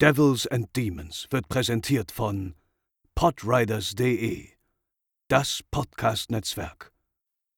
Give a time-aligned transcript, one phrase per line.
[0.00, 2.54] Devils and Demons wird präsentiert von
[3.14, 4.48] podriders.de,
[5.28, 6.90] das Podcast-Netzwerk.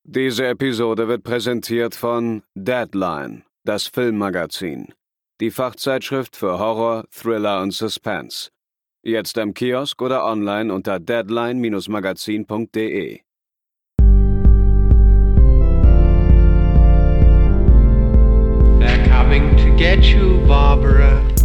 [0.05, 4.93] Diese Episode wird präsentiert von Deadline, das Filmmagazin,
[5.41, 8.50] die Fachzeitschrift für Horror, Thriller und Suspense.
[9.03, 13.21] Jetzt im Kiosk oder online unter deadline-magazin.de.
[18.79, 21.36] They're coming to get you, Barbara.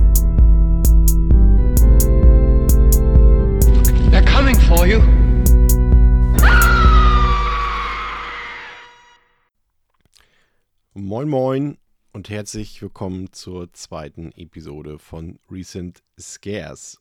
[10.94, 11.77] Moin Moin
[12.12, 17.00] und herzlich willkommen zur zweiten Episode von Recent Scares,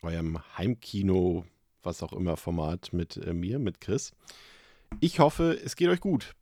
[0.00, 1.44] eurem Heimkino,
[1.82, 4.12] was auch immer Format mit äh, mir, mit Chris.
[5.00, 6.36] Ich hoffe, es geht euch gut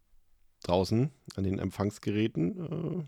[0.63, 2.67] draußen an den Empfangsgeräten.
[2.67, 3.05] Äh,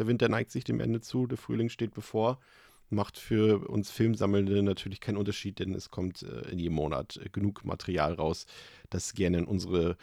[0.00, 2.40] der Winter neigt sich dem Ende zu, der Frühling steht bevor.
[2.90, 7.64] Macht für uns Filmsammelnde natürlich keinen Unterschied, denn es kommt äh, in jedem Monat genug
[7.64, 8.46] Material raus,
[8.90, 9.96] das gerne in unsere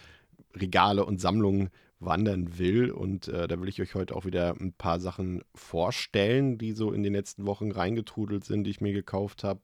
[0.56, 1.70] Regale und Sammlungen
[2.06, 2.92] wandern will.
[2.92, 6.92] Und äh, da will ich euch heute auch wieder ein paar Sachen vorstellen, die so
[6.92, 9.62] in den letzten Wochen reingetrudelt sind, die ich mir gekauft habe,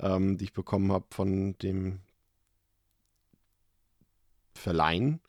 [0.00, 2.00] ähm, die ich bekommen habe von dem
[4.54, 5.20] Verleihen.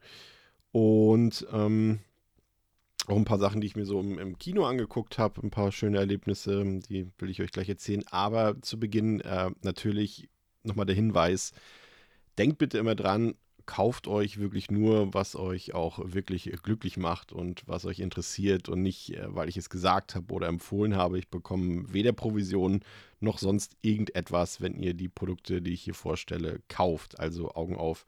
[0.72, 2.00] Und ähm,
[3.08, 5.72] auch ein paar Sachen, die ich mir so im, im Kino angeguckt habe, ein paar
[5.72, 8.03] schöne Erlebnisse, die will ich euch gleich erzählen.
[8.12, 10.30] Aber zu Beginn äh, natürlich
[10.64, 11.53] nochmal der Hinweis,
[12.38, 13.36] denkt bitte immer dran,
[13.68, 18.82] kauft euch wirklich nur, was euch auch wirklich glücklich macht und was euch interessiert und
[18.82, 21.20] nicht, äh, weil ich es gesagt habe oder empfohlen habe.
[21.20, 22.80] Ich bekomme weder Provisionen
[23.20, 27.20] noch sonst irgendetwas, wenn ihr die Produkte, die ich hier vorstelle, kauft.
[27.20, 28.06] Also Augen auf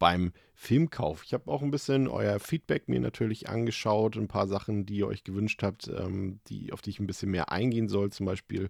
[0.00, 1.22] beim Filmkauf.
[1.24, 5.06] Ich habe auch ein bisschen euer Feedback mir natürlich angeschaut, ein paar Sachen, die ihr
[5.06, 8.10] euch gewünscht habt, ähm, die, auf die ich ein bisschen mehr eingehen soll.
[8.10, 8.68] Zum Beispiel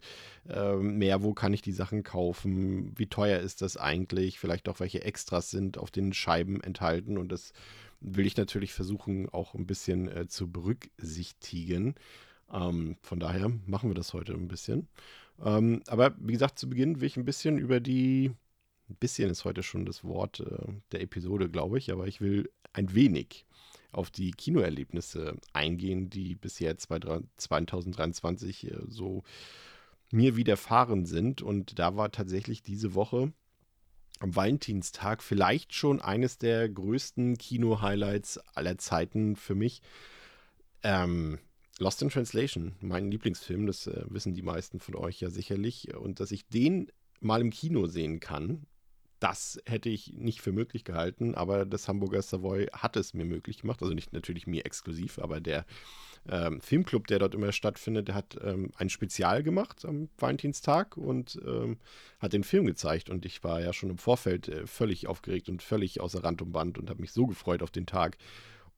[0.49, 4.81] ähm, mehr, wo kann ich die Sachen kaufen, wie teuer ist das eigentlich, vielleicht auch
[4.81, 7.53] welche Extras sind auf den Scheiben enthalten und das
[8.01, 11.95] will ich natürlich versuchen auch ein bisschen äh, zu berücksichtigen.
[12.53, 14.89] Ähm, von daher machen wir das heute ein bisschen.
[15.45, 18.33] Ähm, aber wie gesagt, zu Beginn will ich ein bisschen über die
[18.91, 22.51] ein bisschen ist heute schon das Wort äh, der Episode, glaube ich, aber ich will
[22.73, 23.47] ein wenig
[23.93, 29.23] auf die Kinoerlebnisse eingehen, die bisher 2023 äh, so
[30.11, 31.43] mir widerfahren sind.
[31.43, 33.33] Und da war tatsächlich diese Woche
[34.19, 39.83] am Valentinstag vielleicht schon eines der größten Kino-Highlights aller Zeiten für mich.
[40.83, 41.39] Ähm,
[41.79, 45.95] Lost in Translation, mein Lieblingsfilm, das äh, wissen die meisten von euch ja sicherlich.
[45.95, 48.67] Und dass ich den mal im Kino sehen kann,
[49.21, 53.61] das hätte ich nicht für möglich gehalten, aber das Hamburger Savoy hat es mir möglich
[53.61, 53.83] gemacht.
[53.83, 55.67] Also nicht natürlich mir exklusiv, aber der
[56.29, 61.41] ähm, Filmclub, der dort immer stattfindet, der hat ähm, ein Spezial gemacht am Valentinstag und
[61.47, 61.79] ähm,
[62.19, 63.11] hat den Film gezeigt.
[63.11, 66.53] Und ich war ja schon im Vorfeld äh, völlig aufgeregt und völlig außer Rand und
[66.53, 68.17] Band und habe mich so gefreut auf den Tag.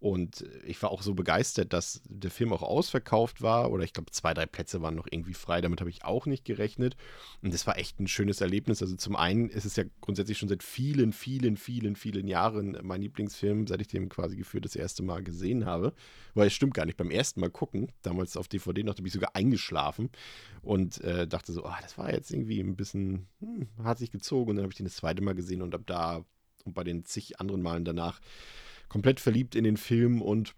[0.03, 3.71] Und ich war auch so begeistert, dass der Film auch ausverkauft war.
[3.71, 5.61] Oder ich glaube, zwei, drei Plätze waren noch irgendwie frei.
[5.61, 6.97] Damit habe ich auch nicht gerechnet.
[7.41, 8.83] Und das war echt ein schönes Erlebnis.
[8.83, 13.01] Also zum einen ist es ja grundsätzlich schon seit vielen, vielen, vielen, vielen Jahren mein
[13.01, 15.93] Lieblingsfilm, seit ich den quasi gefühlt das erste Mal gesehen habe.
[16.35, 16.97] Weil es stimmt gar nicht.
[16.97, 20.11] Beim ersten Mal gucken, damals auf DVD noch, da bin ich sogar eingeschlafen
[20.63, 24.51] und äh, dachte so, oh, das war jetzt irgendwie ein bisschen, hm, hat sich gezogen.
[24.51, 26.25] Und dann habe ich den das zweite Mal gesehen und ab da
[26.65, 28.21] und bei den zig anderen Malen danach
[28.93, 30.55] komplett verliebt in den Film und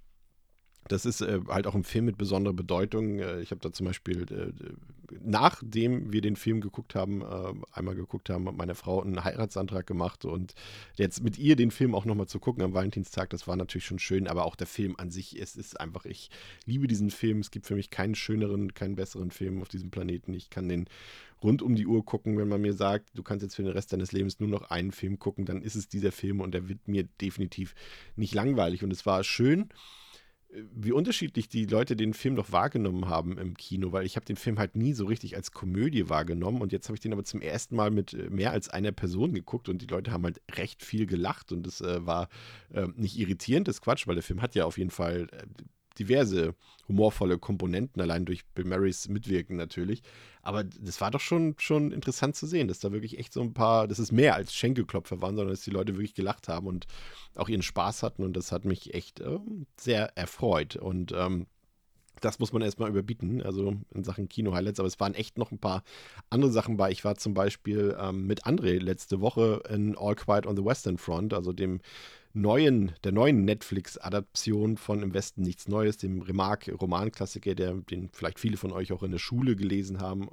[0.89, 3.19] das ist äh, halt auch ein Film mit besonderer Bedeutung.
[3.19, 7.95] Äh, ich habe da zum Beispiel, äh, nachdem wir den Film geguckt haben, äh, einmal
[7.95, 10.55] geguckt haben, meine Frau einen Heiratsantrag gemacht und
[10.95, 13.99] jetzt mit ihr den Film auch nochmal zu gucken am Valentinstag, das war natürlich schon
[13.99, 16.31] schön, aber auch der Film an sich, es ist einfach, ich
[16.67, 17.41] liebe diesen Film.
[17.41, 20.34] Es gibt für mich keinen schöneren, keinen besseren Film auf diesem Planeten.
[20.34, 20.87] Ich kann den
[21.43, 22.39] rund um die Uhr gucken.
[22.39, 24.93] Wenn man mir sagt, du kannst jetzt für den Rest deines Lebens nur noch einen
[24.93, 27.75] Film gucken, dann ist es dieser Film und der wird mir definitiv
[28.16, 28.83] nicht langweilig.
[28.83, 29.69] Und es war schön,
[30.75, 34.37] wie unterschiedlich die Leute den Film noch wahrgenommen haben im Kino, weil ich habe den
[34.37, 37.41] Film halt nie so richtig als Komödie wahrgenommen und jetzt habe ich den aber zum
[37.41, 40.83] ersten Mal mit äh, mehr als einer Person geguckt und die Leute haben halt recht
[40.83, 42.28] viel gelacht und es äh, war
[42.72, 45.47] äh, nicht irritierend, das Quatsch, weil der Film hat ja auf jeden Fall äh,
[45.99, 46.55] diverse
[46.89, 50.03] humorvolle Komponenten, allein durch Bill Murrays Mitwirken natürlich.
[50.43, 53.55] Aber das war doch schon, schon interessant zu sehen, dass da wirklich echt so ein
[53.55, 56.87] paar, dass es mehr als Schenkelklopfer waren, sondern dass die Leute wirklich gelacht haben und
[57.35, 58.23] auch ihren Spaß hatten.
[58.23, 59.39] Und das hat mich echt äh,
[59.79, 60.77] sehr erfreut.
[60.77, 61.47] Und ähm,
[62.21, 64.81] das muss man erstmal überbieten, also in Sachen Kino-Highlights.
[64.81, 65.83] Aber es waren echt noch ein paar
[66.31, 66.91] andere Sachen bei.
[66.91, 70.99] Ich war zum Beispiel ähm, mit André letzte Woche in All Quiet on the Western
[70.99, 71.81] Front, also dem
[72.34, 78.72] neuen, der neuen Netflix-Adaption von Im Westen nichts Neues, dem Remarque-Romanklassiker, den vielleicht viele von
[78.72, 80.28] euch auch in der Schule gelesen haben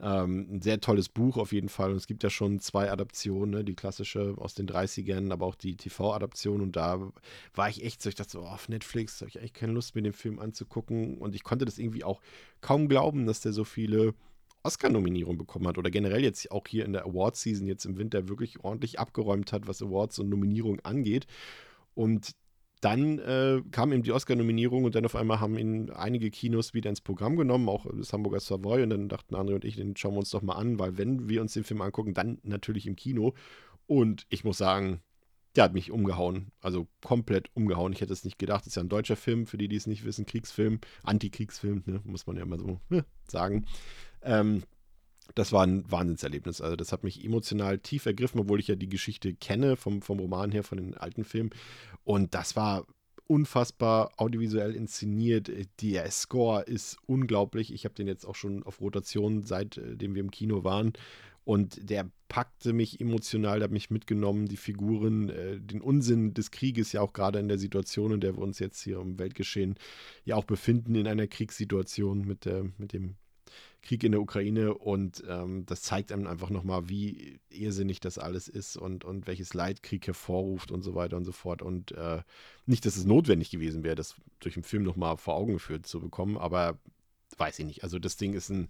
[0.00, 1.90] Ähm, ein sehr tolles Buch auf jeden Fall.
[1.90, 3.64] Und es gibt ja schon zwei Adaptionen, ne?
[3.64, 6.60] die klassische aus den 30ern, aber auch die TV-Adaption.
[6.60, 7.12] Und da
[7.54, 9.96] war ich echt so, ich dachte so, oh, auf Netflix habe ich eigentlich keine Lust,
[9.96, 11.18] mir den Film anzugucken.
[11.18, 12.20] Und ich konnte das irgendwie auch
[12.60, 14.14] kaum glauben, dass der so viele
[14.62, 18.60] Oscar-Nominierung bekommen hat oder generell jetzt auch hier in der Award-Season jetzt im Winter wirklich
[18.64, 21.26] ordentlich abgeräumt hat, was Awards und Nominierungen angeht.
[21.94, 22.32] Und
[22.80, 26.90] dann äh, kam eben die Oscar-Nominierung und dann auf einmal haben ihn einige Kinos wieder
[26.90, 28.82] ins Programm genommen, auch das Hamburger Savoy.
[28.82, 31.28] Und dann dachten André und ich, den schauen wir uns doch mal an, weil wenn
[31.28, 33.34] wir uns den Film angucken, dann natürlich im Kino.
[33.86, 35.02] Und ich muss sagen,
[35.56, 36.52] der hat mich umgehauen.
[36.60, 37.92] Also komplett umgehauen.
[37.92, 38.60] Ich hätte es nicht gedacht.
[38.60, 40.24] Das ist ja ein deutscher Film, für die, die es nicht wissen.
[40.24, 42.00] Kriegsfilm, Antikriegsfilm, ne?
[42.04, 43.66] muss man ja immer so ne, sagen.
[44.22, 44.62] Ähm,
[45.34, 46.60] das war ein Wahnsinnserlebnis.
[46.60, 50.18] Also das hat mich emotional tief ergriffen, obwohl ich ja die Geschichte kenne vom, vom
[50.18, 51.50] Roman her, von den alten Filmen.
[52.04, 52.86] Und das war
[53.26, 55.50] unfassbar audiovisuell inszeniert.
[55.82, 57.72] Der Score ist unglaublich.
[57.72, 60.94] Ich habe den jetzt auch schon auf Rotation, seitdem wir im Kino waren.
[61.44, 66.50] Und der packte mich emotional, der hat mich mitgenommen, die Figuren, äh, den Unsinn des
[66.50, 69.76] Krieges, ja auch gerade in der Situation, in der wir uns jetzt hier im Weltgeschehen
[70.26, 73.16] ja auch befinden, in einer Kriegssituation mit, der, mit dem
[73.82, 78.48] Krieg in der Ukraine und ähm, das zeigt einem einfach nochmal, wie irrsinnig das alles
[78.48, 81.62] ist und, und welches Leid Krieg hervorruft und so weiter und so fort.
[81.62, 82.22] Und äh,
[82.66, 86.00] nicht, dass es notwendig gewesen wäre, das durch den Film nochmal vor Augen geführt zu
[86.00, 86.78] bekommen, aber
[87.36, 87.82] weiß ich nicht.
[87.84, 88.68] Also das Ding ist ein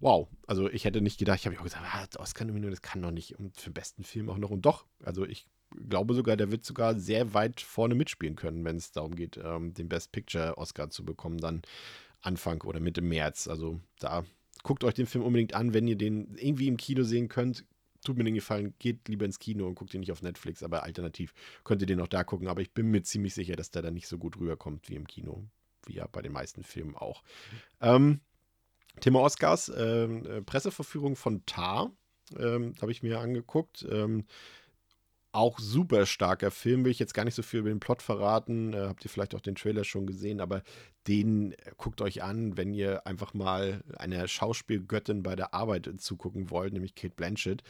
[0.00, 3.10] Wow, also ich hätte nicht gedacht, ich habe auch gesagt, ah, Oscar-Nominierung, das kann doch
[3.10, 4.86] nicht und für den besten Film auch noch und doch.
[5.04, 5.46] Also ich
[5.88, 9.74] glaube sogar, der wird sogar sehr weit vorne mitspielen können, wenn es darum geht, ähm,
[9.74, 11.60] den Best Picture Oscar zu bekommen, dann
[12.20, 13.48] Anfang oder Mitte März.
[13.48, 14.24] Also da
[14.62, 17.64] guckt euch den Film unbedingt an, wenn ihr den irgendwie im Kino sehen könnt.
[18.04, 20.84] Tut mir den Gefallen, geht lieber ins Kino und guckt ihn nicht auf Netflix, aber
[20.84, 21.34] alternativ
[21.64, 22.48] könnt ihr den auch da gucken.
[22.48, 25.06] Aber ich bin mir ziemlich sicher, dass der da nicht so gut rüberkommt wie im
[25.06, 25.44] Kino,
[25.86, 27.22] wie ja bei den meisten Filmen auch.
[27.80, 28.20] Ähm,
[29.00, 31.92] Thema Oscars, ähm, äh, Presseverführung von Tar,
[32.38, 33.86] ähm, habe ich mir angeguckt.
[33.90, 34.24] Ähm,
[35.32, 36.84] auch super starker Film.
[36.84, 38.72] Will ich jetzt gar nicht so viel über den Plot verraten.
[38.72, 40.62] Äh, habt ihr vielleicht auch den Trailer schon gesehen, aber
[41.06, 46.50] den äh, guckt euch an, wenn ihr einfach mal einer Schauspielgöttin bei der Arbeit zugucken
[46.50, 47.62] wollt, nämlich Kate Blanchett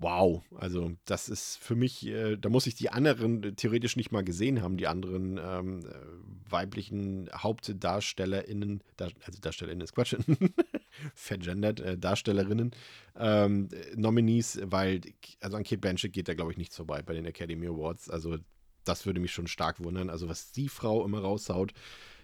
[0.00, 4.24] wow, also das ist für mich, äh, da muss ich die anderen theoretisch nicht mal
[4.24, 10.16] gesehen haben, die anderen ähm, äh, weiblichen HauptdarstellerInnen, Dar also DarstellerInnen ist Quatsch,
[11.14, 12.72] vergendert, äh, Darstellerinnen,
[13.18, 15.00] ähm, Nominees, weil,
[15.40, 18.38] also an Kate Blanchett geht da glaube ich nichts vorbei bei den Academy Awards, also
[18.84, 21.72] das würde mich schon stark wundern, also was die Frau immer raushaut,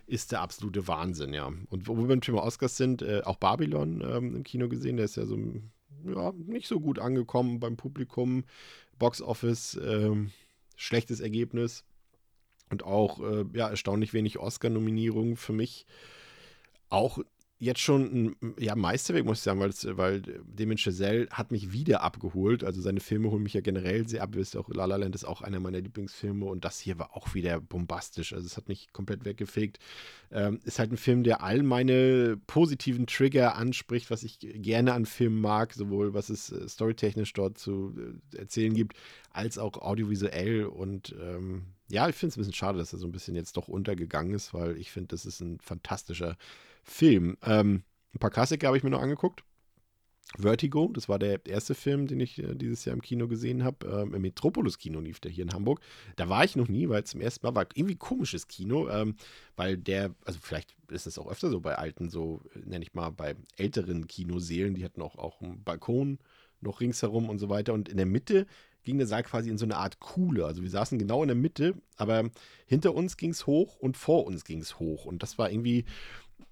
[0.07, 1.53] ist der absolute Wahnsinn, ja.
[1.69, 5.05] Und wo wir beim Thema Oscars sind, äh, auch Babylon ähm, im Kino gesehen, der
[5.05, 5.37] ist ja so
[6.05, 8.45] ja, nicht so gut angekommen beim Publikum.
[8.99, 10.31] Box Office, ähm,
[10.77, 11.85] schlechtes Ergebnis.
[12.71, 15.87] Und auch äh, ja, erstaunlich wenig Oscar-Nominierungen für mich.
[16.89, 17.19] Auch
[17.59, 22.03] jetzt schon ein ja, Meisterwerk, muss ich sagen, weil, weil Damien Chazelle hat mich wieder
[22.03, 22.63] abgeholt.
[22.63, 24.31] Also seine Filme holen mich ja generell sehr ab.
[24.33, 27.35] Wisst auch La La Land ist auch einer meiner Lieblingsfilme und das hier war auch
[27.35, 28.35] wieder bombastisch.
[28.35, 29.79] Also es hat mich komplett weggefegt.
[30.31, 35.07] Ähm, ist halt ein Film, der all meine positiven Trigger anspricht, was ich gerne an
[35.07, 37.95] Filmen mag, sowohl was es äh, storytechnisch dort zu
[38.35, 38.97] äh, erzählen gibt,
[39.31, 43.07] als auch audiovisuell und ähm, ja, ich finde es ein bisschen schade, dass er so
[43.07, 46.37] ein bisschen jetzt doch untergegangen ist, weil ich finde, das ist ein fantastischer
[46.87, 47.37] Film.
[47.43, 47.83] Ähm,
[48.15, 49.45] ein paar Klassiker habe ich mir noch angeguckt.
[50.39, 53.87] Vertigo, das war der erste Film, den ich äh, dieses Jahr im Kino gesehen habe.
[53.87, 55.81] Ähm, Im Metropolis-Kino lief der hier in Hamburg.
[56.17, 59.17] Da war ich noch nie, weil zum ersten Mal war irgendwie komisches Kino, ähm,
[59.55, 63.11] weil der, also vielleicht ist es auch öfter so bei alten, so nenne ich mal,
[63.11, 66.19] bei älteren Kinoseelen, die hatten auch, auch einen Balkon
[66.61, 67.73] noch ringsherum und so weiter.
[67.73, 68.47] Und in der Mitte
[68.83, 70.47] ging der Saal quasi in so eine Art Kuhle.
[70.47, 72.31] Also wir saßen genau in der Mitte, aber
[72.67, 75.05] hinter uns ging es hoch und vor uns ging es hoch.
[75.07, 75.85] Und das war irgendwie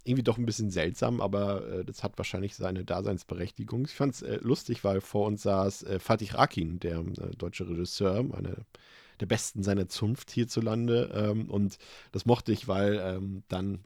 [0.05, 3.87] irgendwie doch ein bisschen seltsam, aber äh, das hat wahrscheinlich seine Daseinsberechtigung.
[3.87, 7.69] Ich fand es äh, lustig, weil vor uns saß äh, Fatih Rakin, der äh, deutsche
[7.69, 8.57] Regisseur, einer
[9.21, 11.11] der besten seiner Zunft hierzulande.
[11.15, 11.79] Ähm, und
[12.13, 13.85] das mochte ich, weil ähm, dann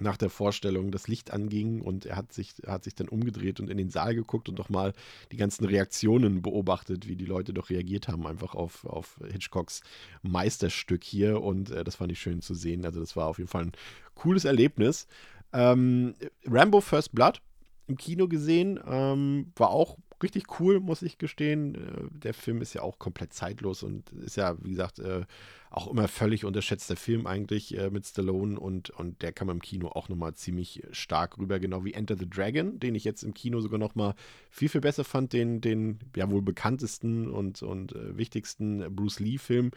[0.00, 3.68] nach der Vorstellung das Licht anging und er hat sich, hat sich dann umgedreht und
[3.68, 4.92] in den Saal geguckt und nochmal
[5.32, 9.82] die ganzen Reaktionen beobachtet, wie die Leute doch reagiert haben, einfach auf, auf Hitchcocks
[10.22, 11.42] Meisterstück hier.
[11.42, 12.84] Und äh, das fand ich schön zu sehen.
[12.84, 13.72] Also, das war auf jeden Fall ein
[14.18, 15.06] cooles Erlebnis.
[15.52, 16.14] Ähm,
[16.46, 17.40] Rambo First Blood
[17.86, 21.74] im Kino gesehen, ähm, war auch richtig cool, muss ich gestehen.
[21.74, 25.24] Äh, der Film ist ja auch komplett zeitlos und ist ja, wie gesagt, äh,
[25.70, 29.88] auch immer völlig unterschätzter Film eigentlich äh, mit Stallone und, und der kam im Kino
[29.88, 33.60] auch nochmal ziemlich stark rüber, genau wie Enter the Dragon, den ich jetzt im Kino
[33.60, 34.14] sogar nochmal
[34.50, 39.70] viel, viel besser fand, den, den ja wohl bekanntesten und, und wichtigsten Bruce Lee-Film.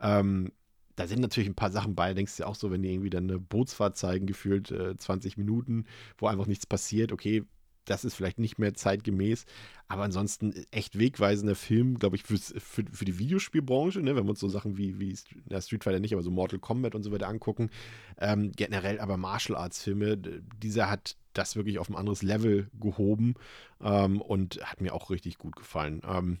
[0.00, 0.50] Ähm,
[0.96, 3.10] da sind natürlich ein paar Sachen bei, denkst du ja auch so, wenn die irgendwie
[3.10, 5.84] dann eine Bootsfahrt zeigen, gefühlt äh, 20 Minuten,
[6.18, 7.44] wo einfach nichts passiert, okay,
[7.84, 9.44] das ist vielleicht nicht mehr zeitgemäß,
[9.88, 14.16] aber ansonsten echt wegweisender Film, glaube ich, für, für die Videospielbranche, ne?
[14.16, 16.94] wenn wir uns so Sachen wie, wie na, Street Fighter nicht, aber so Mortal Kombat
[16.94, 17.70] und so weiter angucken.
[18.18, 23.34] Ähm, generell aber Martial Arts Filme, dieser hat das wirklich auf ein anderes Level gehoben
[23.82, 26.00] ähm, und hat mir auch richtig gut gefallen.
[26.08, 26.38] Ähm,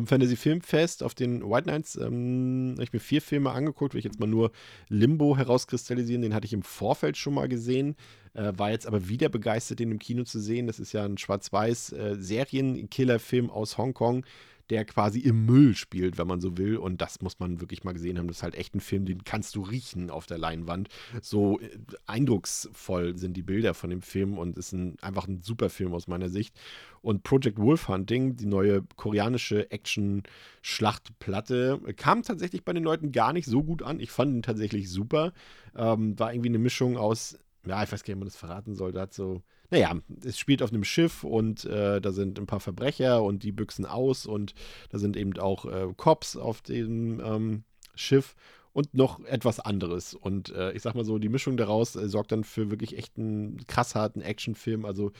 [0.00, 3.98] dem Fantasy Filmfest auf den White Nights ähm, habe ich mir vier Filme angeguckt, will
[3.98, 4.52] ich jetzt mal nur
[4.88, 6.22] Limbo herauskristallisieren.
[6.22, 7.96] Den hatte ich im Vorfeld schon mal gesehen,
[8.34, 10.66] äh, war jetzt aber wieder begeistert, den im Kino zu sehen.
[10.66, 14.24] Das ist ja ein schwarz-weiß äh, Serienkiller-Film aus Hongkong,
[14.72, 16.78] der quasi im Müll spielt, wenn man so will.
[16.78, 18.26] Und das muss man wirklich mal gesehen haben.
[18.26, 20.88] Das ist halt echt ein Film, den kannst du riechen auf der Leinwand.
[21.20, 21.68] So äh,
[22.06, 26.08] eindrucksvoll sind die Bilder von dem Film und ist ein, einfach ein super Film aus
[26.08, 26.58] meiner Sicht.
[27.02, 33.44] Und Project Wolf Hunting, die neue koreanische Action-Schlachtplatte, kam tatsächlich bei den Leuten gar nicht
[33.44, 34.00] so gut an.
[34.00, 35.34] Ich fand ihn tatsächlich super.
[35.76, 38.74] Ähm, war irgendwie eine Mischung aus, ja, ich weiß gar nicht, ob man das verraten
[38.74, 38.92] soll.
[38.92, 42.60] Da hat so naja, es spielt auf einem Schiff und äh, da sind ein paar
[42.60, 44.54] Verbrecher und die büchsen aus und
[44.90, 47.64] da sind eben auch äh, Cops auf dem ähm,
[47.94, 48.34] Schiff
[48.74, 50.12] und noch etwas anderes.
[50.12, 53.16] Und äh, ich sag mal so, die Mischung daraus äh, sorgt dann für wirklich echt
[53.16, 54.84] einen krass harten Actionfilm.
[54.84, 55.12] Also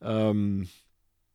[0.00, 0.68] ähm,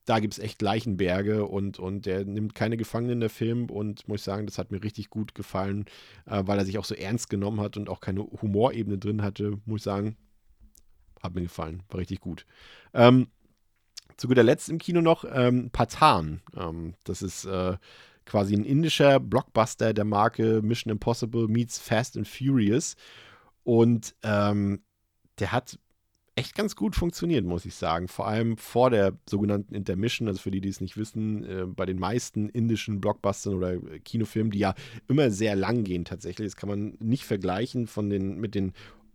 [0.06, 3.70] da gibt es echt Leichenberge und, und der nimmt keine Gefangenen, der Film.
[3.70, 5.86] Und muss ich sagen, das hat mir richtig gut gefallen,
[6.26, 9.60] äh, weil er sich auch so ernst genommen hat und auch keine Humorebene drin hatte,
[9.66, 10.18] muss ich sagen.
[11.24, 11.84] Hat mir gefallen.
[11.90, 12.46] War richtig gut.
[12.94, 13.28] Ähm,
[14.18, 16.42] zu guter Letzt im Kino noch ähm, Patan.
[16.56, 17.78] Ähm, das ist äh,
[18.26, 22.96] quasi ein indischer Blockbuster der Marke Mission Impossible meets Fast and Furious.
[23.64, 24.84] Und ähm,
[25.40, 25.80] der hat
[26.36, 28.08] echt ganz gut funktioniert, muss ich sagen.
[28.08, 31.86] Vor allem vor der sogenannten Intermission, also für die, die es nicht wissen, äh, bei
[31.86, 34.74] den meisten indischen Blockbustern oder Kinofilmen, die ja
[35.08, 36.48] immer sehr lang gehen tatsächlich.
[36.48, 38.74] Das kann man nicht vergleichen von den, mit den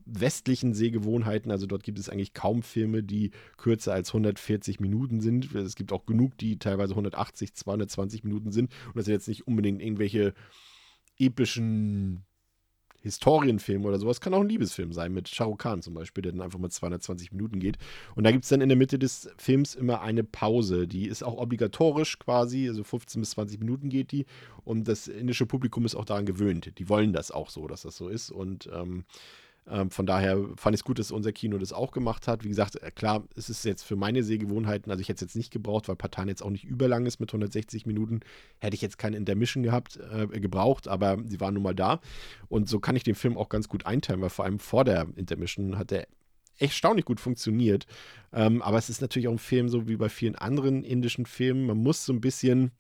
[0.09, 1.51] westlichen Sehgewohnheiten.
[1.51, 5.55] Also dort gibt es eigentlich kaum Filme, die kürzer als 140 Minuten sind.
[5.55, 8.71] Es gibt auch genug, die teilweise 180, 220 Minuten sind.
[8.87, 10.35] Und das sind jetzt nicht unbedingt irgendwelche
[11.19, 12.25] epischen
[13.01, 14.21] Historienfilme oder sowas.
[14.21, 16.71] Kann auch ein Liebesfilm sein, mit Shah Rukh Khan zum Beispiel, der dann einfach mal
[16.71, 17.79] 220 Minuten geht.
[18.17, 20.89] Und da gibt es dann in der Mitte des Films immer eine Pause.
[20.89, 24.27] Die ist auch obligatorisch quasi, also 15 bis 20 Minuten geht die.
[24.65, 26.79] Und das indische Publikum ist auch daran gewöhnt.
[26.79, 28.31] Die wollen das auch so, dass das so ist.
[28.31, 29.05] Und ähm,
[29.71, 32.45] ähm, von daher fand ich es gut, dass unser Kino das auch gemacht hat.
[32.45, 35.37] Wie gesagt, äh, klar, es ist jetzt für meine Sehgewohnheiten, also ich hätte es jetzt
[35.37, 38.21] nicht gebraucht, weil Patan jetzt auch nicht überlang ist mit 160 Minuten.
[38.59, 42.01] Hätte ich jetzt keinen Intermission gehabt, äh, gebraucht, aber sie waren nun mal da.
[42.49, 45.07] Und so kann ich den Film auch ganz gut einteilen, weil vor allem vor der
[45.17, 46.09] Intermission hat der
[46.59, 47.87] erstaunlich gut funktioniert.
[48.33, 51.67] Ähm, aber es ist natürlich auch ein Film, so wie bei vielen anderen indischen Filmen.
[51.67, 52.73] Man muss so ein bisschen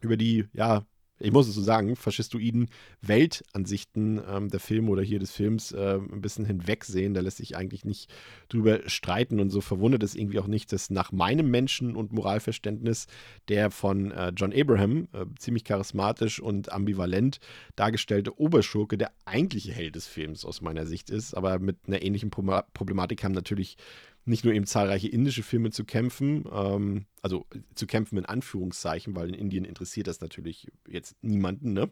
[0.00, 0.84] über die, ja,
[1.20, 2.68] ich muss es so sagen, faschistoiden
[3.00, 7.14] Weltansichten ähm, der Filme oder hier des Films äh, ein bisschen hinwegsehen.
[7.14, 8.12] Da lässt sich eigentlich nicht
[8.48, 13.06] drüber streiten und so verwundert es irgendwie auch nicht, dass nach meinem Menschen- und Moralverständnis
[13.48, 17.38] der von äh, John Abraham, äh, ziemlich charismatisch und ambivalent
[17.76, 21.34] dargestellte Oberschurke der eigentliche Held des Films aus meiner Sicht ist.
[21.34, 23.76] Aber mit einer ähnlichen Problematik haben natürlich
[24.26, 29.28] nicht nur eben zahlreiche indische Filme zu kämpfen, ähm, also zu kämpfen in Anführungszeichen, weil
[29.28, 31.90] in Indien interessiert das natürlich jetzt niemanden, ne?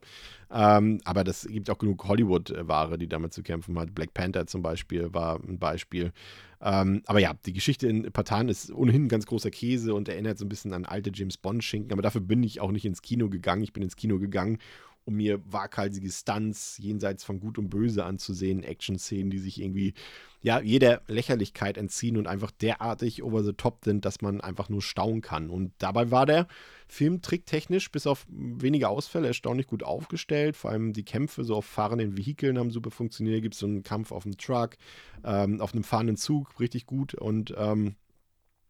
[0.51, 3.95] Ähm, aber das gibt auch genug Hollywood-Ware, die damit zu kämpfen hat.
[3.95, 6.13] Black Panther zum Beispiel war ein Beispiel.
[6.61, 10.39] Ähm, aber ja, die Geschichte in Patan ist ohnehin ein ganz großer Käse und erinnert
[10.39, 13.29] so ein bisschen an alte James Bond-Schinken, aber dafür bin ich auch nicht ins Kino
[13.29, 13.63] gegangen.
[13.63, 14.59] Ich bin ins Kino gegangen,
[15.05, 19.95] um mir waghalsige Stunts jenseits von Gut und Böse anzusehen, Action-Szenen, die sich irgendwie
[20.41, 24.83] ja jeder Lächerlichkeit entziehen und einfach derartig over the top sind, dass man einfach nur
[24.83, 25.51] staunen kann.
[25.51, 26.49] Und dabei war der
[26.89, 30.57] Film tricktechnisch bis auf wenige Ausfälle erstaunlich gut aufgestellt.
[30.57, 33.43] Vor allem die Kämpfe so auf fahrenden Vehikeln haben super funktioniert.
[33.43, 34.77] Gibt es so einen Kampf auf dem Truck,
[35.25, 37.97] ähm, auf einem fahrenden Zug, richtig gut und ähm,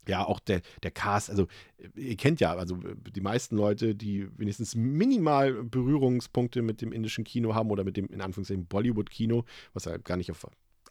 [0.08, 1.46] ja, auch der, der Cast, also
[1.94, 7.54] ihr kennt ja, also die meisten Leute, die wenigstens minimal Berührungspunkte mit dem indischen Kino
[7.54, 9.44] haben oder mit dem in Anführungszeichen Bollywood-Kino,
[9.74, 10.46] was ja gar nicht auf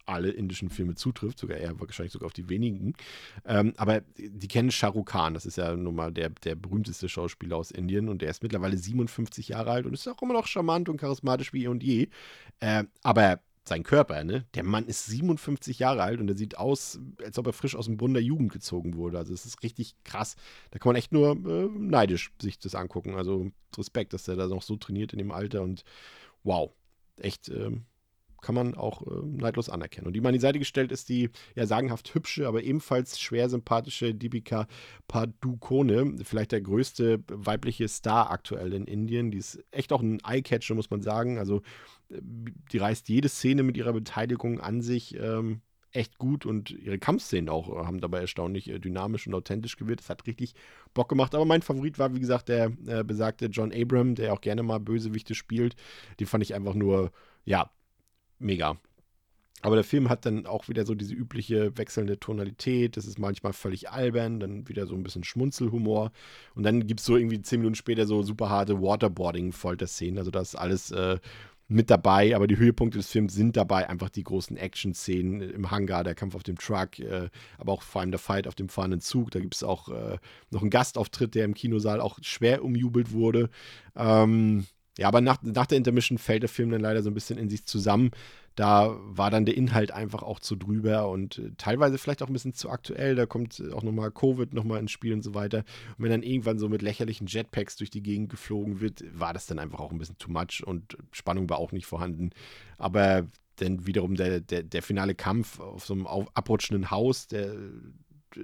[0.06, 2.94] alle indischen Filme zutrifft, sogar eher wahrscheinlich sogar auf die wenigen.
[3.46, 7.10] Ähm, aber die kennen Shah Rukh Khan, das ist ja nun mal der, der berühmteste
[7.10, 10.48] Schauspieler aus Indien und der ist mittlerweile 57 Jahre alt und ist auch immer noch
[10.48, 12.10] charmant und charismatisch wie eh und je.
[12.60, 14.46] Äh, aber sein Körper, ne?
[14.56, 17.86] Der Mann ist 57 Jahre alt und er sieht aus, als ob er frisch aus
[17.86, 19.18] dem Bund der Jugend gezogen wurde.
[19.20, 20.36] Also es ist richtig krass.
[20.72, 23.16] Da kann man echt nur äh, neidisch sich das angucken.
[23.16, 25.84] Also Respekt, dass er da noch so trainiert in dem Alter und
[26.44, 26.72] wow,
[27.18, 27.72] echt äh,
[28.42, 30.08] kann man auch äh, neidlos anerkennen.
[30.08, 33.50] Und die mal an die Seite gestellt ist die ja sagenhaft hübsche, aber ebenfalls schwer
[33.50, 34.68] sympathische Deepika
[35.08, 39.32] Padukone, vielleicht der größte weibliche Star aktuell in Indien.
[39.32, 41.38] Die ist echt auch ein Eyecatcher, muss man sagen.
[41.38, 41.62] Also
[42.10, 45.16] äh, die reißt jede Szene mit ihrer Beteiligung an sich.
[45.20, 45.62] Ähm,
[45.94, 50.02] echt gut und ihre Kampfszenen auch äh, haben dabei erstaunlich äh, dynamisch und authentisch gewirkt.
[50.02, 50.54] Das hat richtig
[50.94, 51.36] Bock gemacht.
[51.36, 54.80] Aber mein Favorit war, wie gesagt, der äh, besagte John Abram, der auch gerne mal
[54.80, 55.76] Bösewichte spielt.
[56.20, 57.12] Den fand ich einfach nur,
[57.46, 57.72] ja,
[58.42, 58.78] mega.
[59.64, 62.98] Aber der Film hat dann auch wieder so diese übliche wechselnde Tonalität.
[62.98, 66.12] Das ist manchmal völlig albern, dann wieder so ein bisschen Schmunzelhumor.
[66.56, 70.18] Und dann gibt es so irgendwie zehn Minuten später so super harte Waterboarding-Folter-Szenen.
[70.18, 71.20] Also das ist alles äh,
[71.68, 76.04] mit dabei, aber die Höhepunkte des Films sind dabei einfach die großen Action-Szenen im Hangar,
[76.04, 77.30] der Kampf auf dem Truck, äh,
[77.60, 79.32] aber auch vor allem der Fight auf dem fahrenden Zug.
[79.32, 80.18] Da gibt es auch äh,
[80.50, 83.50] noch einen Gastauftritt, der im Kinosaal auch schwer umjubelt wurde.
[83.96, 84.66] Ähm,
[85.02, 87.50] ja, aber nach, nach der Intermission fällt der Film dann leider so ein bisschen in
[87.50, 88.12] sich zusammen
[88.56, 92.34] da war dann der Inhalt einfach auch zu drüber und äh, teilweise vielleicht auch ein
[92.34, 93.16] bisschen zu aktuell.
[93.16, 95.60] Da kommt äh, auch nochmal Covid nochmal ins Spiel und so weiter.
[95.98, 99.46] Und wenn dann irgendwann so mit lächerlichen Jetpacks durch die Gegend geflogen wird, war das
[99.46, 102.32] dann einfach auch ein bisschen too much und Spannung war auch nicht vorhanden.
[102.78, 103.26] Aber
[103.58, 107.56] dann wiederum der, der, der finale Kampf auf so einem abrutschenden Haus, der,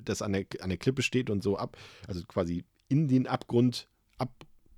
[0.04, 3.90] das an der, an der Klippe steht und so ab, also quasi in den Abgrund
[4.18, 4.32] ab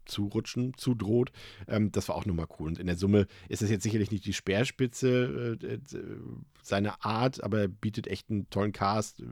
[0.09, 1.31] zurutschen, zudroht.
[1.67, 2.69] Ähm, das war auch nochmal cool.
[2.69, 5.79] Und in der Summe ist es jetzt sicherlich nicht die Speerspitze äh, äh,
[6.61, 9.23] seiner Art, aber er bietet echt einen tollen Cast.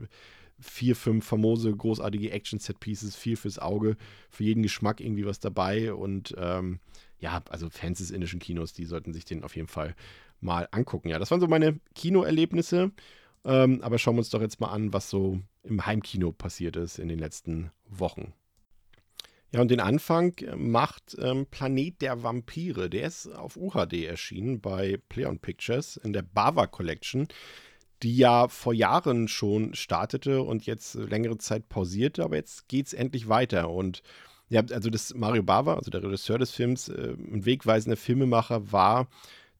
[0.60, 3.96] Vier, fünf famose, großartige Action-Set-Pieces, viel fürs Auge,
[4.28, 5.92] für jeden Geschmack irgendwie was dabei.
[5.92, 6.80] Und ähm,
[7.20, 9.94] ja, also Fans des indischen Kinos, die sollten sich den auf jeden Fall
[10.40, 11.08] mal angucken.
[11.08, 12.90] Ja, das waren so meine Kinoerlebnisse.
[13.44, 16.98] Ähm, aber schauen wir uns doch jetzt mal an, was so im Heimkino passiert ist
[16.98, 18.32] in den letzten Wochen.
[19.50, 22.90] Ja, und den Anfang macht ähm, Planet der Vampire.
[22.90, 27.28] Der ist auf UHD erschienen bei Pleon Pictures in der Bava Collection,
[28.02, 32.92] die ja vor Jahren schon startete und jetzt längere Zeit pausierte, aber jetzt geht es
[32.92, 33.70] endlich weiter.
[33.70, 34.02] Und
[34.50, 39.08] ja, also das Mario Bava, also der Regisseur des Films, äh, ein wegweisender Filmemacher war,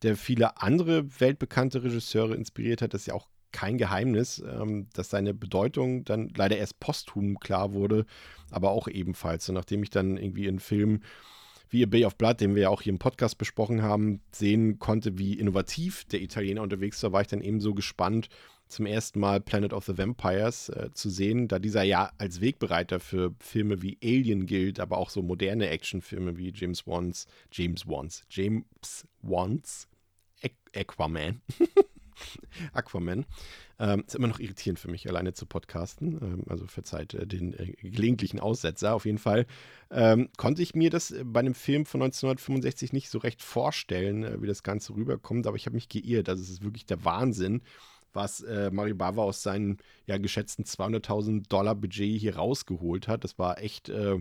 [0.03, 2.93] der viele andere weltbekannte Regisseure inspiriert hat.
[2.93, 7.73] Das ist ja auch kein Geheimnis, ähm, dass seine Bedeutung dann leider erst posthum klar
[7.73, 8.07] wurde,
[8.51, 9.49] aber auch ebenfalls.
[9.49, 11.01] Und nachdem ich dann irgendwie einen Film
[11.71, 14.79] wie A Bay of Blood, den wir ja auch hier im Podcast besprochen haben, sehen
[14.79, 18.29] konnte, wie innovativ der Italiener unterwegs war, war ich dann ebenso gespannt,
[18.69, 23.01] zum ersten Mal Planet of the Vampires äh, zu sehen, da dieser ja als Wegbereiter
[23.01, 28.25] für Filme wie Alien gilt, aber auch so moderne Actionfilme wie James Wan's, James Wan's,
[28.29, 29.89] James Wan's,
[30.75, 31.41] Aquaman
[32.73, 33.27] Aquaman.
[33.81, 36.19] Ähm, ist immer noch irritierend für mich, alleine zu podcasten.
[36.21, 38.95] Ähm, also verzeiht äh, den äh, gelegentlichen Aussetzer.
[38.95, 39.47] Auf jeden Fall
[39.91, 44.43] ähm, konnte ich mir das bei einem Film von 1965 nicht so recht vorstellen, äh,
[44.43, 45.47] wie das Ganze rüberkommt.
[45.47, 46.29] Aber ich habe mich geirrt.
[46.29, 47.63] Also es ist wirklich der Wahnsinn,
[48.13, 49.77] was äh, Mario Bava aus seinem
[50.07, 53.25] ja, geschätzten 200.000 Dollar Budget hier rausgeholt hat.
[53.25, 54.19] Das war echt äh,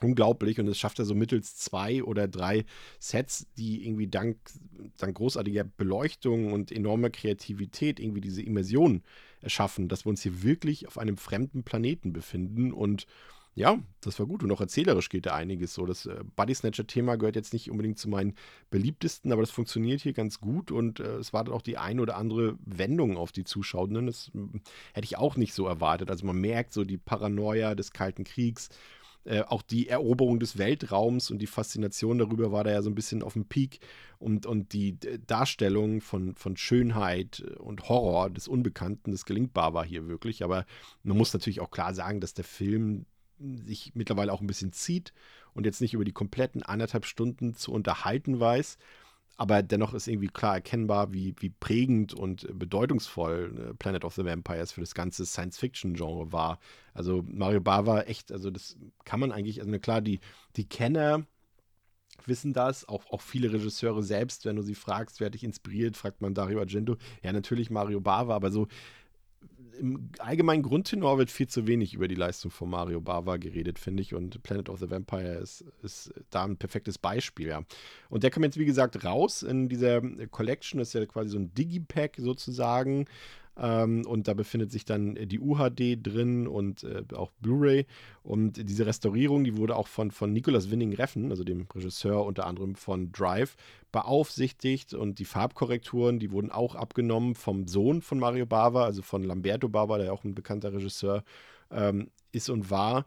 [0.00, 2.64] unglaublich und es schafft er so mittels zwei oder drei
[2.98, 4.38] Sets, die irgendwie dank,
[4.98, 9.02] dank großartiger Beleuchtung und enormer Kreativität irgendwie diese Immersion
[9.40, 13.06] erschaffen, dass wir uns hier wirklich auf einem fremden Planeten befinden und
[13.56, 15.86] ja, das war gut und auch erzählerisch geht da einiges so.
[15.86, 18.34] Das äh, Body Snatcher-Thema gehört jetzt nicht unbedingt zu meinen
[18.70, 22.16] beliebtesten, aber das funktioniert hier ganz gut und äh, es wartet auch die ein oder
[22.16, 24.06] andere Wendung auf die Zuschauenden.
[24.06, 24.58] Das äh,
[24.92, 26.10] hätte ich auch nicht so erwartet.
[26.10, 28.70] Also man merkt so die Paranoia des Kalten Kriegs,
[29.24, 32.94] äh, auch die Eroberung des Weltraums und die Faszination darüber war da ja so ein
[32.94, 33.80] bisschen auf dem Peak.
[34.18, 40.08] Und, und die Darstellung von, von Schönheit und Horror des Unbekannten, das gelingbar war hier
[40.08, 40.42] wirklich.
[40.42, 40.64] Aber
[41.02, 43.06] man muss natürlich auch klar sagen, dass der Film
[43.38, 45.12] sich mittlerweile auch ein bisschen zieht
[45.54, 48.78] und jetzt nicht über die kompletten anderthalb Stunden zu unterhalten weiß.
[49.36, 54.24] Aber dennoch ist irgendwie klar erkennbar, wie, wie prägend und bedeutungsvoll äh, Planet of the
[54.24, 56.60] Vampires für das ganze Science-Fiction-Genre war.
[56.92, 60.20] Also Mario Bava echt, also das kann man eigentlich, also klar, die,
[60.56, 61.26] die Kenner
[62.26, 66.20] wissen das, auch, auch viele Regisseure selbst, wenn du sie fragst, wer dich inspiriert, fragt
[66.22, 66.96] man Dario Argento.
[67.22, 68.68] Ja, natürlich Mario Bava, aber so
[69.78, 74.02] im allgemeinen Grundtenor wird viel zu wenig über die Leistung von Mario Bava geredet, finde
[74.02, 74.14] ich.
[74.14, 77.62] Und Planet of the Vampire ist, ist da ein perfektes Beispiel, ja.
[78.08, 80.78] Und der kommt jetzt, wie gesagt, raus in dieser Collection.
[80.78, 83.06] Das ist ja quasi so ein Digipack sozusagen.
[83.56, 87.86] Ähm, und da befindet sich dann die UHD drin und äh, auch Blu-ray.
[88.22, 92.46] Und diese Restaurierung, die wurde auch von, von Nicolas Winning Reffen, also dem Regisseur unter
[92.46, 93.56] anderem von Drive,
[93.92, 94.94] beaufsichtigt.
[94.94, 99.68] Und die Farbkorrekturen, die wurden auch abgenommen vom Sohn von Mario Bava, also von Lamberto
[99.68, 101.22] Bava, der auch ein bekannter Regisseur
[101.70, 103.04] ähm, ist und war.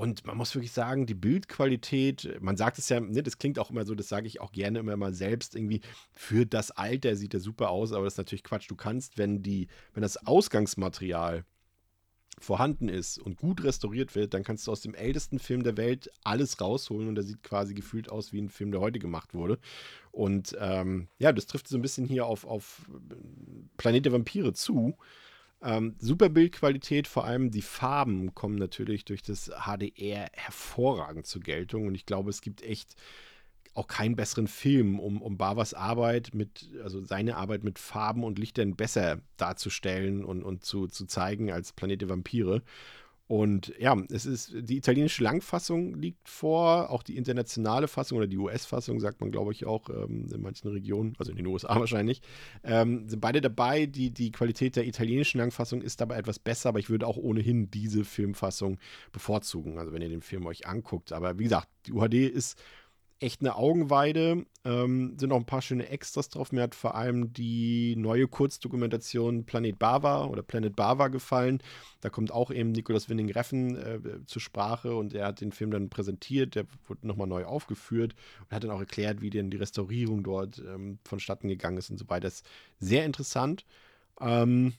[0.00, 3.68] Und man muss wirklich sagen, die Bildqualität, man sagt es ja, ne, das klingt auch
[3.68, 5.82] immer so, das sage ich auch gerne immer mal selbst, irgendwie
[6.14, 8.70] für das Alter sieht er super aus, aber das ist natürlich Quatsch.
[8.70, 11.44] Du kannst, wenn die, wenn das Ausgangsmaterial
[12.38, 16.10] vorhanden ist und gut restauriert wird, dann kannst du aus dem ältesten Film der Welt
[16.24, 19.58] alles rausholen und der sieht quasi gefühlt aus wie ein Film, der heute gemacht wurde.
[20.12, 22.90] Und ähm, ja, das trifft so ein bisschen hier auf, auf
[23.76, 24.96] Planet der Vampire zu.
[25.62, 31.86] Ähm, super Bildqualität, vor allem die Farben kommen natürlich durch das HDR hervorragend zur Geltung
[31.86, 32.96] und ich glaube, es gibt echt
[33.74, 38.38] auch keinen besseren Film, um, um Bavas Arbeit mit, also seine Arbeit mit Farben und
[38.38, 42.62] Lichtern besser darzustellen und, und zu, zu zeigen als Planet der Vampire.
[43.30, 48.38] Und ja, es ist die italienische Langfassung liegt vor, auch die internationale Fassung oder die
[48.38, 52.22] US-Fassung, sagt man, glaube ich, auch ähm, in manchen Regionen, also in den USA wahrscheinlich,
[52.64, 53.86] ähm, sind beide dabei.
[53.86, 57.70] Die, die Qualität der italienischen Langfassung ist dabei etwas besser, aber ich würde auch ohnehin
[57.70, 58.80] diese Filmfassung
[59.12, 61.12] bevorzugen, also wenn ihr den Film euch anguckt.
[61.12, 62.60] Aber wie gesagt, die UHD ist
[63.20, 64.46] echt eine Augenweide.
[64.64, 66.52] Ähm, sind auch ein paar schöne Extras drauf.
[66.52, 71.62] Mir hat vor allem die neue Kurzdokumentation Planet Bava oder Planet Bava gefallen.
[72.00, 75.70] Da kommt auch eben Nicolas Winding Reffen äh, zur Sprache und er hat den Film
[75.70, 76.54] dann präsentiert.
[76.54, 80.58] Der wurde nochmal neu aufgeführt und hat dann auch erklärt, wie denn die Restaurierung dort
[80.58, 82.26] ähm, vonstatten gegangen ist und so weiter.
[82.26, 82.46] Das ist
[82.78, 83.66] sehr interessant.
[84.20, 84.74] Ähm,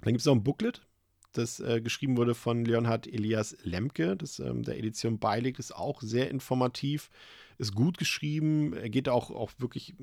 [0.00, 0.86] dann gibt es noch ein Booklet,
[1.32, 6.02] das äh, geschrieben wurde von Leonhard Elias Lemke, das ähm, der Edition beiliegt, ist auch
[6.02, 7.10] sehr informativ
[7.58, 8.72] ist gut geschrieben.
[8.72, 9.94] Er geht auch, auch wirklich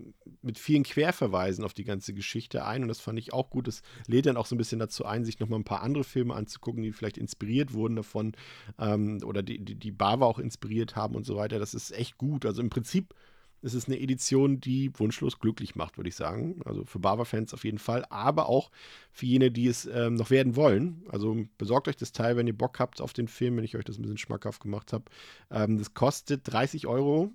[0.42, 3.68] mit vielen Querverweisen auf die ganze Geschichte ein und das fand ich auch gut.
[3.68, 6.36] Das lädt dann auch so ein bisschen dazu ein, sich nochmal ein paar andere Filme
[6.36, 8.34] anzugucken, die vielleicht inspiriert wurden davon
[8.78, 11.58] ähm, oder die, die, die Bava auch inspiriert haben und so weiter.
[11.58, 12.46] Das ist echt gut.
[12.46, 13.16] Also im Prinzip
[13.62, 16.62] ist es eine Edition, die wunschlos glücklich macht, würde ich sagen.
[16.66, 18.70] Also für Bava-Fans auf jeden Fall, aber auch
[19.12, 21.04] für jene, die es ähm, noch werden wollen.
[21.10, 23.86] Also besorgt euch das Teil, wenn ihr Bock habt auf den Film, wenn ich euch
[23.86, 25.06] das ein bisschen schmackhaft gemacht habe.
[25.50, 27.32] Ähm, das kostet 30 Euro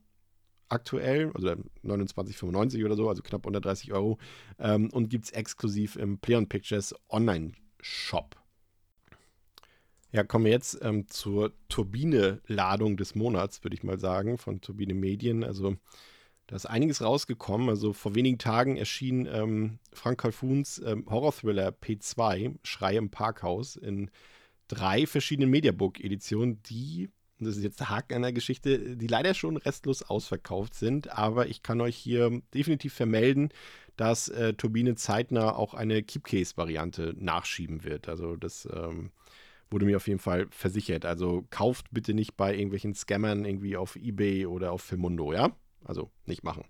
[0.71, 1.49] aktuell, also
[1.85, 4.19] 29,95 oder so, also knapp unter 30 Euro.
[4.59, 8.37] Ähm, und gibt es exklusiv im Play on Pictures Online-Shop.
[10.13, 14.95] Ja, kommen wir jetzt ähm, zur Turbine-Ladung des Monats, würde ich mal sagen, von Turbine
[14.95, 15.45] Medien.
[15.45, 15.77] Also
[16.49, 17.69] da ist einiges rausgekommen.
[17.69, 24.11] Also vor wenigen Tagen erschien ähm, Frank Calfuns ähm, Horror-Thriller P2, Schrei im Parkhaus, in
[24.67, 29.57] drei verschiedenen Mediabook-Editionen, die und das ist jetzt der Haken der Geschichte, die leider schon
[29.57, 31.11] restlos ausverkauft sind.
[31.11, 33.49] Aber ich kann euch hier definitiv vermelden,
[33.97, 38.09] dass äh, Turbine zeitnah auch eine Keepcase-Variante nachschieben wird.
[38.09, 39.11] Also das ähm,
[39.71, 41.05] wurde mir auf jeden Fall versichert.
[41.05, 45.51] Also kauft bitte nicht bei irgendwelchen Scammern irgendwie auf Ebay oder auf Filmundo, ja?
[45.85, 46.65] Also nicht machen.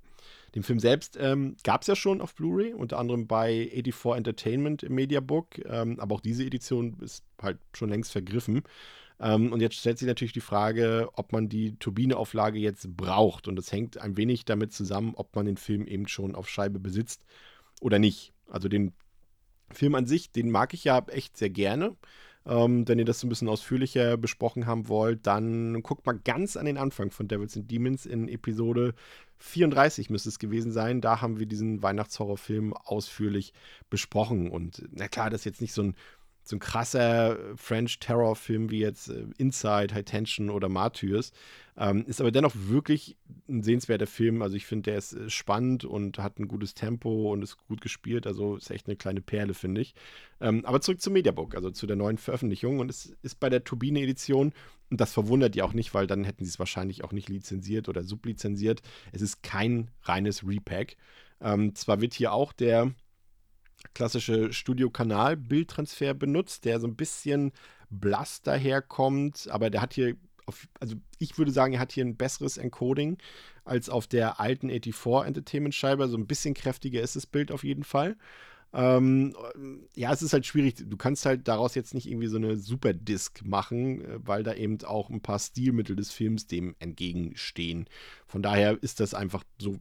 [0.55, 4.83] Den Film selbst ähm, gab es ja schon auf Blu-ray, unter anderem bei 84 Entertainment
[4.83, 5.59] im Mediabook.
[5.65, 8.63] Ähm, aber auch diese Edition ist halt schon längst vergriffen.
[9.21, 13.49] Ähm, und jetzt stellt sich natürlich die Frage, ob man die Turbineauflage jetzt braucht.
[13.49, 16.81] Und das hängt ein wenig damit zusammen, ob man den Film eben schon auf Scheibe
[16.81, 17.23] besitzt
[17.81, 18.33] oder nicht.
[18.49, 18.93] Also den
[19.73, 21.97] Film an sich, den mag ich ja echt sehr gerne.
[22.47, 26.57] Ähm, wenn ihr das so ein bisschen ausführlicher besprochen haben wollt, dann guckt mal ganz
[26.57, 28.95] an den Anfang von Devils and Demons in Episode
[29.41, 31.01] 34 müsste es gewesen sein.
[31.01, 33.53] Da haben wir diesen Weihnachtshorrorfilm ausführlich
[33.89, 34.51] besprochen.
[34.51, 35.95] Und na klar, das ist jetzt nicht so ein
[36.43, 41.33] so ein krasser French Terror-Film wie jetzt äh, Inside, High Tension oder Martyrs.
[41.77, 43.17] Ähm, ist aber dennoch wirklich
[43.49, 44.43] ein sehenswerter Film.
[44.43, 47.81] Also ich finde, der ist äh, spannend und hat ein gutes Tempo und ist gut
[47.81, 48.27] gespielt.
[48.27, 49.95] Also ist echt eine kleine Perle, finde ich.
[50.41, 52.81] Ähm, aber zurück zum Mediabook, also zu der neuen Veröffentlichung.
[52.81, 54.53] Und es ist bei der Turbine-Edition,
[54.91, 57.89] und das verwundert die auch nicht, weil dann hätten sie es wahrscheinlich auch nicht lizenziert
[57.89, 58.83] oder sublizenziert.
[59.13, 60.97] Es ist kein reines Repack.
[61.41, 62.93] Ähm, zwar wird hier auch der
[63.95, 67.53] klassische Studio-Kanal-Bildtransfer benutzt, der so ein bisschen
[67.91, 70.17] blass daherkommt, aber der hat hier,
[70.47, 73.19] auf, also ich würde sagen, er hat hier ein besseres Encoding
[73.65, 76.09] als auf der alten 84 Entertainment-Scheibe.
[76.09, 78.17] So ein bisschen kräftiger ist das Bild auf jeden Fall.
[78.73, 79.35] Ähm,
[79.97, 80.77] ja, es ist halt schwierig.
[80.79, 84.79] Du kannst halt daraus jetzt nicht irgendwie so eine Super-Disc machen, äh, weil da eben
[84.85, 87.87] auch ein paar Stilmittel des Films dem entgegenstehen.
[88.27, 89.79] Von daher ist das einfach so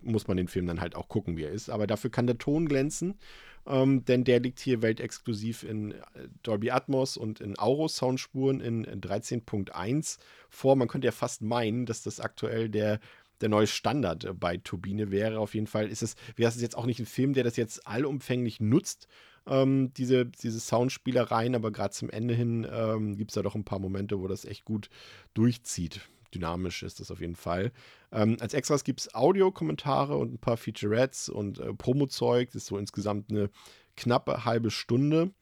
[0.00, 1.70] muss man den Film dann halt auch gucken, wie er ist.
[1.70, 3.18] Aber dafür kann der Ton glänzen,
[3.66, 9.00] ähm, denn der liegt hier weltexklusiv in äh, Dolby Atmos und in Auro-Soundspuren in, in
[9.00, 10.76] 13.1 vor.
[10.76, 13.00] Man könnte ja fast meinen, dass das aktuell der
[13.42, 15.40] der neue Standard bei Turbine wäre.
[15.40, 17.86] Auf jeden Fall ist es, wäre es jetzt auch nicht ein Film, der das jetzt
[17.86, 19.08] allumfänglich nutzt,
[19.46, 23.64] ähm, diese, diese Soundspielereien, aber gerade zum Ende hin ähm, gibt es da doch ein
[23.64, 24.88] paar Momente, wo das echt gut
[25.34, 26.00] durchzieht
[26.36, 27.72] dynamisch ist das auf jeden Fall.
[28.12, 32.48] Ähm, als Extras gibt es Audiokommentare und ein paar Featurettes und äh, Promo-Zeug.
[32.48, 33.50] Das ist so insgesamt eine
[33.96, 35.32] knappe halbe Stunde.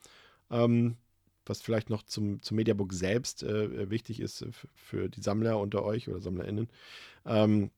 [0.50, 0.96] Ähm,
[1.46, 5.84] was vielleicht noch zum, zum Mediabook selbst äh, wichtig ist äh, für die Sammler unter
[5.84, 6.68] euch oder SammlerInnen.
[7.26, 7.70] Ähm,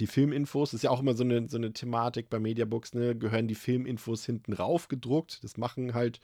[0.00, 3.16] die Filminfos, das ist ja auch immer so eine, so eine Thematik bei Mediabooks, ne?
[3.16, 5.42] gehören die Filminfos hinten rauf gedruckt.
[5.42, 6.20] Das machen halt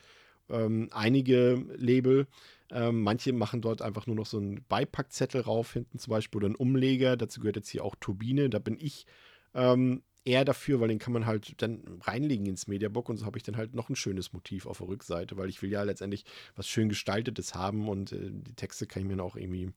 [0.48, 2.26] ähm, einige Label.
[2.70, 6.46] Ähm, manche machen dort einfach nur noch so einen Beipackzettel rauf, hinten zum Beispiel, oder
[6.46, 7.16] einen Umleger.
[7.16, 8.50] Dazu gehört jetzt hier auch Turbine.
[8.50, 9.06] Da bin ich
[9.54, 13.38] ähm, eher dafür, weil den kann man halt dann reinlegen ins Mediabook und so habe
[13.38, 16.24] ich dann halt noch ein schönes Motiv auf der Rückseite, weil ich will ja letztendlich
[16.56, 19.70] was schön gestaltetes haben und äh, die Texte kann ich mir dann auch irgendwie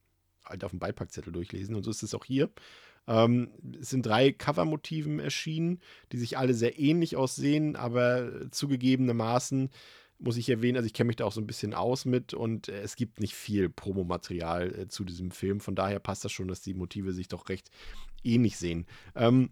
[0.46, 2.50] halt auf dem Beipackzettel durchlesen und so ist es auch hier.
[3.08, 3.50] Ähm,
[3.80, 9.70] es sind drei Covermotiven erschienen, die sich alle sehr ähnlich aussehen, aber zugegebenermaßen
[10.20, 12.70] muss ich erwähnen, also ich kenne mich da auch so ein bisschen aus mit und
[12.70, 15.60] äh, es gibt nicht viel Promomaterial äh, zu diesem Film.
[15.60, 17.70] Von daher passt das schon, dass die Motive sich doch recht
[18.24, 18.86] ähnlich sehen.
[19.16, 19.52] Ähm,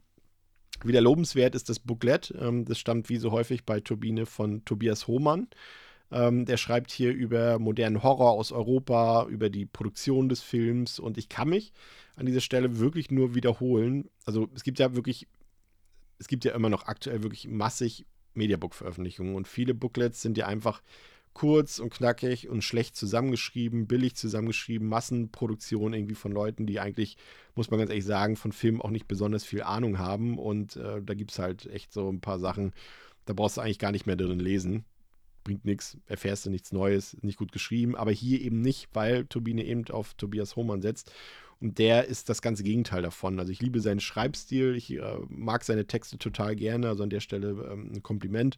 [0.84, 2.34] wieder lobenswert ist das Booklet.
[2.39, 5.47] Ähm, das stammt wie so häufig bei Turbine von Tobias Hohmann.
[6.12, 11.17] Ähm, der schreibt hier über modernen Horror aus Europa, über die Produktion des Films und
[11.17, 11.73] ich kann mich
[12.15, 14.10] an dieser Stelle wirklich nur wiederholen.
[14.25, 15.28] Also es gibt ja wirklich,
[16.19, 20.81] es gibt ja immer noch aktuell wirklich massig Mediabook-Veröffentlichungen und viele Booklets sind ja einfach
[21.35, 27.17] kurz und knackig und schlecht zusammengeschrieben, billig zusammengeschrieben, Massenproduktion irgendwie von Leuten, die eigentlich,
[27.55, 30.39] muss man ganz ehrlich sagen, von Filmen auch nicht besonders viel Ahnung haben.
[30.39, 32.73] Und äh, da gibt es halt echt so ein paar Sachen,
[33.25, 34.85] da brauchst du eigentlich gar nicht mehr drin lesen.
[35.43, 39.65] Bringt nichts, erfährst du nichts Neues, nicht gut geschrieben, aber hier eben nicht, weil Turbine
[39.65, 41.11] eben auf Tobias Hohmann setzt.
[41.61, 43.39] Und der ist das ganze Gegenteil davon.
[43.39, 47.21] Also ich liebe seinen Schreibstil, ich äh, mag seine Texte total gerne, also an der
[47.21, 48.57] Stelle ähm, ein Kompliment.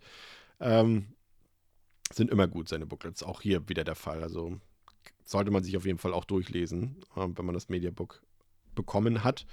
[0.60, 1.14] Ähm,
[2.12, 3.24] sind immer gut, seine Booklets.
[3.24, 4.24] Auch hier wieder der Fall.
[4.24, 4.60] Also
[5.26, 8.24] sollte man sich auf jeden Fall auch durchlesen, äh, wenn man das Mediabook
[8.76, 9.46] bekommen hat.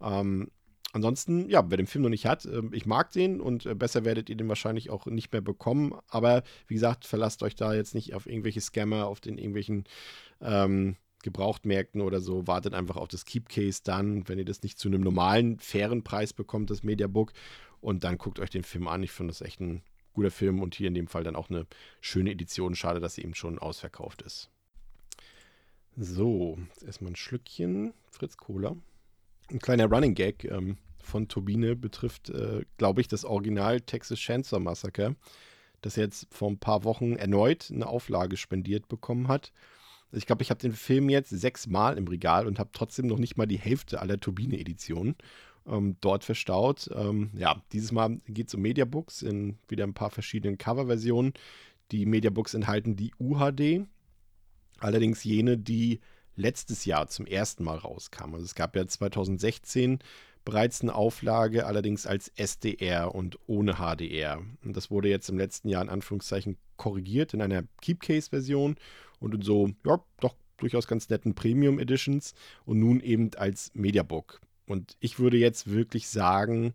[0.00, 0.50] Ähm,
[0.92, 4.04] ansonsten, ja, wer den Film noch nicht hat, äh, ich mag den und äh, besser
[4.04, 5.94] werdet ihr den wahrscheinlich auch nicht mehr bekommen.
[6.08, 9.84] Aber wie gesagt, verlasst euch da jetzt nicht auf irgendwelche Scammer, auf den irgendwelchen
[10.40, 12.46] ähm, Gebrauchtmärkten oder so.
[12.46, 16.02] Wartet einfach auf das Keep Case dann, wenn ihr das nicht zu einem normalen, fairen
[16.02, 17.32] Preis bekommt, das Mediabook.
[17.80, 19.02] Und dann guckt euch den Film an.
[19.02, 21.66] Ich finde das echt ein guter Film und hier in dem Fall dann auch eine
[22.00, 22.74] schöne Edition.
[22.74, 24.50] Schade, dass sie eben schon ausverkauft ist.
[25.96, 28.76] So, jetzt erstmal ein Schlückchen Fritz Cola.
[29.50, 34.60] Ein kleiner Running Gag ähm, von Turbine betrifft, äh, glaube ich, das Original Texas Chainsaw
[34.60, 35.16] Massacre,
[35.80, 39.52] das jetzt vor ein paar Wochen erneut eine Auflage spendiert bekommen hat.
[40.12, 43.36] Ich glaube, ich habe den Film jetzt sechsmal im Regal und habe trotzdem noch nicht
[43.36, 45.16] mal die Hälfte aller Turbine-Editionen
[45.66, 46.88] ähm, dort verstaut.
[46.94, 51.34] Ähm, ja, dieses Mal geht es um Mediabooks in wieder ein paar verschiedenen Coverversionen.
[51.92, 53.86] Die Mediabooks enthalten die UHD,
[54.78, 56.00] allerdings jene, die
[56.36, 58.34] letztes Jahr zum ersten Mal rauskamen.
[58.34, 59.98] Also es gab ja 2016
[60.44, 64.40] bereits eine Auflage, allerdings als SDR und ohne HDR.
[64.64, 68.76] Und das wurde jetzt im letzten Jahr in Anführungszeichen korrigiert in einer Keepcase-Version
[69.20, 74.40] und in so, ja, doch durchaus ganz netten Premium Editions und nun eben als Mediabook.
[74.66, 76.74] Und ich würde jetzt wirklich sagen,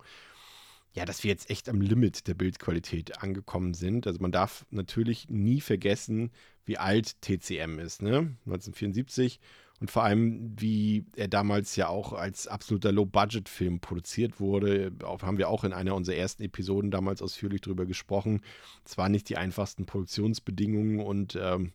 [0.94, 4.08] ja, dass wir jetzt echt am Limit der Bildqualität angekommen sind.
[4.08, 6.32] Also man darf natürlich nie vergessen,
[6.66, 8.36] wie alt TCM ist, ne?
[8.46, 9.40] 1974
[9.80, 14.94] und vor allem, wie er damals ja auch als absoluter Low-Budget-Film produziert wurde.
[15.04, 18.42] Haben wir auch in einer unserer ersten Episoden damals ausführlich drüber gesprochen.
[18.86, 21.74] Es waren nicht die einfachsten Produktionsbedingungen und ähm,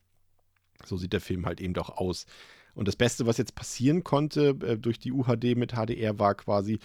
[0.84, 2.26] so sieht der Film halt eben doch aus.
[2.74, 6.78] Und das Beste, was jetzt passieren konnte äh, durch die UHD mit HDR, war quasi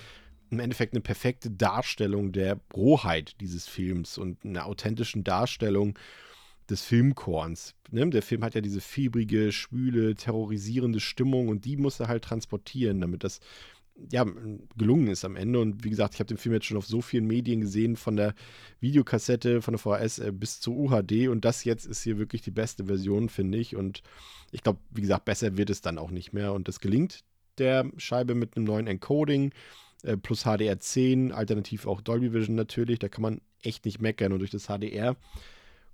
[0.49, 5.97] im Endeffekt eine perfekte Darstellung der Rohheit dieses Films und eine authentischen Darstellung
[6.69, 7.75] des Filmkorns.
[7.91, 8.09] Ne?
[8.09, 13.01] Der Film hat ja diese fiebrige, schwüle, terrorisierende Stimmung und die muss er halt transportieren,
[13.01, 13.39] damit das
[14.11, 14.25] ja,
[14.75, 15.59] gelungen ist am Ende.
[15.59, 18.15] Und wie gesagt, ich habe den Film jetzt schon auf so vielen Medien gesehen, von
[18.15, 18.33] der
[18.79, 21.27] Videokassette, von der VHS äh, bis zur UHD.
[21.27, 23.75] Und das jetzt ist hier wirklich die beste Version, finde ich.
[23.75, 24.01] Und
[24.51, 26.53] ich glaube, wie gesagt, besser wird es dann auch nicht mehr.
[26.53, 27.23] Und das gelingt
[27.57, 29.51] der Scheibe mit einem neuen Encoding
[30.03, 32.99] äh, plus HDR10, alternativ auch Dolby Vision natürlich.
[32.99, 34.33] Da kann man echt nicht meckern.
[34.33, 35.15] Und durch das HDR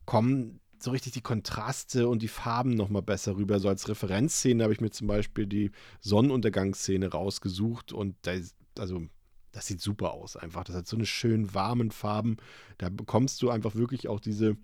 [0.06, 3.60] kommen so richtig die Kontraste und die Farben nochmal besser rüber.
[3.60, 8.34] So als Referenzszene habe ich mir zum Beispiel die Sonnenuntergangsszene rausgesucht und da,
[8.78, 9.08] also
[9.52, 10.64] das sieht super aus einfach.
[10.64, 12.38] Das hat so eine schön warmen Farben.
[12.78, 14.58] Da bekommst du einfach wirklich auch diese,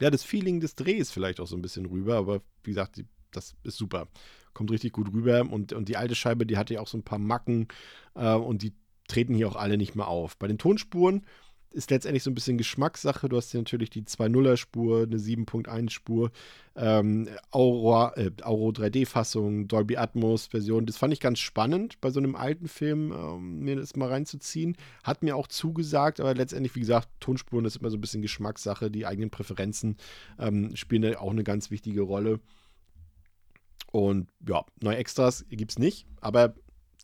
[0.00, 2.16] ja, das Feeling des Drehs vielleicht auch so ein bisschen rüber.
[2.16, 4.08] Aber wie gesagt, die, das ist super.
[4.54, 5.40] Kommt richtig gut rüber.
[5.50, 7.68] Und, und die alte Scheibe, die hatte ja auch so ein paar Macken
[8.14, 8.74] äh, und die
[9.08, 10.36] treten hier auch alle nicht mehr auf.
[10.36, 11.26] Bei den Tonspuren
[11.70, 13.28] ist letztendlich so ein bisschen Geschmackssache.
[13.28, 16.30] Du hast hier natürlich die 2.0er-Spur, eine 7.1-Spur,
[16.74, 20.86] ähm, Auro, äh, Auro 3D-Fassung, Dolby Atmos-Version.
[20.86, 24.76] Das fand ich ganz spannend, bei so einem alten Film ähm, mir das mal reinzuziehen.
[25.02, 28.90] Hat mir auch zugesagt, aber letztendlich, wie gesagt, Tonspuren ist immer so ein bisschen Geschmackssache.
[28.90, 29.96] Die eigenen Präferenzen
[30.38, 32.40] ähm, spielen da auch eine ganz wichtige Rolle.
[33.92, 36.54] Und ja, neue Extras gibt es nicht, aber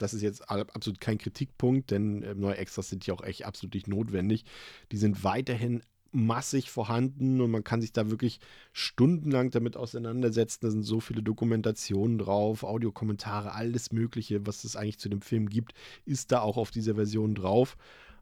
[0.02, 3.74] das ist jetzt absolut kein Kritikpunkt, denn äh, neue Extras sind ja auch echt absolut
[3.74, 4.44] nicht notwendig.
[4.90, 8.38] Die sind weiterhin massig vorhanden und man kann sich da wirklich
[8.72, 10.58] stundenlang damit auseinandersetzen.
[10.62, 15.48] Da sind so viele Dokumentationen drauf, Audiokommentare, alles Mögliche, was es eigentlich zu dem Film
[15.48, 15.72] gibt,
[16.04, 17.76] ist da auch auf dieser Version drauf.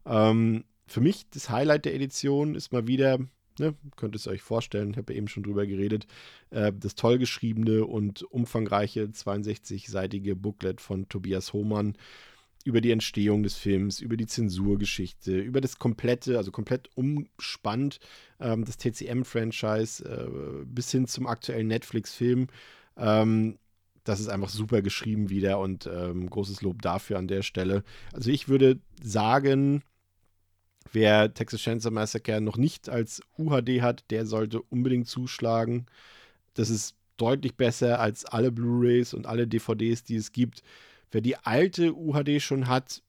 [0.05, 3.19] Ähm, für mich das Highlight der Edition ist mal wieder,
[3.59, 6.07] ne, könnt es euch vorstellen, ich habe ja eben schon drüber geredet,
[6.49, 11.95] äh, das toll geschriebene und umfangreiche 62-seitige Booklet von Tobias Hohmann
[12.63, 17.99] über die Entstehung des Films, über die Zensurgeschichte, über das komplette, also komplett umspannt,
[18.39, 22.47] ähm, das TCM-Franchise äh, bis hin zum aktuellen Netflix-Film.
[22.97, 23.57] Ähm,
[24.03, 27.83] das ist einfach super geschrieben wieder und ähm, großes Lob dafür an der Stelle.
[28.13, 29.83] Also ich würde sagen,
[30.91, 35.85] wer Texas Chainsaw Massacre noch nicht als UHD hat, der sollte unbedingt zuschlagen.
[36.53, 40.63] Das ist deutlich besser als alle Blu-rays und alle DVDs, die es gibt.
[41.11, 43.03] Wer die alte UHD schon hat,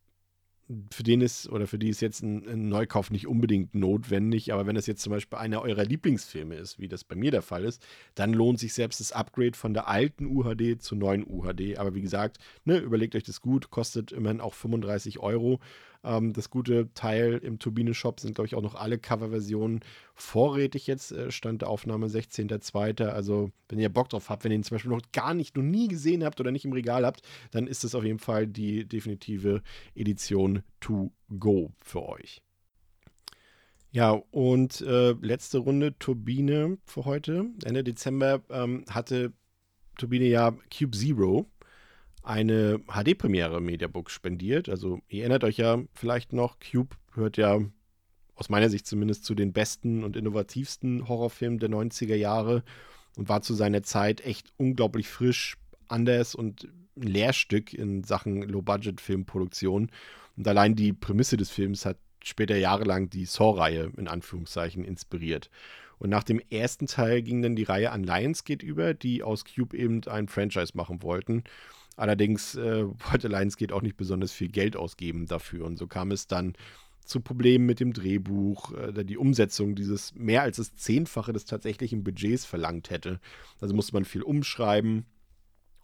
[0.90, 4.66] für den ist oder für die ist jetzt ein, ein, Neukauf nicht unbedingt notwendig, aber
[4.66, 7.64] wenn es jetzt zum Beispiel einer eurer Lieblingsfilme ist, wie das bei mir der Fall
[7.64, 11.78] ist, dann lohnt sich selbst das Upgrade von der alten UHD zur neuen UHD.
[11.78, 15.60] Aber wie gesagt, ne, überlegt euch das gut, kostet immerhin auch 35 Euro
[16.04, 19.80] ähm, das gute Teil im Turbine-Shop sind, glaube ich, auch noch alle Coverversionen
[20.14, 23.06] vorrätig jetzt, äh, Stand der Aufnahme 16.02.
[23.06, 25.62] Also, wenn ihr Bock drauf habt, wenn ihr ihn zum Beispiel noch gar nicht, noch
[25.62, 28.86] nie gesehen habt oder nicht im Regal habt, dann ist das auf jeden Fall die
[28.86, 29.62] definitive
[29.94, 32.42] Edition to go für euch.
[33.90, 37.50] Ja, und äh, letzte Runde Turbine für heute.
[37.62, 39.34] Ende Dezember ähm, hatte
[39.98, 41.46] Turbine ja Cube Zero
[42.22, 44.68] eine HD-Premiere Mediabook spendiert.
[44.68, 47.60] Also ihr erinnert euch ja vielleicht noch, Cube hört ja
[48.34, 52.62] aus meiner Sicht zumindest zu den besten und innovativsten Horrorfilmen der 90er Jahre
[53.16, 55.56] und war zu seiner Zeit echt unglaublich frisch,
[55.88, 59.90] anders und ein Lehrstück in Sachen Low-Budget-Filmproduktion.
[60.36, 65.50] Und allein die Prämisse des Films hat später jahrelang die Saw-Reihe in Anführungszeichen inspiriert.
[65.98, 69.76] Und nach dem ersten Teil ging dann die Reihe an Lionsgate über, die aus Cube
[69.76, 71.44] eben ein Franchise machen wollten.
[71.96, 75.66] Allerdings äh, wollte Lionsgate auch nicht besonders viel Geld ausgeben dafür.
[75.66, 76.54] Und so kam es dann
[77.04, 82.04] zu Problemen mit dem Drehbuch, äh, die Umsetzung dieses mehr als das Zehnfache des tatsächlichen
[82.04, 83.20] Budgets verlangt hätte.
[83.60, 85.06] Also musste man viel umschreiben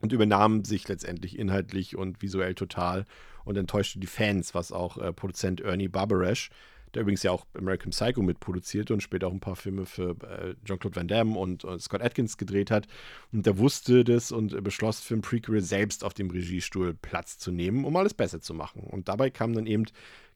[0.00, 3.04] und übernahm sich letztendlich inhaltlich und visuell total
[3.44, 6.50] und enttäuschte die Fans, was auch äh, Produzent Ernie Barbarash
[6.94, 10.54] der übrigens ja auch American Psycho mitproduzierte und später auch ein paar Filme für äh,
[10.64, 12.86] Jean-Claude Van Damme und, und, Scott Atkins gedreht hat.
[13.32, 17.52] Und der wusste das und beschloss für ein Prequel selbst auf dem Regiestuhl Platz zu
[17.52, 18.82] nehmen, um alles besser zu machen.
[18.82, 19.84] Und dabei kam dann eben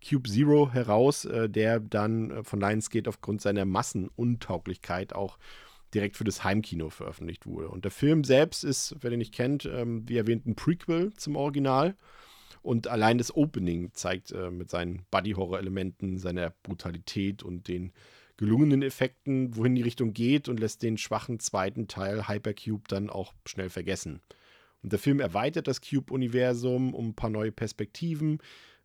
[0.07, 5.39] Cube Zero heraus, äh, der dann äh, von Lionsgate aufgrund seiner Massenuntauglichkeit auch
[5.95, 7.69] direkt für das Heimkino veröffentlicht wurde.
[7.69, 11.37] Und der Film selbst ist, wer den nicht kennt, ähm, wie erwähnt, ein Prequel zum
[11.37, 11.97] Original.
[12.63, 17.93] Und allein das Opening zeigt äh, mit seinen Buddy-Horror-Elementen, seiner Brutalität und den
[18.37, 23.35] gelungenen Effekten, wohin die Richtung geht und lässt den schwachen zweiten Teil Hypercube dann auch
[23.47, 24.21] schnell vergessen.
[24.83, 28.39] Und der Film erweitert das Cube-Universum um ein paar neue Perspektiven,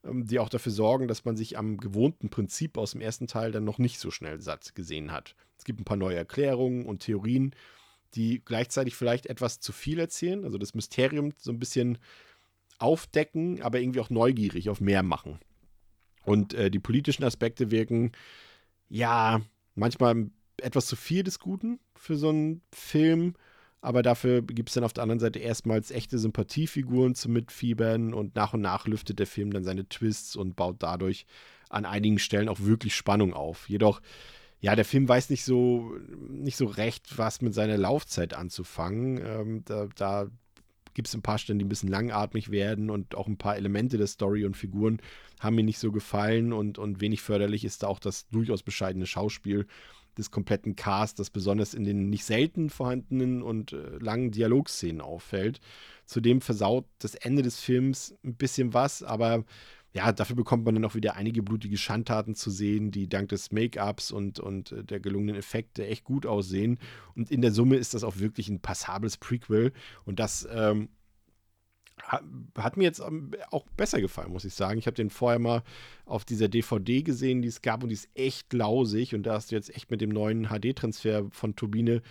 [0.03, 3.51] ähm, die auch dafür sorgen, dass man sich am gewohnten Prinzip aus dem ersten Teil
[3.51, 5.35] dann noch nicht so schnell satt gesehen hat.
[5.57, 7.55] Es gibt ein paar neue Erklärungen und Theorien,
[8.15, 11.97] die gleichzeitig vielleicht etwas zu viel erzählen, also das Mysterium so ein bisschen
[12.79, 15.39] aufdecken, aber irgendwie auch neugierig auf mehr machen.
[16.25, 18.11] Und äh, die politischen Aspekte wirken,
[18.89, 19.41] ja,
[19.75, 20.29] manchmal
[20.61, 23.35] etwas zu viel des Guten für so einen Film.
[23.79, 28.35] Aber dafür gibt es dann auf der anderen Seite erstmals echte Sympathiefiguren zum Mitfiebern und
[28.35, 31.25] nach und nach lüftet der Film dann seine Twists und baut dadurch
[31.69, 33.69] an einigen Stellen auch wirklich Spannung auf.
[33.69, 34.01] Jedoch,
[34.59, 35.95] ja, der Film weiß nicht so,
[36.27, 39.21] nicht so recht, was mit seiner Laufzeit anzufangen.
[39.23, 40.27] Ähm, da, da
[40.97, 43.99] gibt es ein paar Stellen, die ein bisschen langatmig werden und auch ein paar Elemente
[43.99, 44.99] der Story und Figuren
[45.39, 49.05] haben mir nicht so gefallen und, und wenig förderlich ist da auch das durchaus bescheidene
[49.05, 49.67] Schauspiel
[50.17, 55.59] des kompletten Casts, das besonders in den nicht selten vorhandenen und äh, langen Dialogszenen auffällt.
[56.07, 59.45] Zudem versaut das Ende des Films ein bisschen was, aber
[59.93, 63.51] ja, dafür bekommt man dann auch wieder einige blutige Schandtaten zu sehen, die dank des
[63.51, 66.77] Make-ups und, und äh, der gelungenen Effekte echt gut aussehen.
[67.15, 69.71] Und in der Summe ist das auch wirklich ein passables Prequel.
[70.05, 70.89] Und das ähm,
[72.03, 74.77] hat, mir jetzt ähm, auch besser gefallen, muss ich sagen.
[74.77, 75.63] Ich habe den vorher mal
[76.05, 79.15] auf dieser DVD gesehen, die es gab und die ist echt lausig.
[79.15, 82.01] Und da hast du jetzt echt mit dem neuen HD-Transfer von Turbine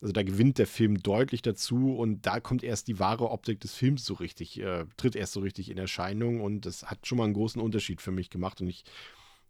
[0.00, 3.74] also da gewinnt der Film deutlich dazu und da kommt erst die wahre Optik des
[3.74, 7.24] Films so richtig, äh, tritt erst so richtig in Erscheinung und das hat schon mal
[7.24, 8.84] einen großen Unterschied für mich gemacht und ich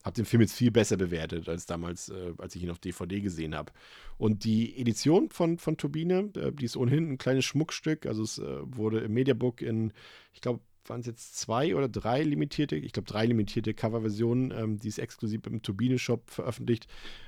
[0.04, 3.20] habe den Film jetzt viel besser bewertet als damals, äh, als ich ihn auf DVD
[3.20, 3.72] gesehen habe.
[4.16, 8.38] Und die Edition von, von Turbine, äh, die ist ohnehin ein kleines Schmuckstück, also es
[8.38, 9.92] äh, wurde im Mediabook in,
[10.32, 14.78] ich glaube, waren es jetzt zwei oder drei limitierte, ich glaube drei limitierte Coverversionen, ähm,
[14.78, 16.86] die es exklusiv im Turbine-Shop veröffentlicht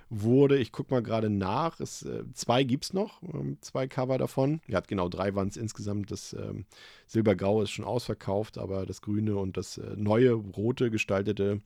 [0.09, 0.59] wurde.
[0.59, 1.81] Ich gucke mal gerade nach.
[1.81, 4.61] Es, äh, zwei gibt es noch, ähm, zwei Cover davon.
[4.67, 6.11] Ja, genau, drei waren es insgesamt.
[6.11, 6.67] Das ähm,
[7.07, 11.61] Silbergrau ist schon ausverkauft, aber das Grüne und das äh, neue, rote gestaltete,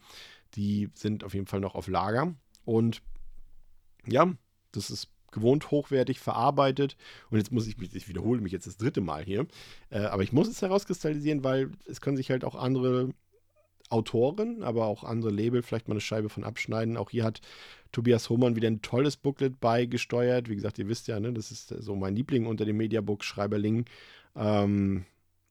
[0.55, 2.35] die sind auf jeden Fall noch auf Lager.
[2.65, 3.03] Und
[4.07, 4.33] ja,
[4.73, 6.97] das ist gewohnt hochwertig verarbeitet.
[7.31, 9.47] Und jetzt muss ich mich, ich wiederhole mich jetzt das dritte Mal hier,
[9.91, 13.11] äh, aber ich muss es herauskristallisieren, weil es können sich halt auch andere
[13.91, 16.97] Autoren, aber auch andere Label vielleicht mal eine Scheibe von abschneiden.
[16.97, 17.41] Auch hier hat
[17.93, 20.49] Tobias Hohmann wieder ein tolles Booklet beigesteuert.
[20.49, 23.85] Wie gesagt, ihr wisst ja, ne, das ist so mein Liebling unter dem Mediabook-Schreiberling.
[24.37, 25.05] Ähm,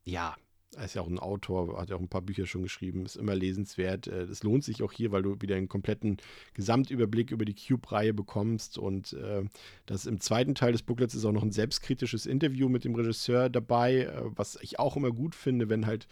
[0.03, 0.35] ja,
[0.75, 3.15] er ist ja auch ein Autor, hat ja auch ein paar Bücher schon geschrieben, ist
[3.15, 4.07] immer lesenswert.
[4.07, 6.17] Es äh, lohnt sich auch hier, weil du wieder einen kompletten
[6.53, 8.77] Gesamtüberblick über die Cube-Reihe bekommst.
[8.77, 9.43] Und äh,
[9.85, 13.49] das im zweiten Teil des Booklets ist auch noch ein selbstkritisches Interview mit dem Regisseur
[13.49, 16.07] dabei, äh, was ich auch immer gut finde, wenn halt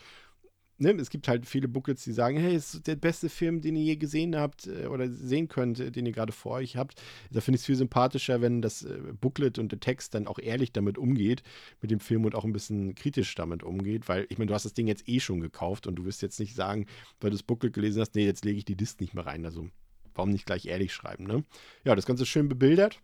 [0.81, 3.75] ne, es gibt halt viele Booklets, die sagen, hey, es ist der beste Film, den
[3.75, 7.01] ihr je gesehen habt äh, oder sehen könnt, äh, den ihr gerade vor euch habt.
[7.31, 10.39] Da finde ich es viel sympathischer, wenn das äh, Booklet und der Text dann auch
[10.39, 11.43] ehrlich damit umgeht,
[11.81, 14.65] mit dem Film und auch ein bisschen kritisch damit umgeht, weil ich meine, du hast
[14.65, 16.87] das Ding jetzt eh schon gekauft und du wirst jetzt nicht sagen,
[17.19, 19.45] weil du das Booklet gelesen hast, nee, jetzt lege ich die Disc nicht mehr rein.
[19.45, 19.69] Also
[20.15, 21.43] warum nicht gleich ehrlich schreiben, ne?
[21.85, 22.99] Ja, das Ganze ist schön bebildert.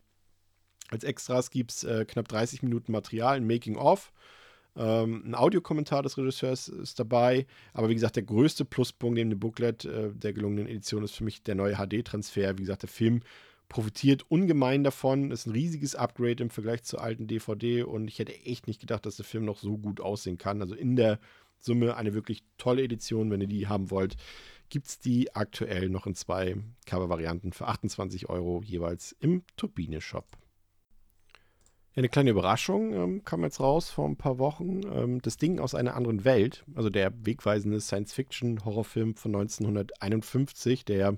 [0.90, 4.12] Als Extras gibt es äh, knapp 30 Minuten Material, ein Making-of.
[4.78, 7.48] Ähm, ein Audiokommentar des Regisseurs ist dabei.
[7.74, 11.24] Aber wie gesagt, der größte Pluspunkt neben dem Booklet äh, der gelungenen Edition ist für
[11.24, 12.58] mich der neue HD-Transfer.
[12.58, 13.22] Wie gesagt, der Film
[13.70, 15.32] profitiert ungemein davon.
[15.32, 17.84] Ist ein riesiges Upgrade im Vergleich zur alten DVD.
[17.84, 20.62] Und ich hätte echt nicht gedacht, dass der Film noch so gut aussehen kann.
[20.62, 21.20] Also in der
[21.60, 23.32] Summe eine wirklich tolle Edition.
[23.32, 24.16] Wenn ihr die haben wollt,
[24.70, 26.56] gibt es die aktuell noch in zwei
[26.86, 30.28] Cover-Varianten für 28 Euro jeweils im Turbine-Shop.
[31.98, 34.82] Eine kleine Überraschung ähm, kam jetzt raus vor ein paar Wochen.
[34.94, 41.18] Ähm, das Ding aus einer anderen Welt, also der wegweisende Science-Fiction-Horrorfilm von 1951, der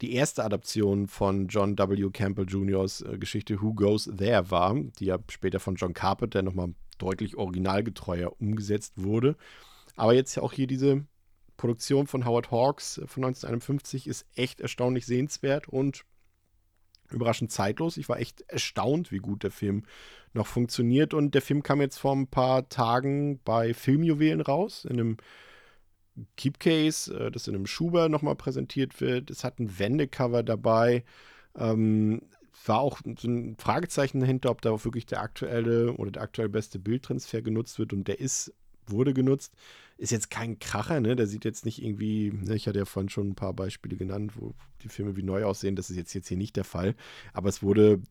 [0.00, 2.10] die erste Adaption von John W.
[2.12, 6.74] Campbell Jr.'s äh, Geschichte Who Goes There war, die ja später von John Carpenter nochmal
[6.98, 9.34] deutlich originalgetreuer umgesetzt wurde.
[9.96, 11.04] Aber jetzt ja auch hier diese
[11.56, 16.04] Produktion von Howard Hawks äh, von 1951 ist echt erstaunlich sehenswert und
[17.14, 17.96] überraschend zeitlos.
[17.96, 19.84] Ich war echt erstaunt, wie gut der Film
[20.32, 21.14] noch funktioniert.
[21.14, 25.16] Und der Film kam jetzt vor ein paar Tagen bei Filmjuwelen raus, in einem
[26.36, 29.30] Keepcase, äh, das in einem Schuber nochmal präsentiert wird.
[29.30, 31.04] Es hat ein Wendecover dabei.
[31.56, 32.22] Ähm,
[32.66, 36.48] war auch so ein Fragezeichen dahinter, ob da auch wirklich der aktuelle oder der aktuell
[36.48, 37.92] beste Bildtransfer genutzt wird.
[37.92, 38.52] Und der ist
[38.86, 39.54] wurde genutzt.
[39.96, 41.16] Ist jetzt kein Kracher, ne?
[41.16, 42.56] Der sieht jetzt nicht irgendwie, ne?
[42.56, 45.76] ich hatte ja vorhin schon ein paar Beispiele genannt, wo die Filme wie neu aussehen.
[45.76, 46.94] Das ist jetzt, jetzt hier nicht der Fall.
[47.32, 48.02] Aber es wurde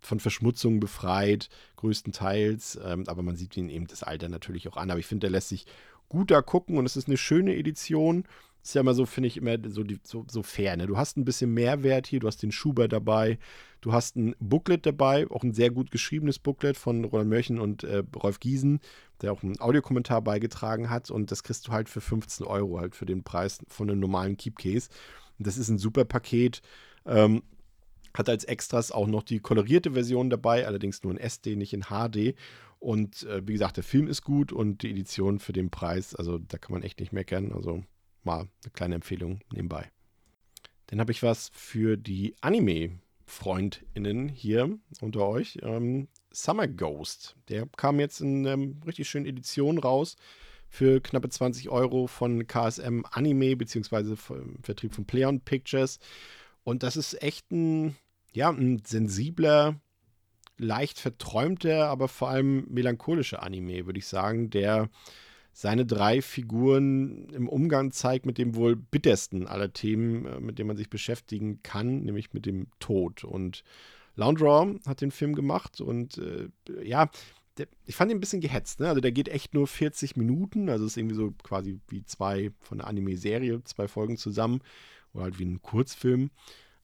[0.00, 2.78] von Verschmutzung befreit, größtenteils.
[2.84, 4.90] Ähm, aber man sieht ihn eben das Alter natürlich auch an.
[4.90, 5.66] Aber ich finde, der lässt sich
[6.08, 8.24] gut da gucken und es ist eine schöne Edition
[8.64, 10.76] ist ja immer so, finde ich, immer so, die, so, so fair.
[10.76, 10.86] Ne?
[10.86, 13.38] Du hast ein bisschen Mehrwert hier, du hast den Schuber dabei,
[13.82, 17.84] du hast ein Booklet dabei, auch ein sehr gut geschriebenes Booklet von Roland Mörchen und
[17.84, 18.80] äh, Rolf Giesen,
[19.20, 21.10] der auch einen Audiokommentar beigetragen hat.
[21.10, 24.38] Und das kriegst du halt für 15 Euro, halt für den Preis von einem normalen
[24.38, 24.88] Keepcase.
[25.38, 26.62] Und das ist ein super Paket.
[27.04, 27.42] Ähm,
[28.16, 31.82] hat als Extras auch noch die kolorierte Version dabei, allerdings nur in SD, nicht in
[31.82, 32.34] HD.
[32.78, 36.38] Und äh, wie gesagt, der Film ist gut und die Edition für den Preis, also
[36.38, 37.52] da kann man echt nicht meckern.
[37.52, 37.82] Also
[38.24, 39.90] mal eine kleine Empfehlung nebenbei.
[40.86, 45.58] Dann habe ich was für die Anime-FreundInnen hier unter euch.
[45.62, 47.36] Ähm, Summer Ghost.
[47.48, 50.16] Der kam jetzt in einer richtig schönen Edition raus
[50.68, 56.00] für knappe 20 Euro von KSM Anime, beziehungsweise im Vertrieb von Pleon Pictures.
[56.64, 57.96] Und das ist echt ein,
[58.32, 59.76] ja, ein sensibler,
[60.58, 64.88] leicht verträumter, aber vor allem melancholischer Anime, würde ich sagen, der
[65.56, 70.66] seine drei Figuren im Umgang zeigt mit dem wohl bittersten aller Themen, äh, mit denen
[70.66, 73.22] man sich beschäftigen kann, nämlich mit dem Tod.
[73.22, 73.62] Und
[74.16, 76.48] Laundraw hat den Film gemacht und äh,
[76.82, 77.08] ja,
[77.56, 78.80] der, ich fand ihn ein bisschen gehetzt.
[78.80, 78.88] Ne?
[78.88, 82.78] Also der geht echt nur 40 Minuten, also ist irgendwie so quasi wie zwei von
[82.78, 84.60] der Anime-Serie, zwei Folgen zusammen
[85.12, 86.30] oder halt wie ein Kurzfilm.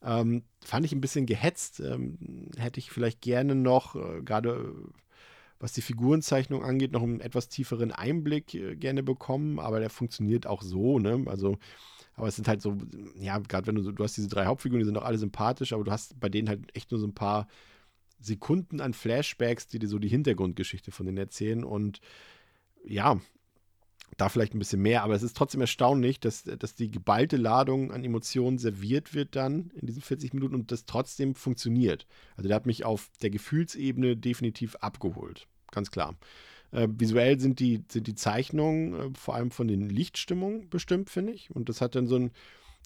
[0.03, 1.81] Ähm, fand ich ein bisschen gehetzt.
[1.81, 4.73] Ähm, hätte ich vielleicht gerne noch, äh, gerade
[5.61, 10.47] was die Figurenzeichnung angeht, noch einen etwas tieferen Einblick äh, gerne bekommen, aber der funktioniert
[10.47, 11.23] auch so, ne?
[11.27, 11.59] Also,
[12.15, 12.77] aber es sind halt so,
[13.19, 15.73] ja, gerade wenn du so, du hast diese drei Hauptfiguren, die sind auch alle sympathisch,
[15.73, 17.47] aber du hast bei denen halt echt nur so ein paar
[18.21, 22.01] Sekunden an Flashbacks, die dir so die Hintergrundgeschichte von denen erzählen und
[22.85, 23.21] ja,
[24.17, 27.93] da vielleicht ein bisschen mehr, aber es ist trotzdem erstaunlich, dass, dass die geballte Ladung
[27.93, 32.07] an Emotionen serviert wird dann in diesen 40 Minuten und das trotzdem funktioniert.
[32.37, 36.17] Also der hat mich auf der Gefühlsebene definitiv abgeholt, ganz klar.
[36.73, 41.33] Äh, visuell sind die, sind die Zeichnungen äh, vor allem von den Lichtstimmungen bestimmt, finde
[41.33, 41.51] ich.
[41.51, 42.31] Und das hat dann so einen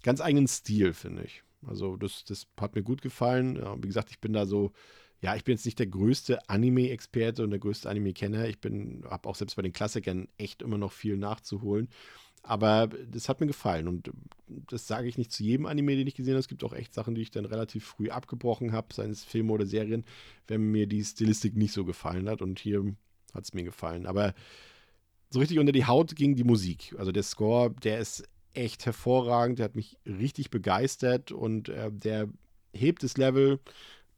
[0.02, 1.42] ganz eigenen Stil, finde ich.
[1.66, 3.56] Also das, das hat mir gut gefallen.
[3.56, 4.72] Ja, wie gesagt, ich bin da so,
[5.20, 8.46] ja, ich bin jetzt nicht der größte Anime-Experte und der größte Anime-Kenner.
[8.48, 11.88] Ich habe auch selbst bei den Klassikern echt immer noch viel nachzuholen.
[12.46, 14.10] Aber das hat mir gefallen und
[14.46, 16.40] das sage ich nicht zu jedem Anime, den ich gesehen habe.
[16.40, 19.50] Es gibt auch echt Sachen, die ich dann relativ früh abgebrochen habe, seien es Filme
[19.54, 20.04] oder Serien,
[20.46, 22.42] wenn mir die Stilistik nicht so gefallen hat.
[22.42, 22.84] Und hier
[23.32, 24.04] hat es mir gefallen.
[24.04, 24.34] Aber
[25.30, 26.94] so richtig unter die Haut ging die Musik.
[26.98, 32.28] Also der Score, der ist echt hervorragend, der hat mich richtig begeistert und äh, der
[32.74, 33.58] hebt das Level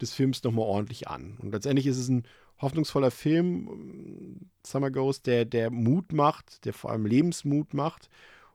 [0.01, 1.36] des Films nochmal ordentlich an.
[1.40, 2.24] Und letztendlich ist es ein
[2.61, 8.09] hoffnungsvoller Film, Summer Ghost, der, der Mut macht, der vor allem Lebensmut macht.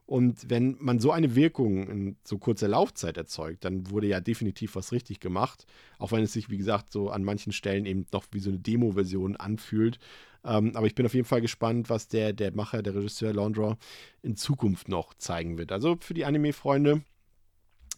[0.04, 4.74] Und wenn man so eine Wirkung in so kurzer Laufzeit erzeugt, dann wurde ja definitiv
[4.74, 5.64] was richtig gemacht.
[5.98, 8.58] Auch wenn es sich, wie gesagt, so an manchen Stellen eben noch wie so eine
[8.58, 9.98] Demo-Version anfühlt.
[10.44, 13.78] Ähm, aber ich bin auf jeden Fall gespannt, was der, der Macher, der Regisseur Laundra
[14.22, 15.70] in Zukunft noch zeigen wird.
[15.70, 17.02] Also für die Anime-Freunde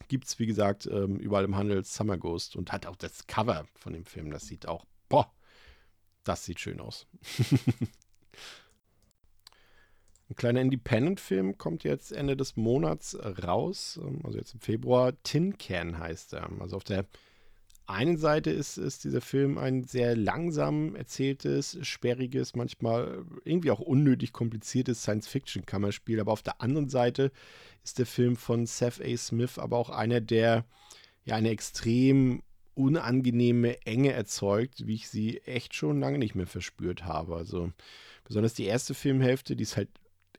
[0.09, 3.67] gibt es, wie gesagt, ähm, überall im Handel Summer Ghost und hat auch das Cover
[3.75, 4.31] von dem Film.
[4.31, 5.33] Das sieht auch, boah,
[6.25, 7.07] das sieht schön aus.
[10.31, 15.13] Ein kleiner Independent-Film kommt jetzt Ende des Monats raus, ähm, also jetzt im Februar.
[15.23, 16.51] Tin Can heißt er.
[16.61, 17.07] Also auf der
[17.87, 24.33] einen Seite ist, ist dieser Film ein sehr langsam erzähltes, sperriges, manchmal irgendwie auch unnötig
[24.33, 26.21] kompliziertes Science-Fiction-Kammerspiel.
[26.21, 27.31] Aber auf der anderen Seite
[27.83, 29.17] ist der Film von Seth A.
[29.17, 30.65] Smith aber auch einer, der
[31.25, 32.43] ja eine extrem
[32.75, 37.37] unangenehme Enge erzeugt, wie ich sie echt schon lange nicht mehr verspürt habe.
[37.37, 37.71] Also
[38.25, 39.91] besonders die erste Filmhälfte, die ist halt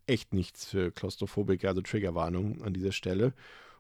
[0.08, 3.34] echt nichts für Klaustrophobiker, also Triggerwarnung an dieser Stelle.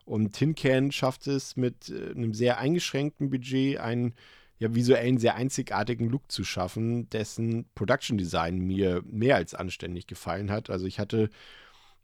[0.05, 4.13] Und Tin Can schafft es mit äh, einem sehr eingeschränkten Budget einen
[4.57, 10.49] ja, visuellen sehr einzigartigen Look zu schaffen, dessen Production Design mir mehr als anständig gefallen
[10.51, 10.69] hat.
[10.69, 11.29] Also ich hatte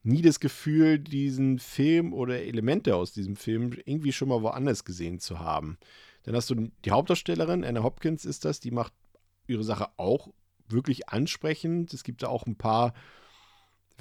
[0.03, 5.19] nie das Gefühl, diesen Film oder Elemente aus diesem Film irgendwie schon mal woanders gesehen
[5.19, 5.77] zu haben.
[6.23, 8.93] Dann hast du die Hauptdarstellerin, Anna Hopkins ist das, die macht
[9.47, 10.29] ihre Sache auch
[10.67, 11.93] wirklich ansprechend.
[11.93, 12.93] Es gibt da auch ein paar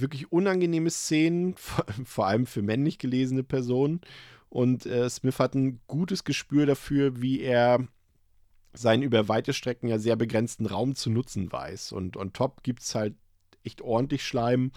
[0.01, 1.55] wirklich unangenehme Szenen,
[2.05, 4.01] vor allem für männlich gelesene Personen.
[4.49, 7.87] Und äh, Smith hat ein gutes Gespür dafür, wie er
[8.73, 11.93] seinen über weite Strecken ja sehr begrenzten Raum zu nutzen weiß.
[11.93, 13.15] Und on top gibt es halt
[13.65, 14.73] echt ordentlich Schleim,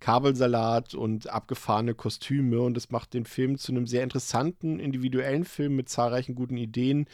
[0.00, 2.60] Kabelsalat und abgefahrene Kostüme.
[2.60, 7.06] Und das macht den Film zu einem sehr interessanten, individuellen Film mit zahlreichen guten Ideen,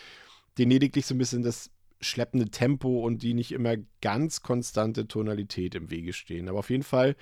[0.59, 1.71] den lediglich so ein bisschen das
[2.01, 6.49] schleppende Tempo und die nicht immer ganz konstante Tonalität im Wege stehen.
[6.49, 7.17] Aber auf jeden Fall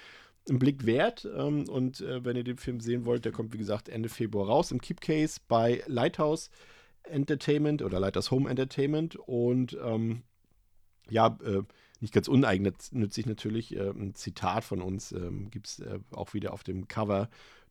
[0.49, 1.29] ein Blick wert.
[1.37, 4.47] Ähm, und äh, wenn ihr den Film sehen wollt, der kommt, wie gesagt, Ende Februar
[4.47, 6.51] raus im Keepcase bei Lighthouse
[7.03, 9.17] Entertainment oder Lighthouse Home Entertainment.
[9.17, 10.23] Und ähm,
[11.11, 11.63] ja, äh,
[12.01, 16.53] nicht ganz uneigennützig natürlich, äh, ein Zitat von uns ähm, gibt es äh, auch wieder
[16.53, 17.29] auf dem Cover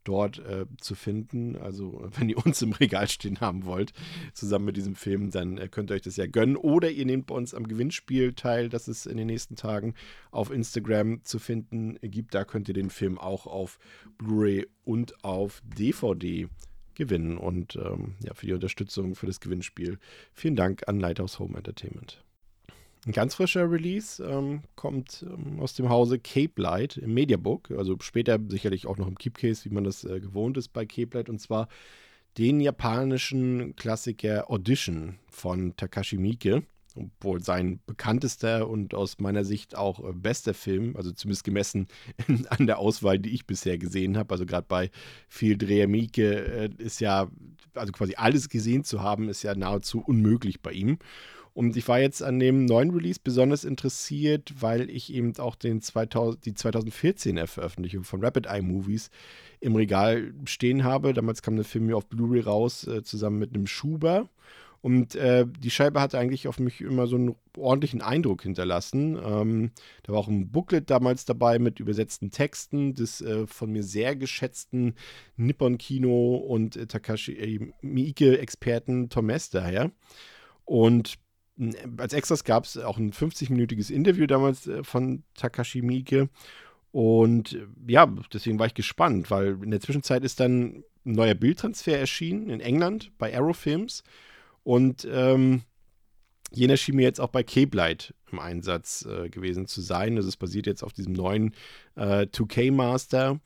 [0.07, 1.55] dort äh, zu finden.
[1.55, 3.93] Also wenn ihr uns im Regal stehen haben wollt,
[4.33, 6.55] zusammen mit diesem Film, dann äh, könnt ihr euch das ja gönnen.
[6.55, 9.93] Oder ihr nehmt bei uns am Gewinnspiel teil, das es in den nächsten Tagen
[10.31, 12.33] auf Instagram zu finden gibt.
[12.33, 13.79] Da könnt ihr den Film auch auf
[14.17, 16.47] Blu-ray und auf DVD
[16.95, 17.37] gewinnen.
[17.37, 19.99] Und ähm, ja, für die Unterstützung für das Gewinnspiel
[20.33, 22.26] vielen Dank an Lighthouse Home Entertainment.
[23.07, 27.95] Ein ganz frischer Release ähm, kommt ähm, aus dem Hause Cape Light im Mediabook, also
[28.01, 31.29] später sicherlich auch noch im Keepcase, wie man das äh, gewohnt ist bei Cape Light,
[31.29, 31.69] und zwar
[32.37, 36.63] den japanischen Klassiker Audition von Takashi Miike,
[36.97, 41.87] obwohl sein bekanntester und aus meiner Sicht auch äh, bester Film, also zumindest gemessen
[42.49, 44.91] an der Auswahl, die ich bisher gesehen habe, also gerade bei
[45.29, 47.29] viel Dreher Miike äh, ist ja,
[47.73, 50.99] also quasi alles gesehen zu haben, ist ja nahezu unmöglich bei ihm.
[51.57, 55.81] Und ich war jetzt an dem neuen Release besonders interessiert, weil ich eben auch den
[55.81, 59.09] 2000, die 2014er Veröffentlichung von Rapid Eye Movies
[59.59, 61.15] im Regal stehen habe.
[61.15, 64.29] Damals kam der Film mir auf Blu-ray raus, äh, zusammen mit einem Schuber.
[64.81, 69.17] Und äh, die Scheibe hat eigentlich auf mich immer so einen ordentlichen Eindruck hinterlassen.
[69.19, 69.71] Ähm,
[70.03, 74.15] da war auch ein Booklet damals dabei mit übersetzten Texten des äh, von mir sehr
[74.15, 74.93] geschätzten
[75.37, 79.89] Nippon-Kino und äh, Takashi äh, Miike-Experten Tom Mester
[80.63, 81.17] Und
[81.97, 86.29] als Extras gab es auch ein 50-minütiges Interview damals äh, von Takashi Miike.
[86.91, 91.35] Und äh, ja, deswegen war ich gespannt, weil in der Zwischenzeit ist dann ein neuer
[91.35, 94.03] Bildtransfer erschienen in England bei Arrow Films.
[94.63, 95.63] Und ähm,
[96.51, 100.17] jener schien mir jetzt auch bei Cape Light im Einsatz äh, gewesen zu sein.
[100.17, 101.53] Also es basiert jetzt auf diesem neuen
[101.95, 103.39] äh, 2K Master.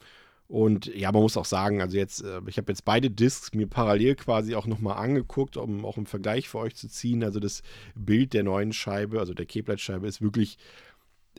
[0.52, 3.68] Und ja, man muss auch sagen, also jetzt, äh, ich habe jetzt beide Discs mir
[3.68, 7.24] parallel quasi auch nochmal angeguckt, um auch im Vergleich für euch zu ziehen.
[7.24, 7.64] Also das
[7.96, 10.58] Bild der neuen Scheibe, also der Keyblade-Scheibe, ist wirklich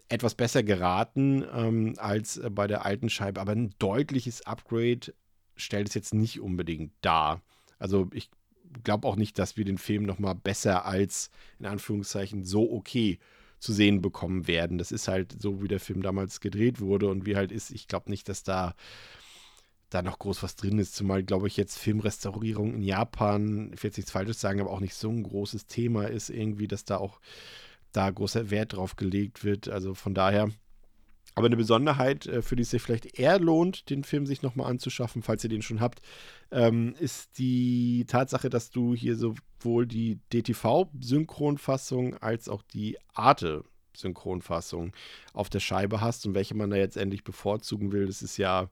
[0.08, 5.12] etwas besser geraten ähm, als äh, bei der alten Scheibe, aber ein deutliches Upgrade
[5.56, 7.42] stellt es jetzt nicht unbedingt dar.
[7.78, 8.30] Also ich
[8.82, 13.18] glaube auch nicht, dass wir den Film nochmal besser als in Anführungszeichen so okay
[13.62, 14.78] zu sehen bekommen werden.
[14.78, 17.70] Das ist halt so, wie der Film damals gedreht wurde und wie halt ist.
[17.70, 18.74] Ich glaube nicht, dass da
[19.88, 23.88] da noch groß was drin ist, zumal, glaube ich, jetzt Filmrestaurierung in Japan, ich will
[23.88, 26.96] jetzt nichts Falsches sagen, aber auch nicht so ein großes Thema ist irgendwie, dass da
[26.96, 27.20] auch
[27.92, 29.68] da großer Wert drauf gelegt wird.
[29.68, 30.50] Also von daher,
[31.34, 34.70] aber eine Besonderheit, äh, für die es sich vielleicht eher lohnt, den Film sich nochmal
[34.70, 36.02] anzuschaffen, falls ihr den schon habt,
[36.50, 44.92] ähm, ist die Tatsache, dass du hier sowohl die DTV-Synchronfassung als auch die Arte-Synchronfassung
[45.32, 48.06] auf der Scheibe hast und welche man da jetzt endlich bevorzugen will.
[48.06, 48.68] Das ist ja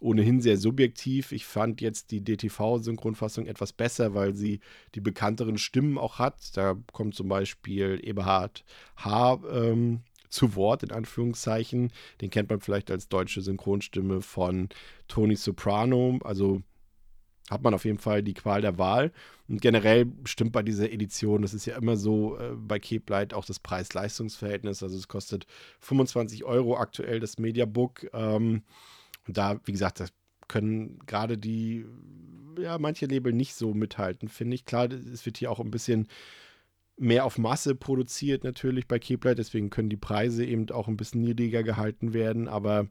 [0.00, 1.32] ohnehin sehr subjektiv.
[1.32, 4.60] Ich fand jetzt die DTV-Synchronfassung etwas besser, weil sie
[4.94, 6.56] die bekannteren Stimmen auch hat.
[6.56, 8.64] Da kommt zum Beispiel Eberhard
[8.96, 9.40] H.
[9.50, 10.02] Ähm,
[10.34, 11.92] zu Wort, in Anführungszeichen.
[12.20, 14.68] Den kennt man vielleicht als deutsche Synchronstimme von
[15.08, 16.18] Tony Soprano.
[16.24, 16.62] Also
[17.50, 19.12] hat man auf jeden Fall die Qual der Wahl.
[19.48, 23.34] Und generell stimmt bei dieser Edition, das ist ja immer so äh, bei Cape Light
[23.34, 24.82] auch das Preis-Leistungs-Verhältnis.
[24.82, 25.46] Also es kostet
[25.80, 28.06] 25 Euro aktuell das Mediabook.
[28.14, 28.62] Ähm,
[29.26, 30.12] und da, wie gesagt, das
[30.48, 31.86] können gerade die,
[32.58, 34.64] ja, manche Label nicht so mithalten, finde ich.
[34.64, 36.08] Klar, es wird hier auch ein bisschen
[36.96, 41.22] mehr auf Masse produziert natürlich bei Kepler, deswegen können die Preise eben auch ein bisschen
[41.22, 42.88] niedriger gehalten werden, aber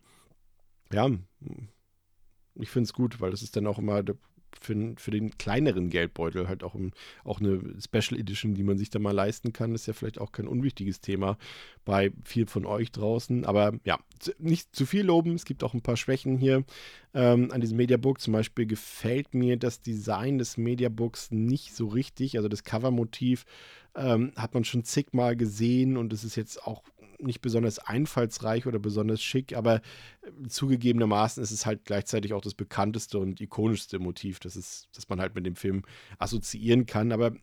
[0.91, 1.09] ja,
[2.55, 4.03] ich finde es gut, weil das ist dann auch immer
[4.59, 6.75] für, für den kleineren Geldbeutel halt auch,
[7.23, 10.31] auch eine Special Edition, die man sich da mal leisten kann, ist ja vielleicht auch
[10.31, 11.37] kein unwichtiges Thema
[11.85, 13.45] bei viel von euch draußen.
[13.45, 13.99] Aber ja,
[14.39, 15.35] nicht zu viel loben.
[15.35, 16.63] Es gibt auch ein paar Schwächen hier
[17.13, 18.19] ähm, an diesem Mediabook.
[18.19, 22.37] Zum Beispiel gefällt mir das Design des Mediabooks nicht so richtig.
[22.37, 23.45] Also das Covermotiv
[23.95, 26.83] ähm, hat man schon zigmal gesehen und es ist jetzt auch
[27.25, 29.77] nicht besonders einfallsreich oder besonders schick, aber
[30.21, 35.09] äh, zugegebenermaßen ist es halt gleichzeitig auch das bekannteste und ikonischste Motiv, das, ist, das
[35.09, 35.83] man halt mit dem Film
[36.17, 37.11] assoziieren kann.
[37.11, 37.33] Aber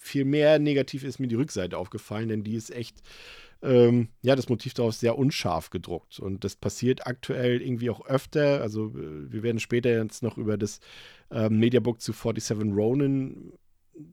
[0.00, 3.02] viel mehr negativ ist mir die Rückseite aufgefallen, denn die ist echt,
[3.62, 6.18] ähm, ja, das Motiv daraus sehr unscharf gedruckt.
[6.18, 8.62] Und das passiert aktuell irgendwie auch öfter.
[8.62, 10.80] Also, äh, wir werden später jetzt noch über das
[11.30, 13.52] ähm, Mediabook zu 47 Ronin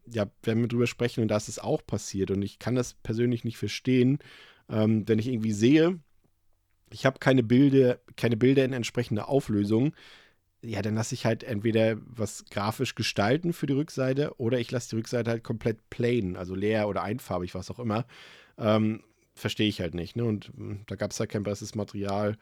[0.05, 2.93] ja, werden wir drüber sprechen und da ist es auch passiert und ich kann das
[2.93, 4.19] persönlich nicht verstehen,
[4.69, 5.99] ähm, wenn ich irgendwie sehe,
[6.91, 9.93] ich habe keine Bilder, keine Bilder in entsprechender Auflösung,
[10.63, 14.89] ja, dann lasse ich halt entweder was grafisch gestalten für die Rückseite oder ich lasse
[14.89, 18.05] die Rückseite halt komplett plain, also leer oder einfarbig, was auch immer.
[18.57, 19.03] Ähm,
[19.35, 20.15] Verstehe ich halt nicht.
[20.15, 20.25] Ne?
[20.25, 22.37] Und hm, da gab es halt kein besseres Material.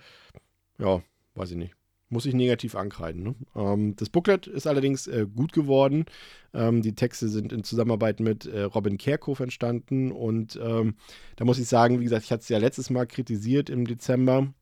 [0.80, 1.04] Ja,
[1.36, 1.76] weiß ich nicht
[2.10, 3.24] muss ich negativ ankreiden.
[3.24, 3.36] Ne?
[3.56, 6.06] Ähm, das Booklet ist allerdings äh, gut geworden.
[6.54, 10.96] Ähm, die Texte sind in Zusammenarbeit mit äh, Robin Kerkhoff entstanden und ähm,
[11.36, 14.54] da muss ich sagen, wie gesagt, ich hatte es ja letztes Mal kritisiert im Dezember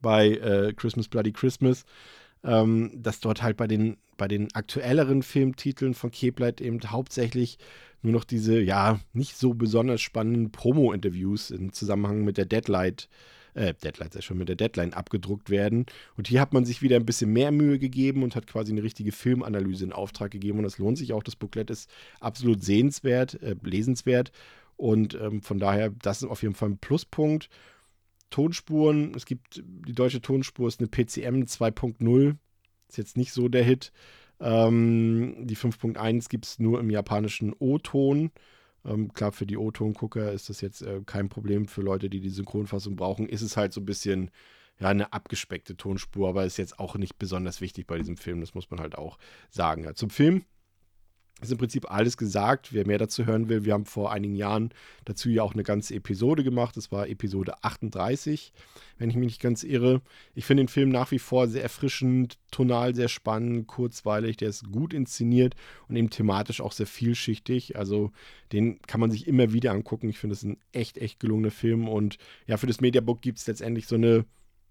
[0.00, 1.84] bei äh, Christmas Bloody Christmas,
[2.42, 7.58] ähm, dass dort halt bei den, bei den aktuelleren Filmtiteln von Keblight eben hauptsächlich
[8.02, 13.39] nur noch diese, ja, nicht so besonders spannenden Promo-Interviews im Zusammenhang mit der Deadlight äh,
[13.54, 15.86] äh, Deadline ist schon mit der Deadline abgedruckt werden.
[16.16, 18.82] Und hier hat man sich wieder ein bisschen mehr Mühe gegeben und hat quasi eine
[18.82, 20.58] richtige Filmanalyse in Auftrag gegeben.
[20.58, 21.22] Und das lohnt sich auch.
[21.22, 21.90] Das Booklet ist
[22.20, 24.32] absolut sehenswert, äh, lesenswert.
[24.76, 27.48] Und ähm, von daher, das ist auf jeden Fall ein Pluspunkt.
[28.30, 32.36] Tonspuren, es gibt, die deutsche Tonspur ist eine PCM 2.0.
[32.88, 33.92] Ist jetzt nicht so der Hit.
[34.40, 38.30] Ähm, die 5.1 gibt es nur im japanischen O-Ton.
[38.84, 41.66] Ähm, klar, für die O-Ton-Gucker ist das jetzt äh, kein Problem.
[41.66, 44.30] Für Leute, die die Synchronfassung brauchen, ist es halt so ein bisschen
[44.78, 48.40] ja, eine abgespeckte Tonspur, aber ist jetzt auch nicht besonders wichtig bei diesem Film.
[48.40, 49.18] Das muss man halt auch
[49.50, 49.84] sagen.
[49.84, 50.44] Ja, zum Film
[51.40, 52.72] ist im Prinzip alles gesagt.
[52.72, 54.70] Wer mehr dazu hören will, wir haben vor einigen Jahren
[55.04, 56.76] dazu ja auch eine ganze Episode gemacht.
[56.76, 58.52] Das war Episode 38,
[58.98, 60.02] wenn ich mich nicht ganz irre.
[60.34, 64.36] Ich finde den Film nach wie vor sehr erfrischend, tonal sehr spannend, kurzweilig.
[64.36, 65.54] Der ist gut inszeniert
[65.88, 67.76] und eben thematisch auch sehr vielschichtig.
[67.76, 68.12] Also
[68.52, 70.10] den kann man sich immer wieder angucken.
[70.10, 71.88] Ich finde es ein echt, echt gelungener Film.
[71.88, 74.26] Und ja, für das Mediabook gibt es letztendlich so eine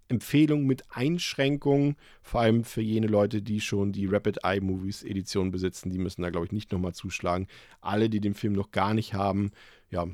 [0.10, 5.52] Empfehlung mit Einschränkungen, vor allem für jene Leute, die schon die Rapid Eye Movies Edition
[5.52, 5.92] besitzen.
[5.92, 7.48] Die müssen da, glaube ich, nicht nochmal zuschlagen.
[7.80, 9.52] Alle, die den Film noch gar nicht haben,
[9.90, 10.08] ja,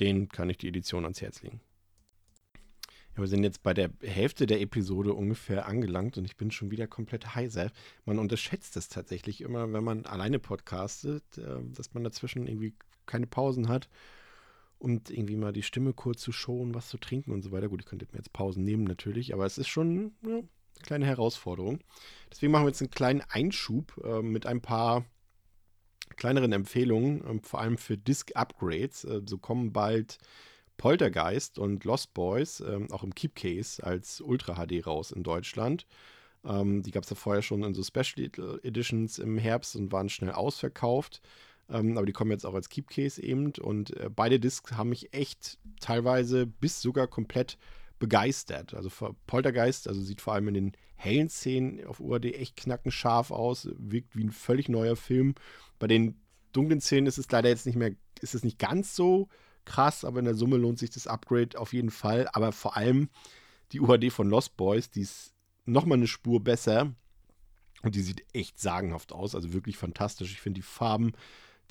[0.00, 1.60] denen kann ich die Edition ans Herz legen.
[3.16, 6.70] Ja, wir sind jetzt bei der Hälfte der Episode ungefähr angelangt und ich bin schon
[6.70, 7.70] wieder komplett heiser.
[8.04, 12.74] Man unterschätzt es tatsächlich immer, wenn man alleine podcastet, äh, dass man dazwischen irgendwie
[13.06, 13.88] keine Pausen hat
[14.84, 17.70] und irgendwie mal die Stimme kurz zu schonen, was zu trinken und so weiter.
[17.70, 20.48] Gut, ich könnte mir jetzt Pausen nehmen natürlich, aber es ist schon ja, eine
[20.82, 21.80] kleine Herausforderung.
[22.30, 25.06] Deswegen machen wir jetzt einen kleinen Einschub äh, mit ein paar
[26.16, 29.04] kleineren Empfehlungen, äh, vor allem für Disk-Upgrades.
[29.04, 30.18] Äh, so kommen bald
[30.76, 35.86] Poltergeist und Lost Boys ähm, auch im Keep Case als Ultra HD raus in Deutschland.
[36.44, 38.30] Ähm, die gab es ja vorher schon in so Special
[38.62, 41.22] Editions im Herbst und waren schnell ausverkauft.
[41.70, 43.52] Ähm, aber die kommen jetzt auch als Keep Case eben.
[43.60, 47.58] Und äh, beide Discs haben mich echt teilweise bis sogar komplett
[47.98, 48.74] begeistert.
[48.74, 48.90] Also
[49.26, 54.16] Poltergeist, also sieht vor allem in den hellen Szenen auf UAD echt knackenscharf aus, wirkt
[54.16, 55.34] wie ein völlig neuer Film.
[55.78, 56.20] Bei den
[56.52, 59.28] dunklen Szenen ist es leider jetzt nicht mehr, ist es nicht ganz so
[59.64, 62.28] krass, aber in der Summe lohnt sich das Upgrade auf jeden Fall.
[62.32, 63.08] Aber vor allem
[63.72, 65.32] die UHD von Lost Boys, die ist
[65.64, 66.94] nochmal eine Spur besser
[67.82, 70.32] und die sieht echt sagenhaft aus, also wirklich fantastisch.
[70.32, 71.12] Ich finde die Farben,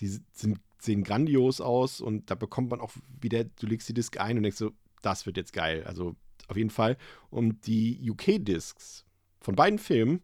[0.03, 2.91] die sind, sehen grandios aus und da bekommt man auch
[3.21, 5.83] wieder, du legst die Disc ein und denkst so, das wird jetzt geil.
[5.85, 6.15] Also
[6.47, 6.97] auf jeden Fall.
[7.29, 9.05] Und die UK-Discs
[9.39, 10.21] von beiden Filmen,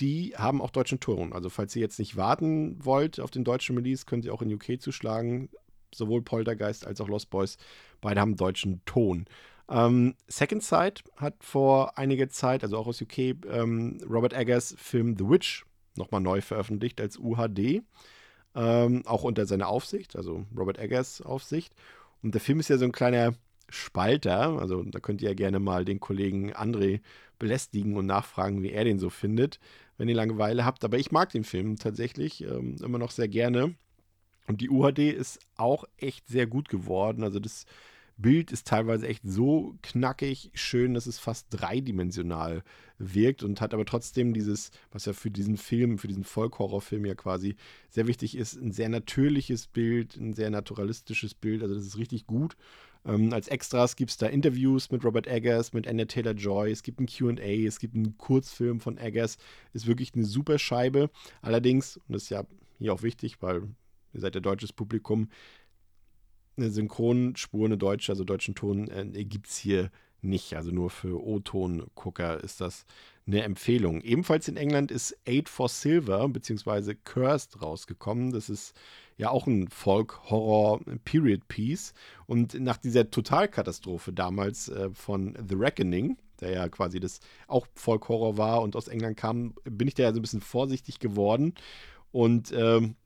[0.00, 1.32] die haben auch deutschen Ton.
[1.32, 4.52] Also falls ihr jetzt nicht warten wollt auf den deutschen Release, könnt ihr auch in
[4.52, 5.48] UK zuschlagen.
[5.94, 7.56] Sowohl Poltergeist als auch Lost Boys.
[8.00, 9.26] Beide haben deutschen Ton.
[9.68, 15.16] Ähm, Second Sight hat vor einiger Zeit, also auch aus UK, ähm, Robert Eggers Film
[15.16, 15.64] The Witch
[15.96, 17.82] nochmal neu veröffentlicht als UHD.
[18.54, 21.74] Ähm, auch unter seiner Aufsicht, also Robert Eggers Aufsicht.
[22.22, 23.34] Und der Film ist ja so ein kleiner
[23.68, 24.58] Spalter.
[24.58, 27.00] Also da könnt ihr ja gerne mal den Kollegen André
[27.38, 29.58] belästigen und nachfragen, wie er den so findet,
[29.98, 30.84] wenn ihr Langeweile habt.
[30.84, 33.74] Aber ich mag den Film tatsächlich ähm, immer noch sehr gerne.
[34.46, 37.24] Und die UHD ist auch echt sehr gut geworden.
[37.24, 37.64] Also das
[38.16, 42.62] Bild ist teilweise echt so knackig schön, dass es fast dreidimensional
[42.98, 47.14] wirkt und hat aber trotzdem dieses, was ja für diesen Film, für diesen Volkhorrorfilm ja
[47.14, 47.56] quasi
[47.90, 51.62] sehr wichtig ist, ein sehr natürliches Bild, ein sehr naturalistisches Bild.
[51.62, 52.56] Also das ist richtig gut.
[53.04, 57.00] Ähm, als Extras gibt es da Interviews mit Robert Eggers, mit Anna Taylor-Joy, es gibt
[57.00, 59.36] ein QA, es gibt einen Kurzfilm von Eggers.
[59.72, 61.10] Ist wirklich eine super Scheibe.
[61.42, 62.44] Allerdings, und das ist ja
[62.78, 63.62] hier auch wichtig, weil
[64.12, 65.28] ihr seid ja deutsches Publikum,
[66.56, 69.90] eine Synchronspur, eine deutsche, also deutschen Ton, äh, gibt es hier
[70.24, 70.56] nicht.
[70.56, 72.84] Also nur für O-Ton-Gucker ist das
[73.26, 74.02] eine Empfehlung.
[74.02, 76.96] Ebenfalls in England ist Aid for Silver bzw.
[77.04, 78.32] Cursed rausgekommen.
[78.32, 78.74] Das ist
[79.16, 81.94] ja auch ein Folk-Horror-Period-Piece.
[82.26, 88.36] Und nach dieser Totalkatastrophe damals äh, von The Reckoning, der ja quasi das auch Folk-Horror
[88.36, 91.54] war und aus England kam, bin ich da ja so ein bisschen vorsichtig geworden.
[92.12, 92.96] Und ähm,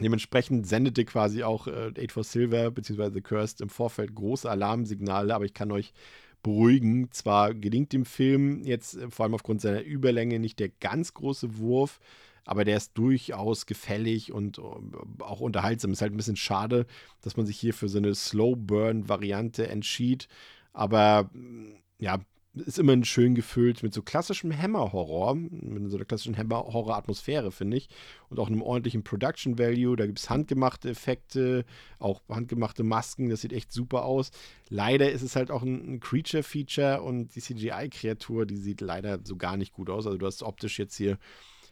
[0.00, 3.10] Dementsprechend sendete quasi auch äh, Aid for Silver bzw.
[3.12, 5.92] The Cursed im Vorfeld große Alarmsignale, aber ich kann euch
[6.42, 7.10] beruhigen.
[7.12, 11.58] Zwar gelingt dem Film jetzt äh, vor allem aufgrund seiner Überlänge nicht der ganz große
[11.58, 12.00] Wurf,
[12.44, 14.62] aber der ist durchaus gefällig und äh,
[15.22, 15.92] auch unterhaltsam.
[15.92, 16.86] Ist halt ein bisschen schade,
[17.20, 20.26] dass man sich hier für so eine Slow-Burn-Variante entschied.
[20.72, 21.30] Aber
[21.98, 22.18] ja,
[22.54, 27.88] ist immerhin schön gefüllt mit so klassischem Hammer-Horror, mit so einer klassischen Hammer-Horror-Atmosphäre, finde ich.
[28.28, 29.96] Und auch einem ordentlichen Production-Value.
[29.96, 31.64] Da gibt es handgemachte Effekte,
[31.98, 34.30] auch handgemachte Masken, das sieht echt super aus.
[34.68, 39.56] Leider ist es halt auch ein, Creature-Feature und die CGI-Kreatur, die sieht leider so gar
[39.56, 40.06] nicht gut aus.
[40.06, 41.18] Also du hast optisch jetzt hier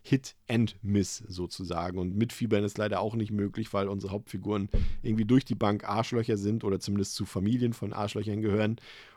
[0.02, 1.98] Hit and Miss sozusagen.
[1.98, 4.70] Und mitfiebern ist leider auch nicht möglich, weil unsere Hauptfiguren
[5.02, 8.76] irgendwie durch die Bank Arschlöcher sind oder zumindest zu Familien von Arschlöchern gehören.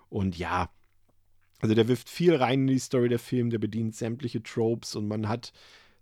[0.09, 0.69] Und ja,
[1.61, 5.07] also der wirft viel rein in die Story der Film, der bedient sämtliche Tropes und
[5.07, 5.53] man hat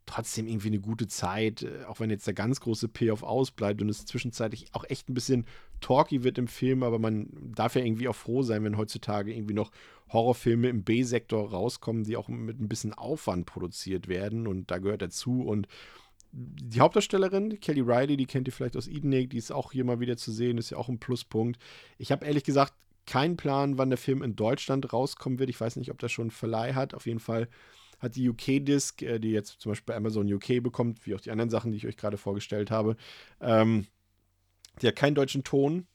[0.06, 3.90] trotzdem irgendwie eine gute Zeit, äh, auch wenn jetzt der ganz große Payoff ausbleibt und
[3.90, 5.46] es zwischenzeitlich auch echt ein bisschen
[5.80, 9.54] talky wird im Film, aber man darf ja irgendwie auch froh sein, wenn heutzutage irgendwie
[9.54, 9.72] noch
[10.10, 15.02] Horrorfilme im B-Sektor rauskommen, die auch mit ein bisschen Aufwand produziert werden und da gehört
[15.02, 15.68] dazu und
[16.34, 20.00] die Hauptdarstellerin, Kelly Riley, die kennt ihr vielleicht aus Edenig, die ist auch hier mal
[20.00, 21.60] wieder zu sehen, ist ja auch ein Pluspunkt.
[21.98, 22.74] Ich habe ehrlich gesagt
[23.06, 25.50] keinen Plan, wann der Film in Deutschland rauskommen wird.
[25.50, 26.94] Ich weiß nicht, ob der schon Verleih hat.
[26.94, 27.48] Auf jeden Fall
[28.00, 31.32] hat die UK-Disc, äh, die jetzt zum Beispiel bei Amazon UK bekommt, wie auch die
[31.32, 32.96] anderen Sachen, die ich euch gerade vorgestellt habe,
[33.40, 33.88] ähm,
[34.82, 35.88] die hat keinen deutschen Ton.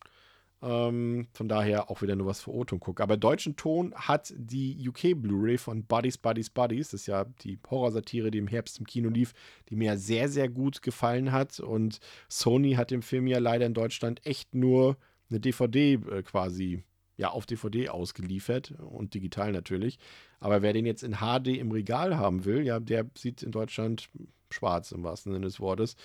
[0.63, 3.03] Ähm, von daher auch wieder nur was für O-Ton gucken.
[3.03, 6.91] Aber deutschen Ton hat die UK Blu-ray von Buddies, Buddies, Buddies.
[6.91, 9.35] Das ist ja die Horrorsatire, die im Herbst im Kino lief,
[9.69, 11.61] die mir sehr, sehr gut gefallen hat.
[11.61, 11.99] Und
[12.31, 14.97] Sony hat dem Film ja leider in Deutschland echt nur
[15.29, 16.85] eine DVD äh, quasi
[17.17, 19.99] ja auf DVD ausgeliefert und digital natürlich.
[20.41, 24.09] Aber wer den jetzt in HD im Regal haben will, ja, der sieht in Deutschland
[24.51, 25.97] schwarz im wahrsten Sinne des Wortes.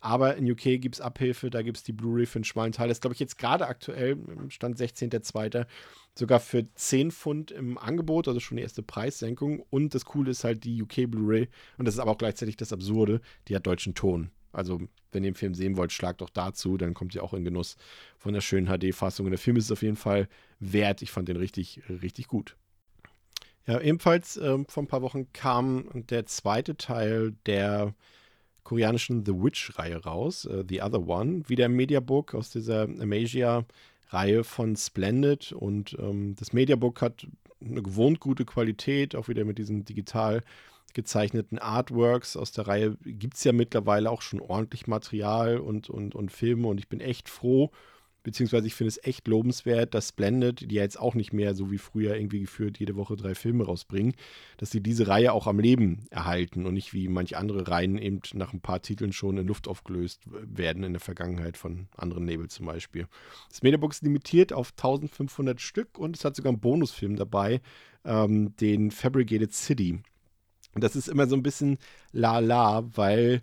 [0.00, 2.88] Aber in UK gibt es Abhilfe, da gibt es die Blu-ray für einen schmalen Teil.
[2.88, 5.66] Das glaube ich, jetzt gerade aktuell, Stand 16.02.,
[6.14, 9.64] sogar für 10 Pfund im Angebot, also schon die erste Preissenkung.
[9.70, 11.48] Und das Coole ist halt die UK Blu-ray,
[11.78, 14.30] und das ist aber auch gleichzeitig das Absurde, die hat deutschen Ton.
[14.52, 14.80] Also,
[15.12, 17.76] wenn ihr den Film sehen wollt, schlagt doch dazu, dann kommt ihr auch in Genuss
[18.16, 19.26] von der schönen HD-Fassung.
[19.26, 20.28] Und der Film ist auf jeden Fall
[20.60, 21.02] wert.
[21.02, 22.56] Ich fand den richtig, richtig gut.
[23.66, 27.94] Ja, ebenfalls äh, vor ein paar Wochen kam der zweite Teil der
[28.62, 33.64] koreanischen The Witch-Reihe raus, uh, The Other One, wieder im Mediabook aus dieser Amasia
[34.08, 37.26] Reihe von Splendid und ähm, das Mediabook hat
[37.60, 40.42] eine gewohnt gute Qualität, auch wieder mit diesen digital
[40.94, 46.14] gezeichneten Artworks aus der Reihe gibt es ja mittlerweile auch schon ordentlich Material und, und,
[46.14, 47.70] und Filme und ich bin echt froh,
[48.26, 51.70] beziehungsweise ich finde es echt lobenswert, dass Splendid, die ja jetzt auch nicht mehr so
[51.70, 54.14] wie früher irgendwie geführt jede Woche drei Filme rausbringen,
[54.56, 58.20] dass sie diese Reihe auch am Leben erhalten und nicht wie manche andere Reihen eben
[58.34, 62.48] nach ein paar Titeln schon in Luft aufgelöst werden in der Vergangenheit von anderen Nebel
[62.48, 63.06] zum Beispiel.
[63.48, 67.60] Das Mediabook ist limitiert auf 1500 Stück und es hat sogar einen Bonusfilm dabei,
[68.04, 70.00] ähm, den Fabricated City.
[70.74, 71.78] Das ist immer so ein bisschen
[72.10, 73.42] la la, weil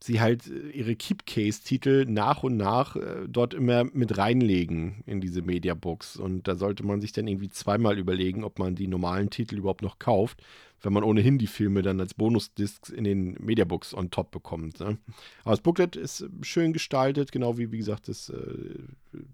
[0.00, 5.42] sie halt äh, ihre Keepcase-Titel nach und nach äh, dort immer mit reinlegen in diese
[5.42, 6.16] Mediabooks.
[6.16, 9.82] Und da sollte man sich dann irgendwie zweimal überlegen, ob man die normalen Titel überhaupt
[9.82, 10.42] noch kauft
[10.82, 14.80] wenn man ohnehin die Filme dann als Bonusdiscs in den Mediabooks on top bekommt.
[14.80, 14.98] Ne?
[15.42, 18.78] Aber das Booklet ist schön gestaltet, genau wie, wie gesagt, das, äh,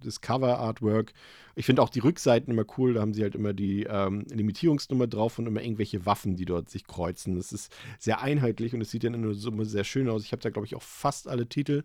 [0.03, 1.13] das Cover-Artwork.
[1.55, 5.07] Ich finde auch die Rückseiten immer cool, da haben sie halt immer die ähm, Limitierungsnummer
[5.07, 7.37] drauf und immer irgendwelche Waffen, die dort sich kreuzen.
[7.37, 10.25] Das ist sehr einheitlich und es sieht dann in der Summe sehr schön aus.
[10.25, 11.85] Ich habe da, glaube ich, auch fast alle Titel.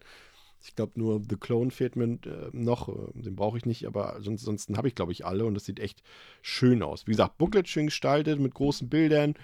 [0.61, 2.89] Ich glaube, nur The Clone fehlt mir äh, noch.
[2.89, 5.65] Äh, den brauche ich nicht, aber sonst, ansonsten habe ich, glaube ich, alle und das
[5.65, 6.03] sieht echt
[6.41, 7.07] schön aus.
[7.07, 9.35] Wie gesagt, Booklet schön gestaltet mit großen Bildern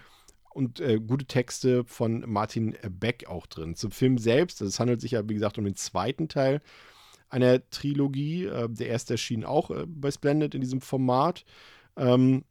[0.53, 3.75] und äh, gute Texte von Martin Beck auch drin.
[3.75, 6.61] Zum Film selbst, es handelt sich ja, wie gesagt, um den zweiten Teil
[7.29, 8.45] einer Trilogie.
[8.45, 11.45] Äh, der erste erschien auch äh, bei Splendid in diesem Format.
[11.97, 12.43] Ähm,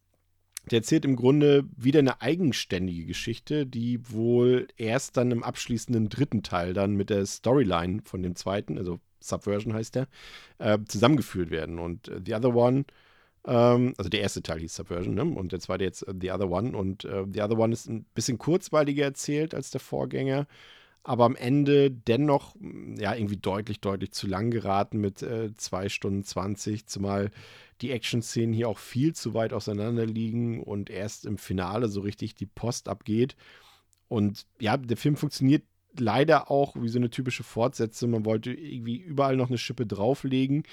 [0.71, 6.43] der erzählt im Grunde wieder eine eigenständige Geschichte, die wohl erst dann im abschließenden dritten
[6.43, 10.09] Teil dann mit der Storyline von dem zweiten, also Subversion heißt der,
[10.59, 11.79] äh, zusammengeführt werden.
[11.79, 12.85] Und äh, The Other One,
[13.47, 15.25] ähm, also der erste Teil hieß Subversion, ne?
[15.25, 16.77] und der zweite jetzt äh, The Other One.
[16.77, 20.47] Und äh, The Other One ist ein bisschen kurzweiliger erzählt als der Vorgänger
[21.05, 22.57] aber am Ende dennoch
[22.97, 27.31] ja irgendwie deutlich, deutlich zu lang geraten mit äh, 2 Stunden 20, zumal
[27.83, 32.35] die Action-Szenen hier auch viel zu weit auseinander liegen und erst im Finale so richtig
[32.35, 33.37] die Post abgeht.
[34.09, 35.65] Und ja, der Film funktioniert
[35.99, 38.11] leider auch wie so eine typische Fortsetzung.
[38.11, 40.65] Man wollte irgendwie überall noch eine Schippe drauflegen.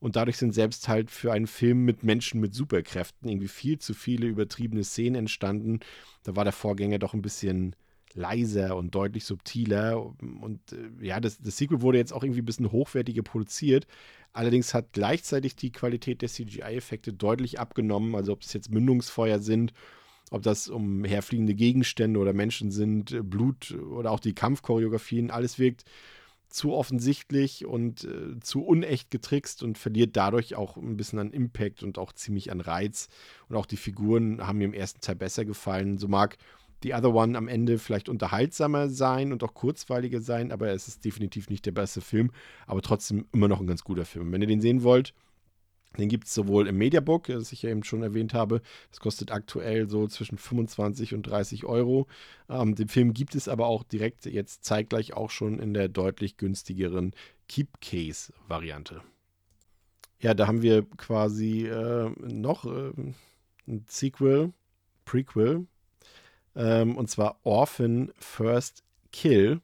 [0.00, 3.94] Und dadurch sind selbst halt für einen Film mit Menschen mit Superkräften irgendwie viel zu
[3.94, 5.80] viele übertriebene Szenen entstanden.
[6.22, 7.74] Da war der Vorgänger doch ein bisschen
[8.14, 10.02] leiser und deutlich subtiler.
[10.02, 13.86] Und äh, ja, das, das Sequel wurde jetzt auch irgendwie ein bisschen hochwertiger produziert.
[14.32, 18.14] Allerdings hat gleichzeitig die Qualität der CGI-Effekte deutlich abgenommen.
[18.14, 19.72] Also ob es jetzt Mündungsfeuer sind,
[20.30, 25.58] ob das um herfliegende Gegenstände oder Menschen sind, äh, Blut oder auch die Kampfchoreografien, alles
[25.58, 25.84] wirkt
[26.48, 31.82] zu offensichtlich und äh, zu unecht getrickst und verliert dadurch auch ein bisschen an Impact
[31.82, 33.08] und auch ziemlich an Reiz.
[33.48, 35.98] Und auch die Figuren haben mir im ersten Teil besser gefallen.
[35.98, 36.38] So mag
[36.82, 41.04] The Other One am Ende vielleicht unterhaltsamer sein und auch kurzweiliger sein, aber es ist
[41.04, 42.30] definitiv nicht der beste Film,
[42.66, 44.32] aber trotzdem immer noch ein ganz guter Film.
[44.32, 45.14] Wenn ihr den sehen wollt,
[45.96, 48.60] den gibt es sowohl im Mediabook, das ich ja eben schon erwähnt habe.
[48.90, 52.06] Das kostet aktuell so zwischen 25 und 30 Euro.
[52.48, 56.36] Ähm, den Film gibt es aber auch direkt jetzt zeitgleich auch schon in der deutlich
[56.36, 57.12] günstigeren
[57.48, 59.02] Keep Case Variante.
[60.20, 62.92] Ja, da haben wir quasi äh, noch äh,
[63.66, 64.52] ein Sequel,
[65.04, 65.66] Prequel
[66.58, 68.82] ähm, und zwar Orphan First
[69.12, 69.62] Kill.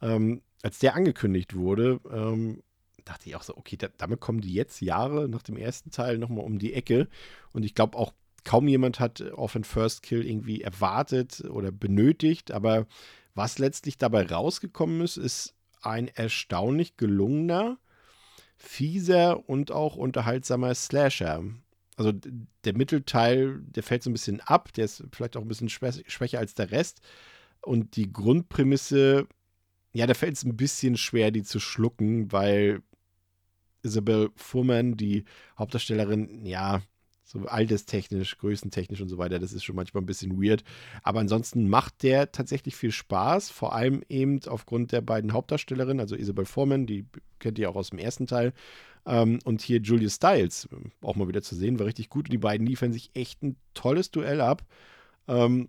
[0.00, 2.62] Ähm, als der angekündigt wurde, ähm,
[3.04, 6.18] dachte ich auch so, okay, da, damit kommen die jetzt Jahre nach dem ersten Teil
[6.18, 7.08] nochmal um die Ecke.
[7.52, 8.14] Und ich glaube auch,
[8.44, 12.52] kaum jemand hat Orphan First Kill irgendwie erwartet oder benötigt.
[12.52, 12.86] Aber
[13.34, 17.78] was letztlich dabei rausgekommen ist, ist ein erstaunlich gelungener,
[18.56, 21.42] fieser und auch unterhaltsamer Slasher
[22.00, 22.12] also
[22.64, 26.38] der Mittelteil, der fällt so ein bisschen ab, der ist vielleicht auch ein bisschen schwächer
[26.38, 27.02] als der Rest.
[27.60, 29.28] Und die Grundprämisse,
[29.92, 32.82] ja, da fällt es ein bisschen schwer, die zu schlucken, weil
[33.82, 35.26] Isabel Fuhrmann, die
[35.58, 36.80] Hauptdarstellerin, ja,
[37.30, 40.64] so alterstechnisch, größentechnisch und so weiter, das ist schon manchmal ein bisschen weird.
[41.02, 46.16] Aber ansonsten macht der tatsächlich viel Spaß, vor allem eben aufgrund der beiden Hauptdarstellerinnen, also
[46.16, 47.06] Isabel Foreman, die
[47.38, 48.52] kennt ihr auch aus dem ersten Teil,
[49.06, 50.68] ähm, und hier Julius Styles,
[51.02, 52.26] auch mal wieder zu sehen, war richtig gut.
[52.26, 54.64] Und die beiden liefern sich echt ein tolles Duell ab.
[55.28, 55.68] Ähm,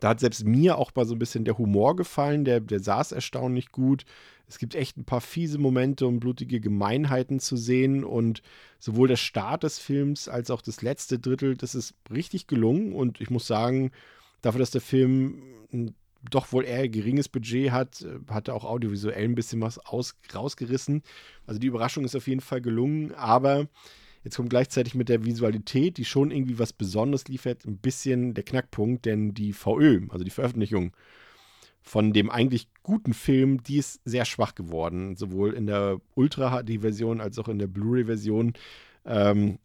[0.00, 3.12] da hat selbst mir auch mal so ein bisschen der Humor gefallen, der, der saß
[3.12, 4.04] erstaunlich gut.
[4.46, 8.42] Es gibt echt ein paar fiese Momente und blutige Gemeinheiten zu sehen und
[8.78, 13.20] sowohl der Start des Films als auch das letzte Drittel, das ist richtig gelungen und
[13.20, 13.90] ich muss sagen,
[14.42, 15.42] dafür, dass der Film
[15.72, 15.94] ein
[16.30, 20.16] doch wohl eher geringes Budget hat, äh, hat er auch audiovisuell ein bisschen was aus,
[20.34, 21.02] rausgerissen.
[21.46, 23.68] Also die Überraschung ist auf jeden Fall gelungen, aber
[24.24, 28.44] jetzt kommt gleichzeitig mit der Visualität, die schon irgendwie was Besonderes liefert, ein bisschen der
[28.44, 30.92] Knackpunkt, denn die VÖ, also die Veröffentlichung
[31.82, 37.20] von dem eigentlich guten Film, die ist sehr schwach geworden, sowohl in der Ultra HD-Version
[37.20, 38.54] als auch in der Blu-ray-Version.
[39.04, 39.58] Ähm,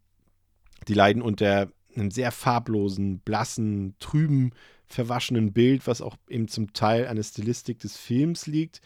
[0.90, 4.52] die leiden unter einem sehr farblosen, blassen, trüben,
[4.86, 8.82] verwaschenen Bild, was auch eben zum Teil an der Stilistik des Films liegt,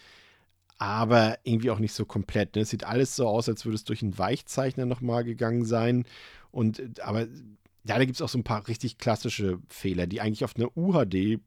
[0.78, 2.56] aber irgendwie auch nicht so komplett.
[2.56, 2.64] Ne?
[2.64, 6.06] Es sieht alles so aus, als würde es durch einen Weichzeichner nochmal gegangen sein.
[6.52, 7.22] Und aber
[7.86, 10.76] ja, da gibt es auch so ein paar richtig klassische Fehler, die eigentlich auf einer
[10.78, 11.40] UHD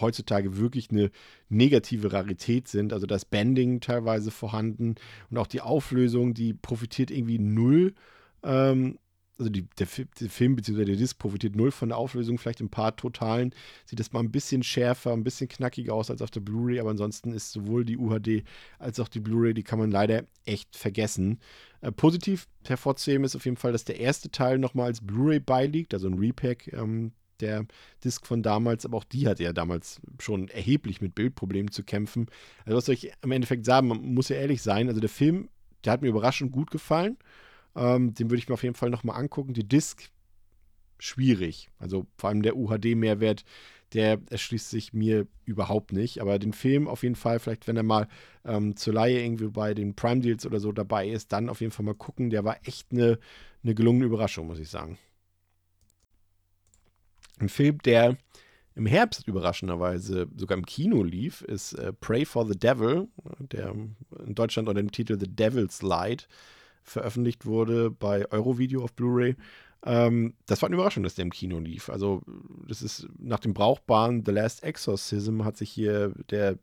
[0.00, 1.10] heutzutage wirklich eine
[1.48, 2.92] negative Rarität sind.
[2.92, 4.96] Also das Banding teilweise vorhanden
[5.30, 7.94] und auch die Auflösung, die profitiert irgendwie null
[8.42, 8.98] ähm,
[9.38, 9.88] also die, der,
[10.20, 10.84] der, Film bzw.
[10.84, 13.54] der Disc profitiert null von der Auflösung, vielleicht ein paar Totalen
[13.84, 16.90] sieht das mal ein bisschen schärfer, ein bisschen knackiger aus als auf der Blu-ray, aber
[16.90, 18.44] ansonsten ist sowohl die UHD
[18.78, 21.40] als auch die Blu-ray, die kann man leider echt vergessen.
[21.80, 25.94] Äh, positiv hervorzuheben ist auf jeden Fall, dass der erste Teil nochmal als Blu-ray beiliegt,
[25.94, 27.66] also ein Repack ähm, der
[28.04, 32.26] Disc von damals, aber auch die hatte ja damals schon erheblich mit Bildproblemen zu kämpfen.
[32.64, 35.48] Also was soll ich im Endeffekt sagen, man muss ja ehrlich sein, also der Film,
[35.84, 37.16] der hat mir überraschend gut gefallen.
[37.76, 39.54] Ähm, den würde ich mir auf jeden Fall nochmal angucken.
[39.54, 40.10] Die Disc,
[40.98, 41.68] schwierig.
[41.78, 43.44] Also vor allem der UHD-Mehrwert,
[43.92, 46.20] der erschließt sich mir überhaupt nicht.
[46.20, 48.08] Aber den Film auf jeden Fall, vielleicht wenn er mal
[48.44, 51.72] ähm, zur Laie irgendwie bei den Prime Deals oder so dabei ist, dann auf jeden
[51.72, 52.30] Fall mal gucken.
[52.30, 53.18] Der war echt eine,
[53.62, 54.98] eine gelungene Überraschung, muss ich sagen.
[57.38, 58.16] Ein Film, der
[58.76, 63.08] im Herbst überraschenderweise sogar im Kino lief, ist äh, Pray for the Devil,
[63.38, 66.28] der in Deutschland unter dem Titel The Devil's Light
[66.84, 69.36] veröffentlicht wurde bei Eurovideo auf Blu-ray.
[69.84, 71.90] Ähm, das war eine Überraschung, dass der im Kino lief.
[71.90, 72.22] Also,
[72.66, 76.56] das ist nach dem brauchbaren The Last Exorcism hat sich hier der äh,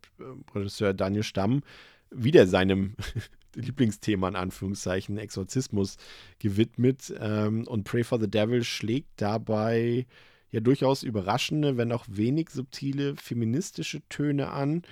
[0.55, 1.61] Regisseur Daniel Stamm
[2.09, 2.95] wieder seinem
[3.55, 5.97] Lieblingsthema in Anführungszeichen Exorzismus
[6.39, 10.07] gewidmet ähm, und Pray for the Devil schlägt dabei
[10.51, 14.83] ja durchaus überraschende, wenn auch wenig subtile feministische Töne an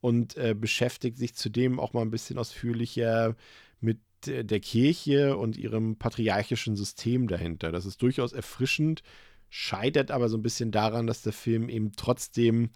[0.00, 3.36] und äh, beschäftigt sich zudem auch mal ein bisschen ausführlicher
[3.80, 7.72] mit der Kirche und ihrem patriarchischen System dahinter.
[7.72, 9.02] Das ist durchaus erfrischend,
[9.50, 12.70] scheitert aber so ein bisschen daran, dass der Film eben trotzdem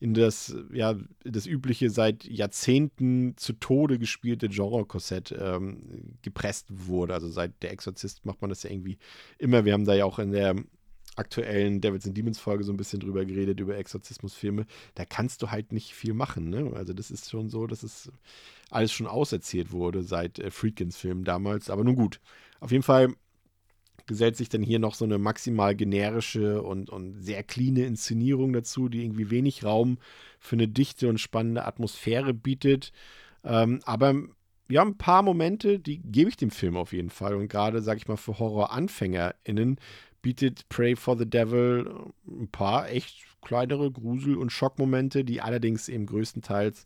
[0.00, 7.14] in das, ja, das übliche seit Jahrzehnten zu Tode gespielte Genre-Korsett ähm, gepresst wurde.
[7.14, 8.98] Also seit Der Exorzist macht man das ja irgendwie
[9.38, 9.64] immer.
[9.64, 10.54] Wir haben da ja auch in der
[11.18, 14.66] aktuellen Devils and Demons Folge so ein bisschen drüber geredet, über Exorzismusfilme.
[14.94, 16.50] Da kannst du halt nicht viel machen.
[16.50, 16.72] Ne?
[16.74, 18.10] Also das ist schon so, dass es
[18.70, 21.70] alles schon auserzählt wurde seit äh, Friedkins Film damals.
[21.70, 22.20] Aber nun gut.
[22.60, 23.14] Auf jeden Fall
[24.06, 28.88] gesellt sich dann hier noch so eine maximal generische und, und sehr cleane Inszenierung dazu,
[28.88, 29.98] die irgendwie wenig Raum
[30.40, 32.92] für eine dichte und spannende Atmosphäre bietet.
[33.44, 34.14] Ähm, aber
[34.70, 37.34] ja, ein paar Momente, die gebe ich dem Film auf jeden Fall.
[37.34, 39.78] Und gerade, sage ich mal, für Horror-AnfängerInnen
[40.22, 46.06] bietet Pray for the Devil ein paar echt kleinere Grusel- und Schockmomente, die allerdings eben
[46.06, 46.84] größtenteils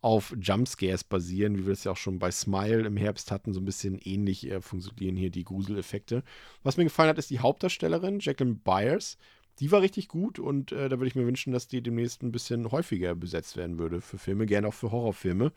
[0.00, 3.60] auf Jumpscares basieren, wie wir es ja auch schon bei Smile im Herbst hatten, so
[3.60, 6.22] ein bisschen ähnlich äh, funktionieren hier die Gruseleffekte.
[6.62, 9.18] Was mir gefallen hat, ist die Hauptdarstellerin, Jacqueline Byers.
[9.58, 12.32] Die war richtig gut und äh, da würde ich mir wünschen, dass die demnächst ein
[12.32, 15.52] bisschen häufiger besetzt werden würde für Filme, gerne auch für Horrorfilme.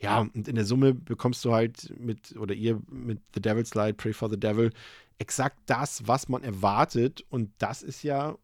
[0.00, 3.96] Ja, und in der Summe bekommst du halt mit, oder ihr mit The Devil's Light,
[3.96, 4.70] Pray for the Devil,
[5.18, 7.24] exakt das, was man erwartet.
[7.30, 8.36] Und das ist ja,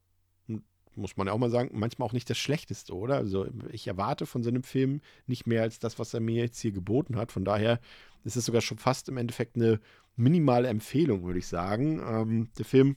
[0.94, 3.16] muss man ja auch mal sagen, manchmal auch nicht das Schlechteste, oder?
[3.16, 6.60] Also ich erwarte von so einem Film nicht mehr als das, was er mir jetzt
[6.60, 7.32] hier geboten hat.
[7.32, 7.80] Von daher
[8.24, 9.80] ist es sogar schon fast im Endeffekt eine
[10.16, 12.00] minimale Empfehlung, würde ich sagen.
[12.06, 12.96] Ähm, der Film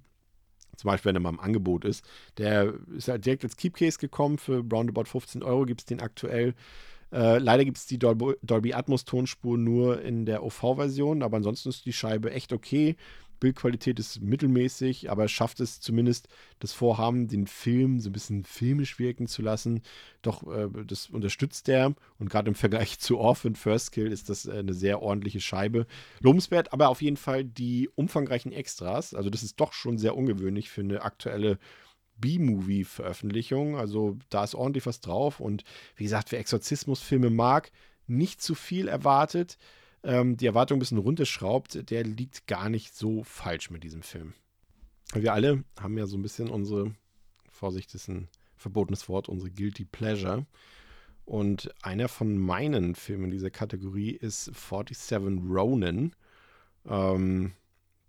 [0.75, 2.05] zum Beispiel, wenn er mal im Angebot ist.
[2.37, 4.37] Der ist halt direkt als Keepcase gekommen.
[4.37, 6.53] Für roundabout 15 Euro gibt es den aktuell.
[7.15, 11.69] Äh, leider gibt es die Dolby, Dolby Atmos Tonspur nur in der OV-Version, aber ansonsten
[11.69, 12.97] ist die Scheibe echt okay.
[13.39, 16.27] Bildqualität ist mittelmäßig, aber schafft es zumindest
[16.59, 19.81] das Vorhaben, den Film so ein bisschen filmisch wirken zu lassen.
[20.23, 24.45] Doch äh, das unterstützt er und gerade im Vergleich zu Orphan First Kill ist das
[24.45, 25.87] äh, eine sehr ordentliche Scheibe.
[26.19, 29.13] Lobenswert, aber auf jeden Fall die umfangreichen Extras.
[29.13, 31.59] Also das ist doch schon sehr ungewöhnlich für eine aktuelle
[32.17, 33.77] B-Movie-Veröffentlichung.
[33.77, 35.63] Also da ist ordentlich was drauf und
[35.95, 37.71] wie gesagt, wer Exorzismusfilme mag,
[38.07, 39.57] nicht zu viel erwartet
[40.05, 44.33] ähm, die Erwartung ein bisschen runterschraubt, der liegt gar nicht so falsch mit diesem Film.
[45.13, 46.93] Wir alle haben ja so ein bisschen unsere,
[47.49, 50.45] Vorsicht ist ein verbotenes Wort, unsere Guilty Pleasure.
[51.25, 56.11] Und einer von meinen Filmen dieser Kategorie ist 47 Ronin.
[56.87, 57.53] Ähm,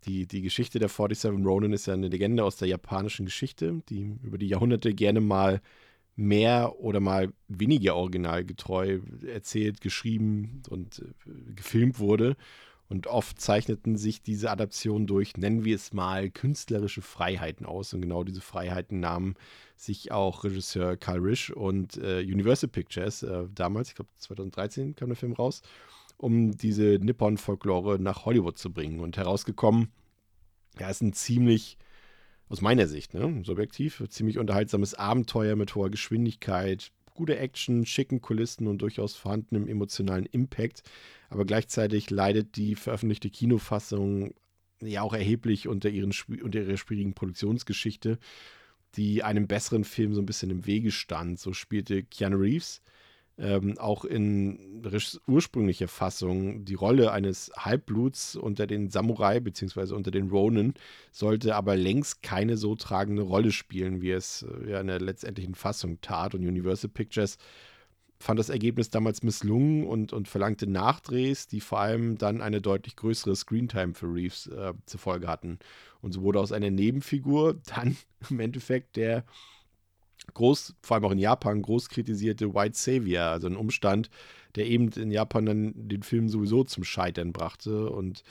[0.07, 4.17] die, die Geschichte der 47 Ronin ist ja eine Legende aus der japanischen Geschichte, die
[4.23, 5.61] über die Jahrhunderte gerne mal
[6.17, 12.37] mehr oder mal weniger originalgetreu erzählt, geschrieben und äh, gefilmt wurde.
[12.89, 17.93] Und oft zeichneten sich diese Adaptionen durch, nennen wir es mal, künstlerische Freiheiten aus.
[17.93, 19.35] Und genau diese Freiheiten nahmen
[19.77, 25.09] sich auch Regisseur Carl Risch und äh, Universal Pictures äh, damals, ich glaube 2013 kam
[25.09, 25.63] der Film raus,
[26.19, 29.01] um diese Nippon-Folklore nach Hollywood zu bringen.
[29.01, 29.89] Und herausgekommen
[30.79, 31.79] ja, ist ein ziemlich,
[32.49, 38.67] aus meiner Sicht, ne, subjektiv, ziemlich unterhaltsames Abenteuer mit hoher Geschwindigkeit, gute Action, schicken Kulissen
[38.67, 40.83] und durchaus vorhandenem emotionalen Impact.
[41.29, 44.35] Aber gleichzeitig leidet die veröffentlichte Kinofassung
[44.81, 46.13] ja auch erheblich unter, ihren,
[46.43, 48.19] unter ihrer schwierigen Produktionsgeschichte,
[48.95, 51.41] die einem besseren Film so ein bisschen im Wege stand.
[51.41, 52.83] So spielte Keanu Reeves
[53.39, 54.83] ähm, auch in
[55.27, 59.95] ursprünglicher Fassung die Rolle eines Halbbluts unter den Samurai bzw.
[59.95, 60.75] unter den Ronin,
[61.13, 65.55] sollte aber längst keine so tragende Rolle spielen, wie es äh, ja in der letztendlichen
[65.55, 66.35] Fassung tat.
[66.35, 67.37] Und Universal Pictures
[68.19, 72.97] fand das Ergebnis damals misslungen und, und verlangte Nachdrehs, die vor allem dann eine deutlich
[72.97, 75.59] größere Screentime für Reeves äh, zur Folge hatten.
[76.01, 77.97] Und so wurde aus einer Nebenfigur dann
[78.31, 79.25] im Endeffekt der
[80.35, 84.11] groß, vor allem auch in Japan, groß kritisierte White Savior, also ein Umstand,
[84.55, 87.91] der eben in Japan dann den Film sowieso zum Scheitern brachte.
[87.91, 88.23] Und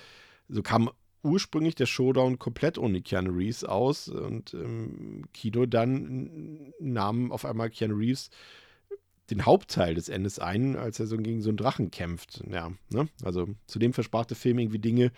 [0.48, 0.90] so kam
[1.24, 7.70] ursprünglich der Showdown komplett ohne Keanu Reeves aus und im Kino dann nahm auf einmal
[7.70, 8.30] Keanu Reeves
[9.32, 12.44] den Hauptteil des Endes ein, als er so gegen so einen Drachen kämpft.
[12.50, 13.08] Ja, ne?
[13.24, 15.12] Also zudem versprach der Film irgendwie Dinge,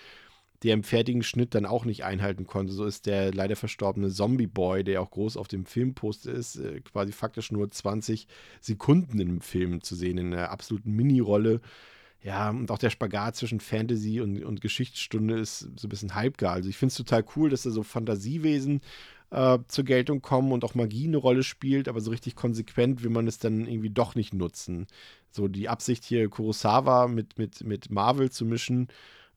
[0.64, 2.74] der im fertigen Schnitt dann auch nicht einhalten konnte.
[2.74, 7.12] So ist der leider verstorbene Zombie-Boy, der auch groß auf dem Filmposter ist, äh, quasi
[7.12, 8.28] faktisch nur 20
[8.60, 11.62] Sekunden im Film zu sehen, in einer absoluten Mini-Rolle.
[12.24, 16.54] Ja, und auch der Spagat zwischen Fantasy und, und Geschichtsstunde ist so ein bisschen halbgar.
[16.54, 18.82] Also ich finde es total cool, dass da so Fantasiewesen
[19.30, 23.12] äh, zur Geltung kommen und auch Magie eine Rolle spielt, aber so richtig konsequent will
[23.12, 24.88] man es dann irgendwie doch nicht nutzen.
[25.30, 28.88] So die Absicht hier Kurosawa mit, mit, mit Marvel zu mischen,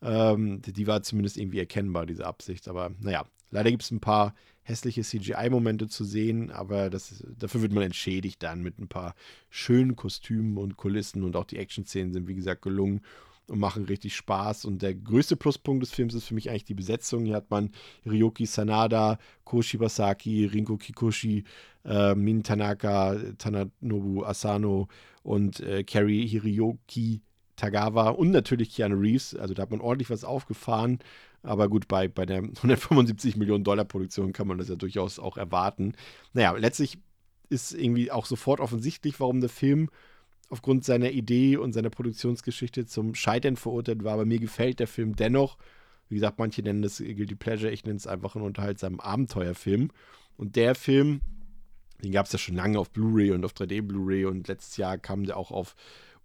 [0.03, 2.69] ähm, die war zumindest irgendwie erkennbar, diese Absicht.
[2.69, 7.73] Aber naja, leider gibt es ein paar hässliche CGI-Momente zu sehen, aber das, dafür wird
[7.73, 9.15] man entschädigt dann mit ein paar
[9.49, 13.01] schönen Kostümen und Kulissen und auch die Action-Szenen sind, wie gesagt, gelungen
[13.49, 14.65] und machen richtig Spaß.
[14.65, 17.25] Und der größte Pluspunkt des Films ist für mich eigentlich die Besetzung.
[17.25, 17.71] Hier hat man
[18.07, 21.45] Ryoki Sanada, Koshi Basaki, Rinko Kikoshi,
[21.85, 24.89] äh, Min Tanaka, Tananobu Asano
[25.23, 27.23] und äh, Kerry Hiroki
[27.61, 29.35] Tagawa und natürlich Keanu Reeves.
[29.35, 30.99] Also da hat man ordentlich was aufgefahren.
[31.43, 35.37] Aber gut, bei, bei der 175 Millionen Dollar Produktion kann man das ja durchaus auch
[35.37, 35.95] erwarten.
[36.33, 36.99] Naja, letztlich
[37.49, 39.91] ist irgendwie auch sofort offensichtlich, warum der Film
[40.49, 44.15] aufgrund seiner Idee und seiner Produktionsgeschichte zum Scheitern verurteilt war.
[44.15, 45.59] Aber mir gefällt der Film dennoch.
[46.09, 49.91] Wie gesagt, manche nennen das Guilty Pleasure, ich nenne es einfach einen unterhaltsamen Abenteuerfilm.
[50.37, 51.21] Und der Film,
[52.03, 54.99] den gab es ja schon lange auf Blu-ray und auf 3D Blu-ray und letztes Jahr
[54.99, 55.77] kam der auch auf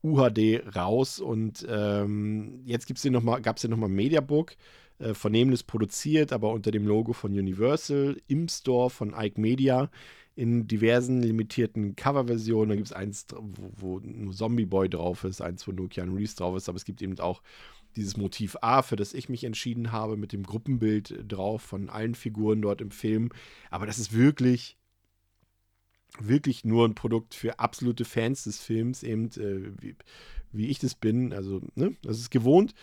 [0.06, 4.56] UHD raus und ähm, jetzt gibt's noch mal, gab es ja nochmal Mediabook,
[4.99, 9.89] äh, vernehmlich produziert, aber unter dem Logo von Universal im Store von Ike Media
[10.36, 12.70] in diversen limitierten Coverversionen.
[12.70, 16.16] Da gibt es eins, wo, wo nur Zombie Boy drauf ist, eins, wo nur Keanu
[16.16, 17.41] Reeves drauf ist, aber es gibt eben auch
[17.95, 22.14] dieses Motiv A, für das ich mich entschieden habe, mit dem Gruppenbild drauf von allen
[22.14, 23.30] Figuren dort im Film.
[23.72, 24.78] Aber das ist wirklich
[26.20, 29.95] wirklich nur ein Produkt für absolute Fans des Films, eben äh, wie,
[30.51, 31.34] wie, ich das bin.
[31.34, 32.74] Also, ne, das ist gewohnt.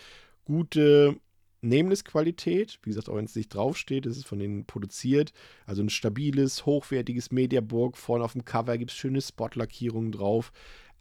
[0.45, 1.17] Gute
[1.61, 5.33] Nameless-Qualität, wie gesagt, auch wenn es nicht draufsteht, ist es von denen produziert.
[5.65, 7.97] Also ein stabiles, hochwertiges Mediabook.
[7.97, 10.51] Vorne auf dem Cover gibt es schöne Spotlackierungen drauf.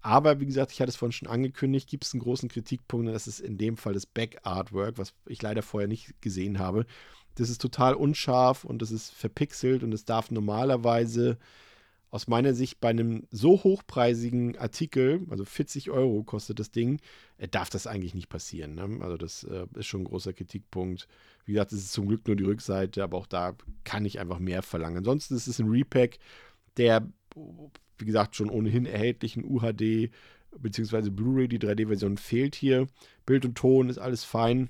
[0.03, 3.29] Aber wie gesagt, ich hatte es vorhin schon angekündigt, gibt es einen großen Kritikpunkt, das
[3.29, 6.87] ist in dem Fall das Back-Artwork, was ich leider vorher nicht gesehen habe.
[7.37, 11.39] Das ist total unscharf und das ist verpixelt und es darf normalerweise
[12.13, 17.01] aus meiner Sicht bei einem so hochpreisigen Artikel, also 40 Euro kostet das Ding,
[17.39, 18.75] äh, darf das eigentlich nicht passieren.
[18.75, 18.99] Ne?
[19.01, 21.09] Also das äh, ist schon ein großer Kritikpunkt.
[21.47, 24.39] Wie gesagt, es ist zum Glück nur die Rückseite, aber auch da kann ich einfach
[24.39, 24.99] mehr verlangen.
[24.99, 26.19] Ansonsten ist es ein Repack,
[26.77, 27.09] der,
[27.97, 30.11] wie gesagt, schon ohnehin erhältlichen UHD
[30.59, 31.09] bzw.
[31.09, 32.89] Blu-ray, die 3D-Version fehlt hier.
[33.25, 34.69] Bild und Ton ist alles fein.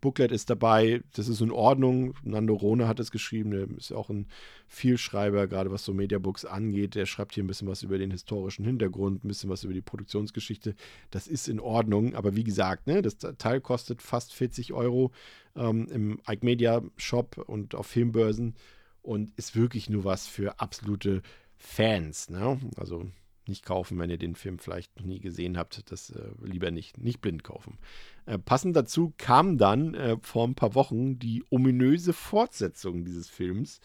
[0.00, 2.14] Booklet ist dabei, das ist in Ordnung.
[2.22, 4.26] Nando Rone hat es geschrieben, der ist auch ein
[4.66, 6.94] Vielschreiber, gerade was so Mediabooks angeht.
[6.94, 9.82] Der schreibt hier ein bisschen was über den historischen Hintergrund, ein bisschen was über die
[9.82, 10.74] Produktionsgeschichte.
[11.10, 15.12] Das ist in Ordnung, aber wie gesagt, ne, das Teil kostet fast 40 Euro
[15.56, 18.54] ähm, im Ike Media Shop und auf Filmbörsen
[19.02, 21.22] und ist wirklich nur was für absolute
[21.56, 22.30] Fans.
[22.30, 22.58] Ne?
[22.76, 23.06] Also
[23.50, 25.90] nicht kaufen, wenn ihr den Film vielleicht noch nie gesehen habt.
[25.90, 27.76] Das äh, lieber nicht, nicht blind kaufen.
[28.24, 33.80] Äh, passend dazu kam dann äh, vor ein paar Wochen die ominöse Fortsetzung dieses Films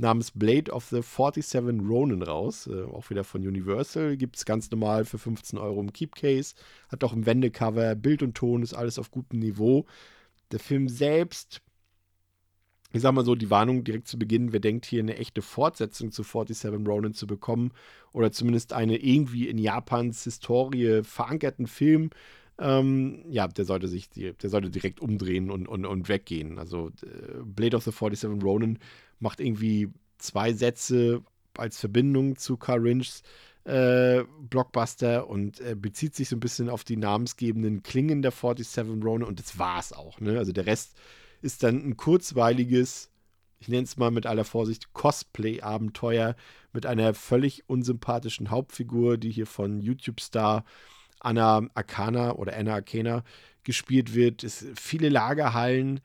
[0.00, 2.66] namens Blade of the 47 Ronin raus.
[2.66, 4.16] Äh, auch wieder von Universal.
[4.16, 6.54] Gibt es ganz normal für 15 Euro im Keepcase.
[6.88, 9.86] Hat auch ein Wendecover, Bild und Ton ist alles auf gutem Niveau.
[10.50, 11.60] Der Film selbst
[12.92, 16.10] ich sag mal so, die Warnung direkt zu Beginn, wer denkt hier eine echte Fortsetzung
[16.10, 17.72] zu 47 Ronin zu bekommen
[18.12, 22.10] oder zumindest eine irgendwie in Japans Historie verankerten Film,
[22.58, 26.58] ähm, ja, der sollte sich, der sollte direkt umdrehen und, und, und weggehen.
[26.58, 28.78] Also äh, Blade of the 47 Ronin
[29.18, 29.88] macht irgendwie
[30.18, 31.22] zwei Sätze
[31.56, 33.22] als Verbindung zu Carringes
[33.64, 38.84] äh, Blockbuster und äh, bezieht sich so ein bisschen auf die namensgebenden Klingen der 47
[39.04, 40.20] Ronin und das war's auch.
[40.20, 40.38] Ne?
[40.38, 40.96] Also der Rest
[41.42, 43.10] ist dann ein kurzweiliges,
[43.58, 46.36] ich nenne es mal mit aller Vorsicht, Cosplay-Abenteuer
[46.72, 50.64] mit einer völlig unsympathischen Hauptfigur, die hier von YouTube-Star
[51.20, 53.24] Anna Akana oder Anna Akena
[53.62, 54.42] gespielt wird.
[54.42, 56.00] Es viele Lagerhallen,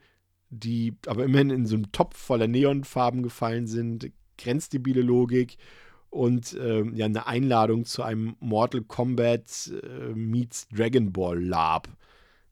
[0.50, 5.58] die aber immerhin in so einem Topf voller Neonfarben gefallen sind, grenzdebile Logik
[6.10, 11.90] und äh, ja eine Einladung zu einem Mortal Kombat äh, meets Dragon Ball Lab.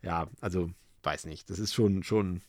[0.01, 0.69] Ja, also
[1.03, 2.41] weiß nicht, das ist schon schon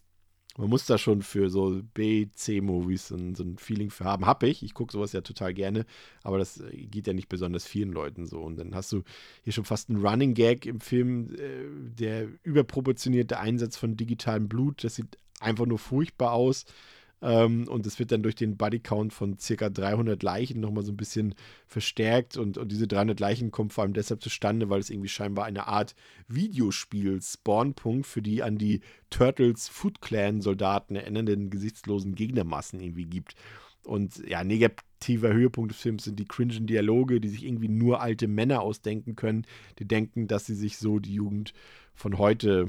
[0.56, 4.26] man muss da schon für so B, C-Movies so, so, ein Feeling für haben.
[4.26, 4.62] Hab ich.
[4.62, 5.84] Ich gucke sowas ja total gerne,
[6.22, 8.40] aber das äh, geht ja nicht besonders vielen Leuten so.
[8.40, 9.02] Und dann hast du
[9.42, 11.64] hier schon fast einen Running Gag im Film, äh,
[11.98, 14.84] der überproportionierte Einsatz von digitalem Blut.
[14.84, 16.66] Das sieht einfach nur furchtbar aus.
[17.24, 20.98] Ähm, und es wird dann durch den Bodycount von circa 300 Leichen nochmal so ein
[20.98, 21.34] bisschen
[21.66, 22.36] verstärkt.
[22.36, 25.66] Und, und diese 300 Leichen kommen vor allem deshalb zustande, weil es irgendwie scheinbar eine
[25.66, 25.94] Art
[26.28, 33.34] Videospiel-Spawnpunkt für die an die Turtles Foot Clan-Soldaten erinnernden gesichtslosen Gegnermassen irgendwie gibt.
[33.84, 38.28] Und ja, negativer Höhepunkt des Films sind die cringen Dialoge, die sich irgendwie nur alte
[38.28, 39.46] Männer ausdenken können,
[39.78, 41.54] die denken, dass sie sich so die Jugend
[41.94, 42.68] von heute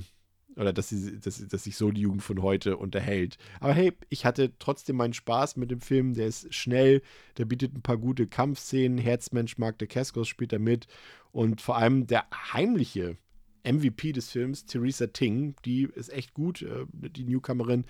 [0.56, 3.38] oder dass, sie, dass, dass sich so die Jugend von heute unterhält.
[3.60, 6.14] Aber hey, ich hatte trotzdem meinen Spaß mit dem Film.
[6.14, 7.02] Der ist schnell,
[7.38, 8.98] der bietet ein paar gute Kampfszenen.
[8.98, 10.88] Herzmensch Mark de Cascos spielt da mit.
[11.32, 13.18] Und vor allem der heimliche
[13.66, 17.86] MVP des Films, Theresa Ting, die ist echt gut, äh, die Newcomerin.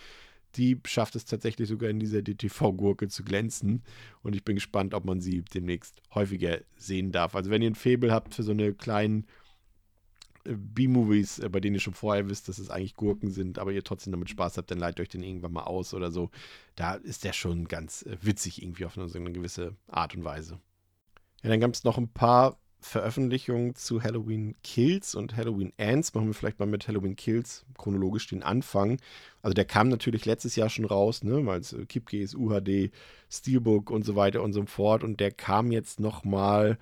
[0.56, 3.84] Die schafft es tatsächlich sogar in dieser DTV-Gurke zu glänzen.
[4.24, 7.36] Und ich bin gespannt, ob man sie demnächst häufiger sehen darf.
[7.36, 9.28] Also, wenn ihr ein Faible habt für so eine kleinen
[10.46, 13.84] B-Movies, äh, bei denen ihr schon vorher wisst, dass es eigentlich Gurken sind, aber ihr
[13.84, 16.30] trotzdem damit Spaß habt, dann leitet euch den irgendwann mal aus oder so.
[16.76, 20.60] Da ist der schon ganz äh, witzig irgendwie auf eine, gewisse Art und Weise.
[21.44, 26.14] Ja, dann gab es noch ein paar Veröffentlichungen zu Halloween Kills und Halloween Ends.
[26.14, 29.00] Machen wir vielleicht mal mit Halloween Kills chronologisch den Anfang.
[29.42, 32.92] Also der kam natürlich letztes Jahr schon raus, ne, weil es äh, Kipcase, UHD,
[33.30, 35.04] Steelbook und so weiter und so fort.
[35.04, 36.78] Und der kam jetzt nochmal mal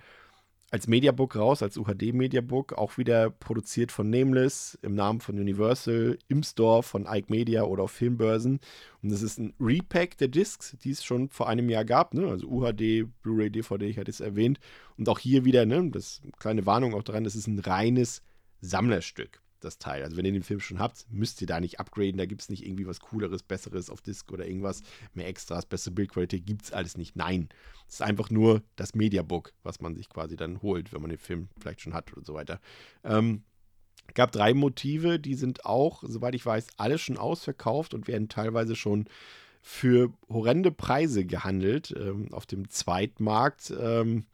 [0.74, 6.42] als Mediabook raus, als UHD-Mediabook, auch wieder produziert von Nameless, im Namen von Universal, im
[6.42, 8.60] Store von Ike Media oder auf Filmbörsen.
[9.04, 12.28] Und das ist ein Repack der Discs, die es schon vor einem Jahr gab, ne?
[12.28, 14.60] also UHD, Blu-ray, DVD, ich hatte es erwähnt.
[14.98, 18.24] Und auch hier wieder, ne, das kleine Warnung auch dran, das ist ein reines
[18.60, 20.04] Sammlerstück das Teil.
[20.04, 22.18] Also wenn ihr den Film schon habt, müsst ihr da nicht upgraden.
[22.18, 24.82] Da gibt es nicht irgendwie was Cooleres, Besseres auf Disc oder irgendwas,
[25.14, 27.16] mehr Extras, bessere Bildqualität, gibt es alles nicht.
[27.16, 27.50] Nein,
[27.88, 31.20] es ist einfach nur das Mediabook, was man sich quasi dann holt, wenn man den
[31.20, 32.60] Film vielleicht schon hat und so weiter.
[33.04, 33.44] Ähm,
[34.14, 38.76] gab drei Motive, die sind auch, soweit ich weiß, alle schon ausverkauft und werden teilweise
[38.76, 39.06] schon
[39.62, 43.74] für horrende Preise gehandelt ähm, auf dem Zweitmarkt.
[43.80, 44.26] Ähm,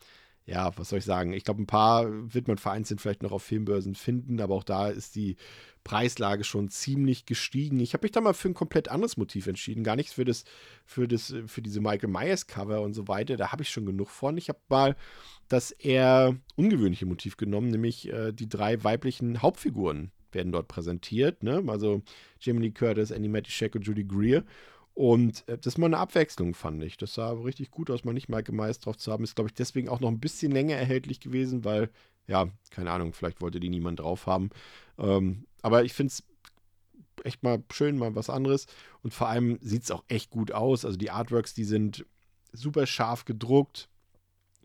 [0.50, 1.34] ja, was soll ich sagen?
[1.34, 4.88] Ich glaube, ein paar wird man vereinzelt vielleicht noch auf Filmbörsen finden, aber auch da
[4.90, 5.36] ist die
[5.84, 7.80] Preislage schon ziemlich gestiegen.
[7.80, 9.84] Ich habe mich da mal für ein komplett anderes Motiv entschieden.
[9.84, 10.44] Gar nichts für das,
[10.86, 13.38] für das, für diese Michael Myers Cover und so weiter.
[13.38, 14.38] Da habe ich schon genug von.
[14.38, 14.96] Ich habe mal
[15.48, 21.44] das eher ungewöhnliche Motiv genommen, nämlich äh, die drei weiblichen Hauptfiguren werden dort präsentiert.
[21.44, 21.64] Ne?
[21.68, 22.02] Also
[22.40, 24.44] Jamie Lee Curtis, Annie Matischek und Judy Greer.
[25.00, 26.98] Und äh, das ist mal eine Abwechslung, fand ich.
[26.98, 29.24] Das sah richtig gut aus, mal nicht Michael Myers drauf zu haben.
[29.24, 31.90] Ist, glaube ich, deswegen auch noch ein bisschen länger erhältlich gewesen, weil,
[32.28, 34.50] ja, keine Ahnung, vielleicht wollte die niemand drauf haben.
[34.98, 36.24] Ähm, aber ich finde es
[37.24, 38.66] echt mal schön, mal was anderes.
[39.02, 40.84] Und vor allem sieht es auch echt gut aus.
[40.84, 42.06] Also die Artworks, die sind
[42.52, 43.88] super scharf gedruckt.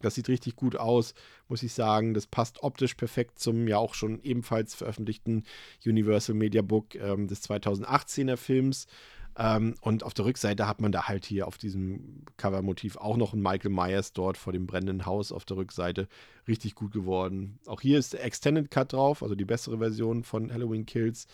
[0.00, 1.14] Das sieht richtig gut aus,
[1.46, 2.12] muss ich sagen.
[2.12, 5.44] Das passt optisch perfekt zum ja auch schon ebenfalls veröffentlichten
[5.86, 8.88] Universal Media Book ähm, des 2018er Films.
[9.36, 13.32] Ähm, und auf der Rückseite hat man da halt hier auf diesem Covermotiv auch noch
[13.32, 16.08] ein Michael Myers dort vor dem brennenden Haus auf der Rückseite.
[16.46, 17.58] Richtig gut geworden.
[17.66, 21.26] Auch hier ist der Extended Cut drauf, also die bessere Version von Halloween Kills.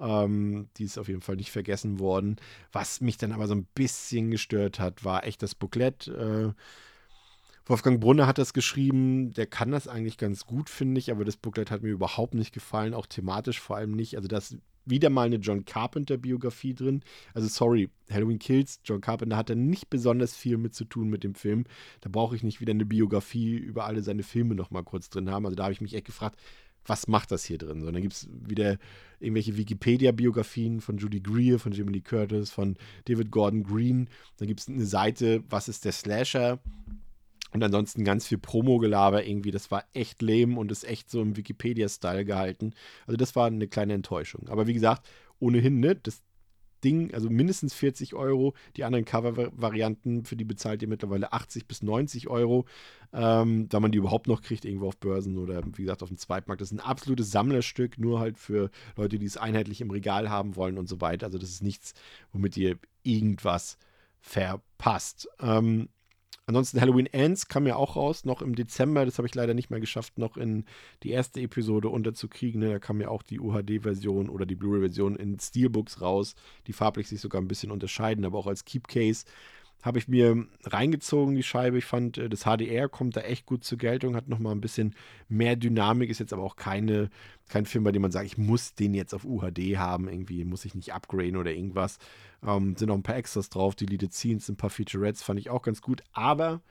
[0.00, 2.36] Ähm, die ist auf jeden Fall nicht vergessen worden.
[2.72, 6.08] Was mich dann aber so ein bisschen gestört hat, war echt das Booklet.
[6.08, 6.52] Äh,
[7.66, 11.38] Wolfgang Brunner hat das geschrieben, der kann das eigentlich ganz gut, finde ich, aber das
[11.38, 14.16] Booklet hat mir überhaupt nicht gefallen, auch thematisch vor allem nicht.
[14.16, 17.02] Also das wieder mal eine John Carpenter-Biografie drin.
[17.32, 21.24] Also sorry, Halloween Kills, John Carpenter hat da nicht besonders viel mit zu tun mit
[21.24, 21.64] dem Film.
[22.00, 25.46] Da brauche ich nicht wieder eine Biografie über alle seine Filme nochmal kurz drin haben.
[25.46, 26.38] Also da habe ich mich echt gefragt,
[26.86, 27.80] was macht das hier drin?
[27.80, 28.78] So, dann gibt es wieder
[29.20, 34.08] irgendwelche Wikipedia-Biografien von Judy Greer, von Jimmy Lee Curtis, von David Gordon Green.
[34.36, 36.58] Dann gibt es eine Seite, was ist der Slasher?
[37.54, 39.52] Und ansonsten ganz viel Promo-Gelaber irgendwie.
[39.52, 42.74] Das war echt lame und ist echt so im Wikipedia-Style gehalten.
[43.06, 44.48] Also das war eine kleine Enttäuschung.
[44.48, 45.06] Aber wie gesagt,
[45.38, 45.94] ohnehin, ne?
[45.94, 46.24] Das
[46.82, 48.54] Ding, also mindestens 40 Euro.
[48.76, 52.66] Die anderen Cover-Varianten, für die bezahlt ihr mittlerweile 80 bis 90 Euro,
[53.12, 56.18] ähm, da man die überhaupt noch kriegt, irgendwo auf Börsen oder wie gesagt auf dem
[56.18, 56.60] Zweitmarkt.
[56.60, 60.56] Das ist ein absolutes Sammlerstück, nur halt für Leute, die es einheitlich im Regal haben
[60.56, 61.26] wollen und so weiter.
[61.26, 61.94] Also das ist nichts,
[62.32, 63.78] womit ihr irgendwas
[64.20, 65.28] verpasst.
[65.40, 65.88] Ähm,
[66.46, 69.06] Ansonsten Halloween Ends kam ja auch raus, noch im Dezember.
[69.06, 70.66] Das habe ich leider nicht mehr geschafft, noch in
[71.02, 72.60] die erste Episode unterzukriegen.
[72.60, 72.70] Ne?
[72.70, 76.34] Da kam ja auch die UHD-Version oder die Blu-ray-Version in Steelbooks raus,
[76.66, 79.24] die farblich sich sogar ein bisschen unterscheiden, aber auch als Keepcase
[79.84, 81.76] habe ich mir reingezogen, die Scheibe.
[81.76, 84.94] Ich fand, äh, das HDR kommt da echt gut zur Geltung, hat nochmal ein bisschen
[85.28, 87.10] mehr Dynamik, ist jetzt aber auch keine,
[87.48, 90.64] kein Film, bei dem man sagt, ich muss den jetzt auf UHD haben, irgendwie muss
[90.64, 91.98] ich nicht upgraden oder irgendwas.
[92.42, 95.50] Ähm, sind noch ein paar Extras drauf, die Deleted Scenes, ein paar Featurettes, fand ich
[95.50, 96.02] auch ganz gut.
[96.12, 96.62] Aber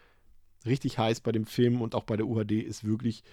[0.66, 3.24] richtig heiß bei dem Film und auch bei der UHD ist wirklich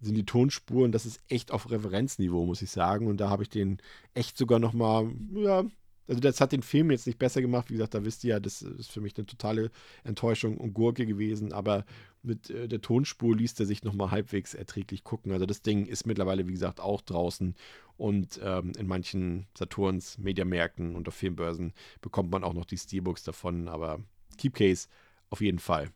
[0.00, 3.06] sind die Tonspuren, das ist echt auf Referenzniveau, muss ich sagen.
[3.06, 3.78] Und da habe ich den
[4.12, 5.64] echt sogar nochmal, ja,
[6.06, 7.70] also das hat den Film jetzt nicht besser gemacht.
[7.70, 9.70] Wie gesagt, da wisst ihr ja, das ist für mich eine totale
[10.02, 11.52] Enttäuschung und Gurke gewesen.
[11.52, 11.84] Aber
[12.22, 15.32] mit äh, der Tonspur liest er sich nochmal halbwegs erträglich gucken.
[15.32, 17.54] Also das Ding ist mittlerweile, wie gesagt, auch draußen.
[17.96, 23.22] Und ähm, in manchen Saturns, Mediamärkten und auf Filmbörsen bekommt man auch noch die Steelbooks
[23.22, 23.68] davon.
[23.68, 24.00] Aber
[24.36, 24.88] Keepcase
[25.30, 25.90] auf jeden Fall.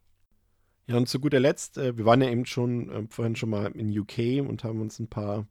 [0.87, 3.71] Ja, und zu guter Letzt, äh, wir waren ja eben schon äh, vorhin schon mal
[3.73, 5.47] in UK und haben uns ein paar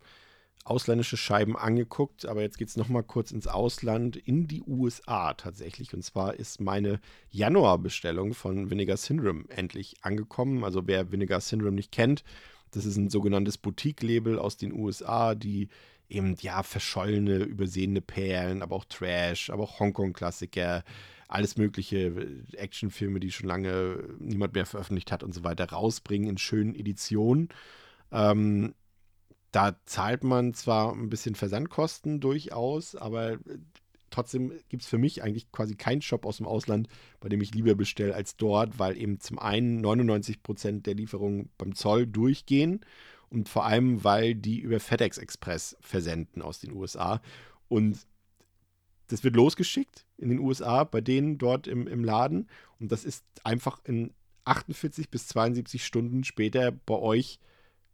[0.66, 5.94] ausländische Scheiben angeguckt, aber jetzt geht es nochmal kurz ins Ausland, in die USA tatsächlich.
[5.94, 10.64] Und zwar ist meine Januarbestellung von Vinegar Syndrome endlich angekommen.
[10.64, 12.24] Also wer Vinegar Syndrome nicht kennt,
[12.72, 15.70] das ist ein sogenanntes Boutique-Label aus den USA, die
[16.10, 20.84] eben ja verschollene, übersehene Perlen, aber auch Trash, aber auch Hongkong-Klassiker,
[21.28, 22.14] alles mögliche
[22.54, 27.50] Actionfilme, die schon lange niemand mehr veröffentlicht hat und so weiter, rausbringen in schönen Editionen.
[28.12, 28.74] Ähm,
[29.52, 33.40] da zahlt man zwar ein bisschen Versandkosten durchaus, aber äh,
[34.10, 36.88] trotzdem gibt es für mich eigentlich quasi keinen Shop aus dem Ausland,
[37.20, 41.50] bei dem ich lieber bestelle als dort, weil eben zum einen 99 Prozent der Lieferungen
[41.58, 42.82] beim Zoll durchgehen
[43.30, 47.22] und vor allem, weil die über FedEx Express versenden aus den USA.
[47.68, 48.08] Und
[49.08, 52.50] das wird losgeschickt in den USA, bei denen dort im, im Laden.
[52.80, 54.14] Und das ist einfach in
[54.46, 57.40] 48 bis 72 Stunden später bei euch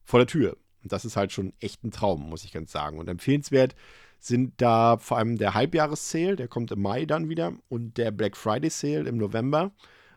[0.03, 0.57] vor der Tür.
[0.83, 2.99] Und das ist halt schon echt ein Traum, muss ich ganz sagen.
[2.99, 3.75] Und empfehlenswert
[4.19, 8.37] sind da vor allem der Halbjahressale, der kommt im Mai dann wieder, und der Black
[8.37, 9.71] Friday Sale im November.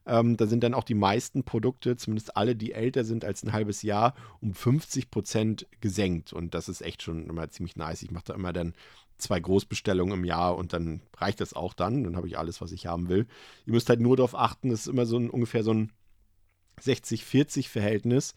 [0.06, 3.52] Ähm, da sind dann auch die meisten Produkte, zumindest alle, die älter sind als ein
[3.52, 6.32] halbes Jahr, um 50 Prozent gesenkt.
[6.32, 8.02] Und das ist echt schon immer ziemlich nice.
[8.02, 8.74] Ich mache da immer dann
[9.18, 12.04] zwei Großbestellungen im Jahr und dann reicht das auch dann.
[12.04, 13.26] Dann habe ich alles, was ich haben will.
[13.66, 15.90] Ihr müsst halt nur darauf achten, es ist immer so ein, ungefähr so ein
[16.80, 18.34] 60-40-Verhältnis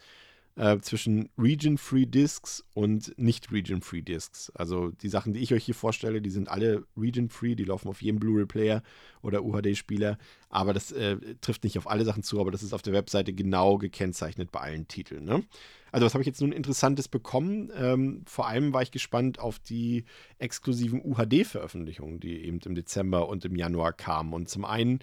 [0.60, 4.52] äh, zwischen Region-Free Discs und nicht Region-Free Discs.
[4.53, 8.02] Also die Sachen, die ich euch hier vorstelle, die sind alle Region-Free, die laufen auf
[8.02, 8.84] jedem Blu-ray-Player
[9.22, 10.18] oder UHD-Spieler.
[10.49, 13.31] Aber das äh, trifft nicht auf alle Sachen zu, aber das ist auf der Webseite
[13.31, 15.23] genau gekennzeichnet bei allen Titeln.
[15.23, 15.45] Ne?
[15.94, 17.72] Also, was habe ich jetzt nun Interessantes bekommen?
[17.73, 20.03] Ähm, vor allem war ich gespannt auf die
[20.40, 24.34] exklusiven UHD-Veröffentlichungen, die eben im Dezember und im Januar kamen.
[24.34, 24.99] Und zum einen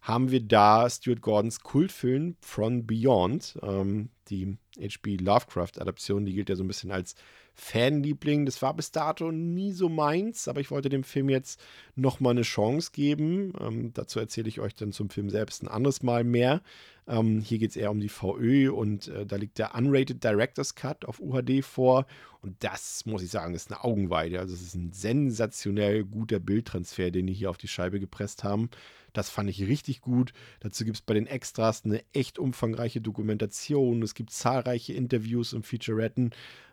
[0.00, 5.16] haben wir da Stuart Gordons Kultfilm From Beyond, ähm, die H.P.
[5.16, 7.14] Lovecraft-Adaption, die gilt ja so ein bisschen als
[7.54, 8.46] Fanliebling.
[8.46, 11.60] Das war bis dato nie so meins, aber ich wollte dem Film jetzt
[11.94, 13.52] nochmal eine Chance geben.
[13.60, 16.62] Ähm, dazu erzähle ich euch dann zum Film selbst ein anderes Mal mehr.
[17.06, 20.74] Ähm, hier geht es eher um die VÖ und äh, da liegt der Unrated Director's
[20.74, 22.06] Cut auf UHD vor.
[22.40, 24.40] Und das, muss ich sagen, ist eine Augenweide.
[24.40, 28.70] Also es ist ein sensationell guter Bildtransfer, den die hier auf die Scheibe gepresst haben.
[29.12, 30.32] Das fand ich richtig gut.
[30.60, 34.02] Dazu gibt es bei den Extras eine echt umfangreiche Dokumentation.
[34.02, 36.30] Es gibt zahlreiche Interviews und Featuretten.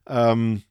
[0.07, 0.63] Ähm,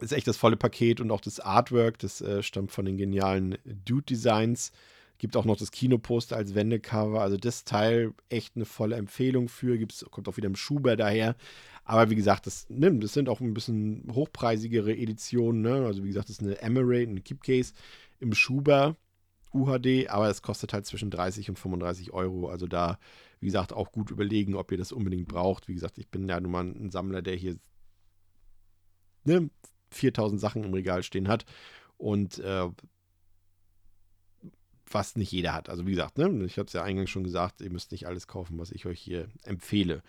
[0.00, 3.58] ist echt das volle Paket und auch das Artwork, das äh, stammt von den genialen
[3.64, 4.72] Dude Designs.
[5.18, 7.22] Gibt auch noch das Kinoposter als Wendecover.
[7.22, 9.78] Also das Teil echt eine volle Empfehlung für.
[9.78, 11.36] Gibt's, kommt auch wieder im Schuber daher.
[11.84, 15.62] Aber wie gesagt, das, ne, das sind auch ein bisschen hochpreisigere Editionen.
[15.62, 15.86] Ne?
[15.86, 17.72] Also wie gesagt, das ist eine Emerald, eine Keepcase
[18.20, 18.96] im Schuber.
[19.54, 22.48] UHD, aber es kostet halt zwischen 30 und 35 Euro.
[22.48, 22.98] Also da,
[23.40, 25.66] wie gesagt, auch gut überlegen, ob ihr das unbedingt braucht.
[25.68, 27.56] Wie gesagt, ich bin ja nun mal ein Sammler, der hier
[29.26, 29.50] ne,
[29.90, 31.44] 4000 Sachen im Regal stehen hat.
[31.96, 32.68] Und äh,
[34.90, 35.68] was nicht jeder hat.
[35.68, 38.26] Also wie gesagt, ne, ich habe es ja eingangs schon gesagt, ihr müsst nicht alles
[38.26, 40.02] kaufen, was ich euch hier empfehle.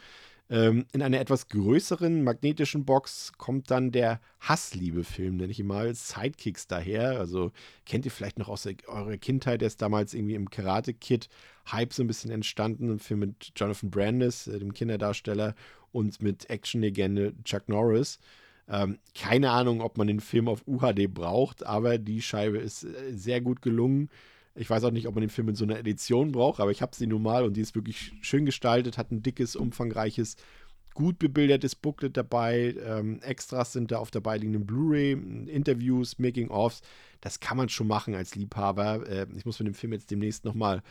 [0.49, 5.93] Ähm, in einer etwas größeren magnetischen Box kommt dann der Hassliebe-Film, nenne ich ihn mal,
[5.93, 7.19] Sidekicks daher.
[7.19, 7.51] Also
[7.85, 12.03] kennt ihr vielleicht noch aus der, eurer Kindheit, der ist damals irgendwie im Karate-Kid-Hype so
[12.03, 12.91] ein bisschen entstanden.
[12.91, 15.53] Ein Film mit Jonathan Brandis, äh, dem Kinderdarsteller,
[15.91, 18.19] und mit Action-Legende Chuck Norris.
[18.69, 23.13] Ähm, keine Ahnung, ob man den Film auf UHD braucht, aber die Scheibe ist äh,
[23.13, 24.09] sehr gut gelungen.
[24.55, 26.81] Ich weiß auch nicht, ob man den Film in so einer Edition braucht, aber ich
[26.81, 30.35] habe sie nun mal und die ist wirklich schön gestaltet, hat ein dickes, umfangreiches,
[30.93, 32.75] gut bebildertes Booklet dabei.
[32.83, 36.81] Ähm, Extras sind da auf der beiliegenden Blu-ray, Interviews, Making-ofs.
[37.21, 39.07] Das kann man schon machen als Liebhaber.
[39.07, 40.81] Äh, ich muss mir den Film jetzt demnächst nochmal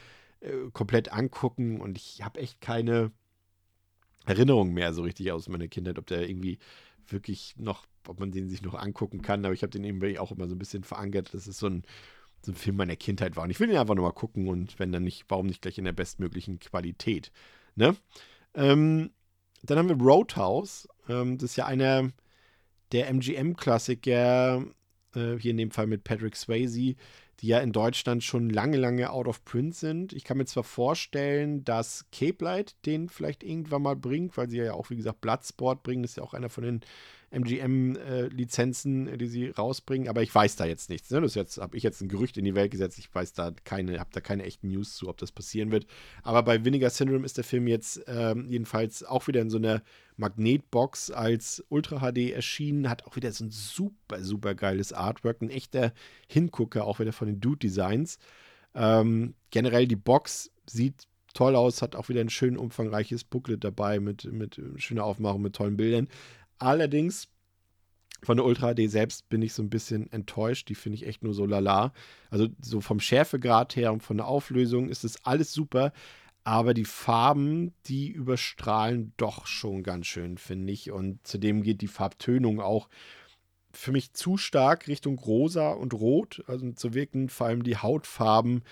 [0.40, 3.10] äh, komplett angucken und ich habe echt keine
[4.26, 6.58] Erinnerung mehr so richtig aus meiner Kindheit, ob der irgendwie
[7.08, 9.44] wirklich noch, ob man den sich noch angucken kann.
[9.44, 11.34] Aber ich habe den irgendwie auch immer so ein bisschen verankert.
[11.34, 11.84] Das ist so ein
[12.46, 13.44] so ein Film meiner Kindheit war.
[13.44, 15.84] Und ich will ihn einfach nochmal gucken und wenn dann nicht, warum nicht gleich in
[15.84, 17.32] der bestmöglichen Qualität.
[17.74, 17.96] Ne?
[18.54, 19.10] Ähm,
[19.62, 20.88] dann haben wir Roadhouse.
[21.08, 22.10] Ähm, das ist ja einer
[22.92, 24.64] der MGM-Klassiker,
[25.14, 26.94] äh, hier in dem Fall mit Patrick Swayze,
[27.40, 30.12] die ja in Deutschland schon lange, lange out of print sind.
[30.12, 34.58] Ich kann mir zwar vorstellen, dass Cape Light den vielleicht irgendwann mal bringt, weil sie
[34.58, 36.02] ja auch, wie gesagt, Bloodsport bringen.
[36.02, 36.80] Das ist ja auch einer von den
[37.30, 41.10] MGM-Lizenzen, äh, die sie rausbringen, aber ich weiß da jetzt nichts.
[41.10, 41.20] Ne?
[41.20, 42.98] Das habe ich jetzt ein Gerücht in die Welt gesetzt.
[42.98, 45.86] Ich weiß da keine, habe da keine echten News zu, ob das passieren wird.
[46.22, 49.82] Aber bei Vinegar Syndrome ist der Film jetzt ähm, jedenfalls auch wieder in so einer
[50.16, 52.88] Magnetbox als Ultra HD erschienen.
[52.88, 55.92] Hat auch wieder so ein super, super geiles Artwork, ein echter
[56.28, 58.18] Hingucker, auch wieder von den Dude Designs.
[58.74, 64.00] Ähm, generell die Box sieht toll aus, hat auch wieder ein schön umfangreiches Booklet dabei
[64.00, 66.08] mit, mit schöner Aufmachung, mit tollen Bildern.
[66.58, 67.28] Allerdings
[68.22, 70.68] von der Ultra HD selbst bin ich so ein bisschen enttäuscht.
[70.68, 71.92] Die finde ich echt nur so lala.
[72.30, 75.92] Also so vom Schärfegrad her und von der Auflösung ist es alles super.
[76.46, 80.92] Aber die Farben, die überstrahlen doch schon ganz schön, finde ich.
[80.92, 82.88] Und zudem geht die Farbtönung auch
[83.72, 86.44] für mich zu stark Richtung rosa und rot.
[86.46, 88.62] Also zu wirken vor allem die Hautfarben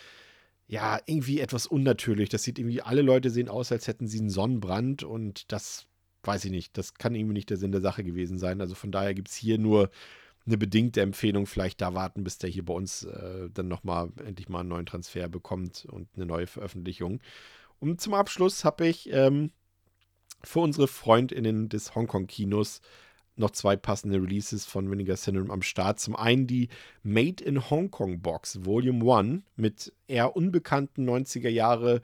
[0.69, 2.29] ja irgendwie etwas unnatürlich.
[2.29, 5.89] Das sieht irgendwie, alle Leute sehen aus, als hätten sie einen Sonnenbrand und das
[6.23, 8.61] weiß ich nicht, das kann irgendwie nicht der Sinn der Sache gewesen sein.
[8.61, 9.91] Also von daher gibt es hier nur
[10.47, 14.49] eine bedingte Empfehlung, vielleicht da warten, bis der hier bei uns äh, dann nochmal endlich
[14.49, 17.21] mal einen neuen Transfer bekommt und eine neue Veröffentlichung.
[17.85, 19.51] Und zum Abschluss habe ich ähm,
[20.43, 22.81] für unsere FreundInnen des Hongkong-Kinos
[23.37, 26.01] noch zwei passende Releases von Vinegar Syndrome am Start.
[26.01, 26.71] Zum einen die
[27.03, 32.01] Made in Hong Kong Box Volume 1 mit eher unbekannten 90er Jahre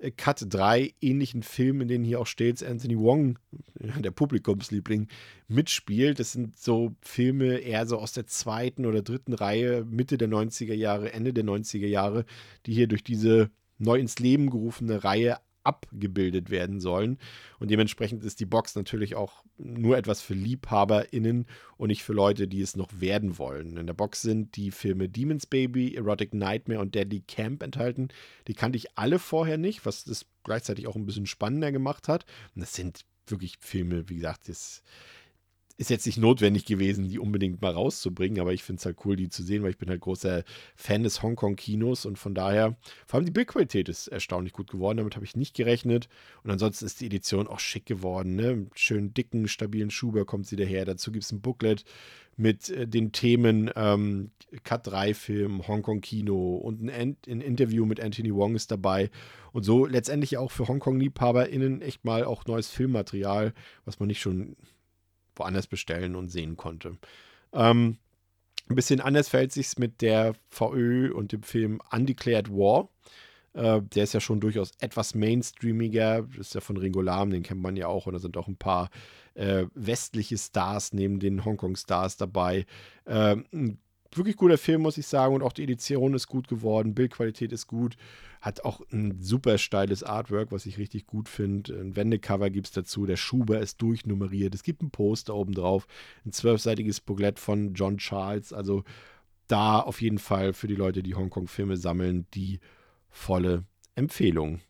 [0.00, 3.38] äh, Cut 3 ähnlichen Filmen, in denen hier auch stets Anthony Wong,
[3.78, 5.08] der Publikumsliebling,
[5.48, 6.20] mitspielt.
[6.20, 10.74] Das sind so Filme eher so aus der zweiten oder dritten Reihe, Mitte der 90er
[10.74, 12.26] Jahre, Ende der 90er Jahre,
[12.66, 17.18] die hier durch diese neu ins Leben gerufene Reihe abgebildet werden sollen.
[17.58, 21.46] Und dementsprechend ist die Box natürlich auch nur etwas für LiebhaberInnen
[21.76, 23.76] und nicht für Leute, die es noch werden wollen.
[23.76, 28.08] In der Box sind die Filme Demon's Baby, Erotic Nightmare und Deadly Camp enthalten.
[28.48, 32.24] Die kannte ich alle vorher nicht, was das gleichzeitig auch ein bisschen spannender gemacht hat.
[32.54, 34.82] Und das sind wirklich Filme, wie gesagt, das
[35.82, 39.16] ist jetzt nicht notwendig gewesen, die unbedingt mal rauszubringen, aber ich finde es halt cool,
[39.16, 40.44] die zu sehen, weil ich bin halt großer
[40.76, 45.16] Fan des Hongkong-Kinos und von daher, vor allem die Bildqualität ist erstaunlich gut geworden, damit
[45.16, 46.08] habe ich nicht gerechnet.
[46.44, 48.66] Und ansonsten ist die Edition auch schick geworden, ne?
[48.74, 50.84] Schön dicken, stabilen Schuber kommt sie daher.
[50.84, 51.84] Dazu gibt es ein Booklet
[52.36, 54.30] mit äh, den Themen ähm,
[54.62, 59.10] Cut 3-Film, Hongkong-Kino und ein, ein, Interview mit Anthony Wong ist dabei.
[59.52, 63.52] Und so letztendlich auch für Hongkong-LiebhaberInnen echt mal auch neues Filmmaterial,
[63.84, 64.56] was man nicht schon
[65.36, 66.96] woanders bestellen und sehen konnte.
[67.52, 67.98] Ähm,
[68.68, 72.88] ein bisschen anders verhält sich mit der VÖ und dem Film Undeclared War.
[73.54, 76.22] Äh, der ist ja schon durchaus etwas mainstreamiger.
[76.22, 78.06] Das ist ja von Ringo Lam, den kennt man ja auch.
[78.06, 78.88] Und da sind auch ein paar
[79.34, 82.66] äh, westliche Stars neben den Hongkong-Stars dabei.
[83.04, 83.78] Äh, ein
[84.16, 85.34] wirklich guter Film, muss ich sagen.
[85.34, 86.94] Und auch die Edition ist gut geworden.
[86.94, 87.96] Bildqualität ist gut.
[88.40, 91.78] Hat auch ein super steiles Artwork, was ich richtig gut finde.
[91.80, 93.06] Ein Wendecover gibt es dazu.
[93.06, 94.54] Der Schuber ist durchnummeriert.
[94.54, 95.86] Es gibt ein Poster oben drauf.
[96.24, 98.52] Ein zwölfseitiges Booklet von John Charles.
[98.52, 98.84] Also
[99.46, 102.60] da auf jeden Fall für die Leute, die Hongkong-Filme sammeln, die
[103.10, 103.64] volle
[103.94, 104.60] Empfehlung.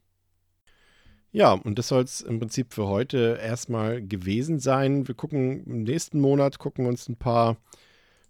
[1.31, 5.09] Ja, und das soll es im Prinzip für heute erstmal gewesen sein.
[5.09, 7.57] Wir gucken im nächsten Monat, gucken uns ein paar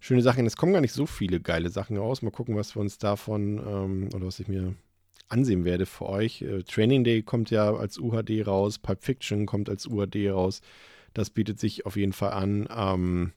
[0.03, 0.45] schöne Sachen.
[0.45, 2.21] Es kommen gar nicht so viele geile Sachen raus.
[2.21, 4.75] Mal gucken, was wir uns davon ähm, oder was ich mir
[5.29, 6.41] ansehen werde für euch.
[6.41, 10.59] Äh, Training Day kommt ja als UHD raus, Pulp Fiction kommt als UHD raus.
[11.13, 12.67] Das bietet sich auf jeden Fall an.
[12.75, 13.31] Ähm,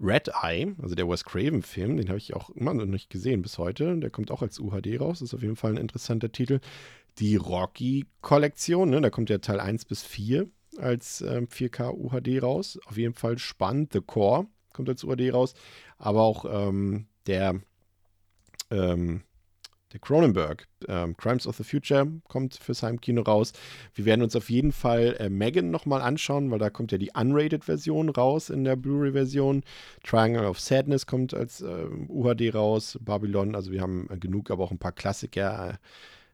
[0.00, 3.58] Red Eye, also der Wes Craven-Film, den habe ich auch immer noch nicht gesehen bis
[3.58, 3.96] heute.
[3.98, 6.58] Der kommt auch als UHD raus, ist auf jeden Fall ein interessanter Titel.
[7.18, 12.80] Die Rocky-Kollektion, ne, da kommt ja Teil 1 bis 4 als ähm, 4K UHD raus.
[12.86, 13.92] Auf jeden Fall spannend.
[13.92, 14.46] The Core
[14.78, 15.54] kommt als UHD raus.
[15.98, 17.60] Aber auch ähm, der
[18.70, 19.22] ähm,
[19.92, 23.52] der Cronenberg, ähm, Crimes of the Future, kommt fürs Heimkino raus.
[23.94, 27.10] Wir werden uns auf jeden Fall äh, Megan nochmal anschauen, weil da kommt ja die
[27.14, 29.62] Unrated-Version raus in der Blu-ray-Version.
[30.04, 32.98] Triangle of Sadness kommt als äh, UHD raus.
[33.00, 35.70] Babylon, also wir haben äh, genug, aber auch ein paar Klassiker.
[35.70, 35.74] Äh,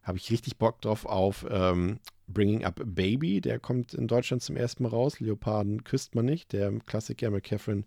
[0.03, 3.41] Habe ich richtig Bock drauf auf ähm, Bringing Up Baby.
[3.41, 5.21] Der kommt in Deutschland zum ersten Mal raus.
[5.21, 6.53] Leoparden küsst man nicht.
[6.53, 7.85] Der Klassiker mit Catherine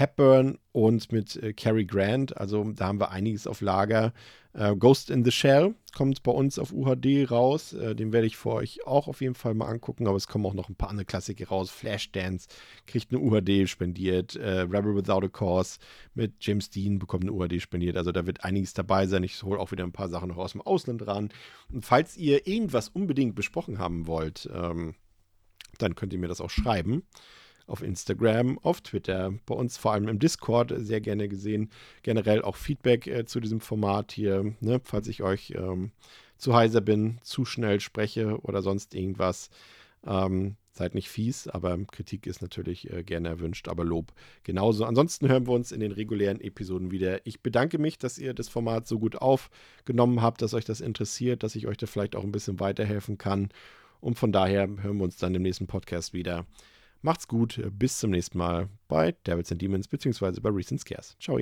[0.00, 2.36] Hepburn und mit äh, Cary Grant.
[2.36, 4.14] Also da haben wir einiges auf Lager.
[4.54, 7.74] Äh, Ghost in the Shell kommt bei uns auf UHD raus.
[7.74, 10.06] Äh, den werde ich für euch auch auf jeden Fall mal angucken.
[10.08, 11.70] Aber es kommen auch noch ein paar andere Klassiker raus.
[11.70, 12.48] Flashdance
[12.86, 14.36] kriegt eine UHD spendiert.
[14.36, 15.78] Äh, Rebel Without a Cause
[16.14, 17.98] mit James Dean bekommt eine UHD spendiert.
[17.98, 19.22] Also da wird einiges dabei sein.
[19.22, 21.28] Ich hole auch wieder ein paar Sachen noch aus dem Ausland ran.
[21.70, 24.94] Und falls ihr irgendwas unbedingt besprochen haben wollt, ähm,
[25.76, 27.02] dann könnt ihr mir das auch schreiben
[27.70, 31.70] auf Instagram, auf Twitter, bei uns vor allem im Discord sehr gerne gesehen.
[32.02, 34.80] Generell auch Feedback äh, zu diesem Format hier, ne?
[34.82, 35.92] falls ich euch ähm,
[36.36, 39.50] zu heiser bin, zu schnell spreche oder sonst irgendwas.
[40.04, 44.12] Ähm, seid nicht fies, aber Kritik ist natürlich äh, gerne erwünscht, aber Lob
[44.44, 44.84] genauso.
[44.84, 47.24] Ansonsten hören wir uns in den regulären Episoden wieder.
[47.26, 51.42] Ich bedanke mich, dass ihr das Format so gut aufgenommen habt, dass euch das interessiert,
[51.42, 53.50] dass ich euch da vielleicht auch ein bisschen weiterhelfen kann.
[54.00, 56.46] Und von daher hören wir uns dann im nächsten Podcast wieder.
[57.02, 61.16] Macht's gut, bis zum nächsten Mal bei Devils and Demons beziehungsweise bei Recent Scares.
[61.18, 61.38] Ciao.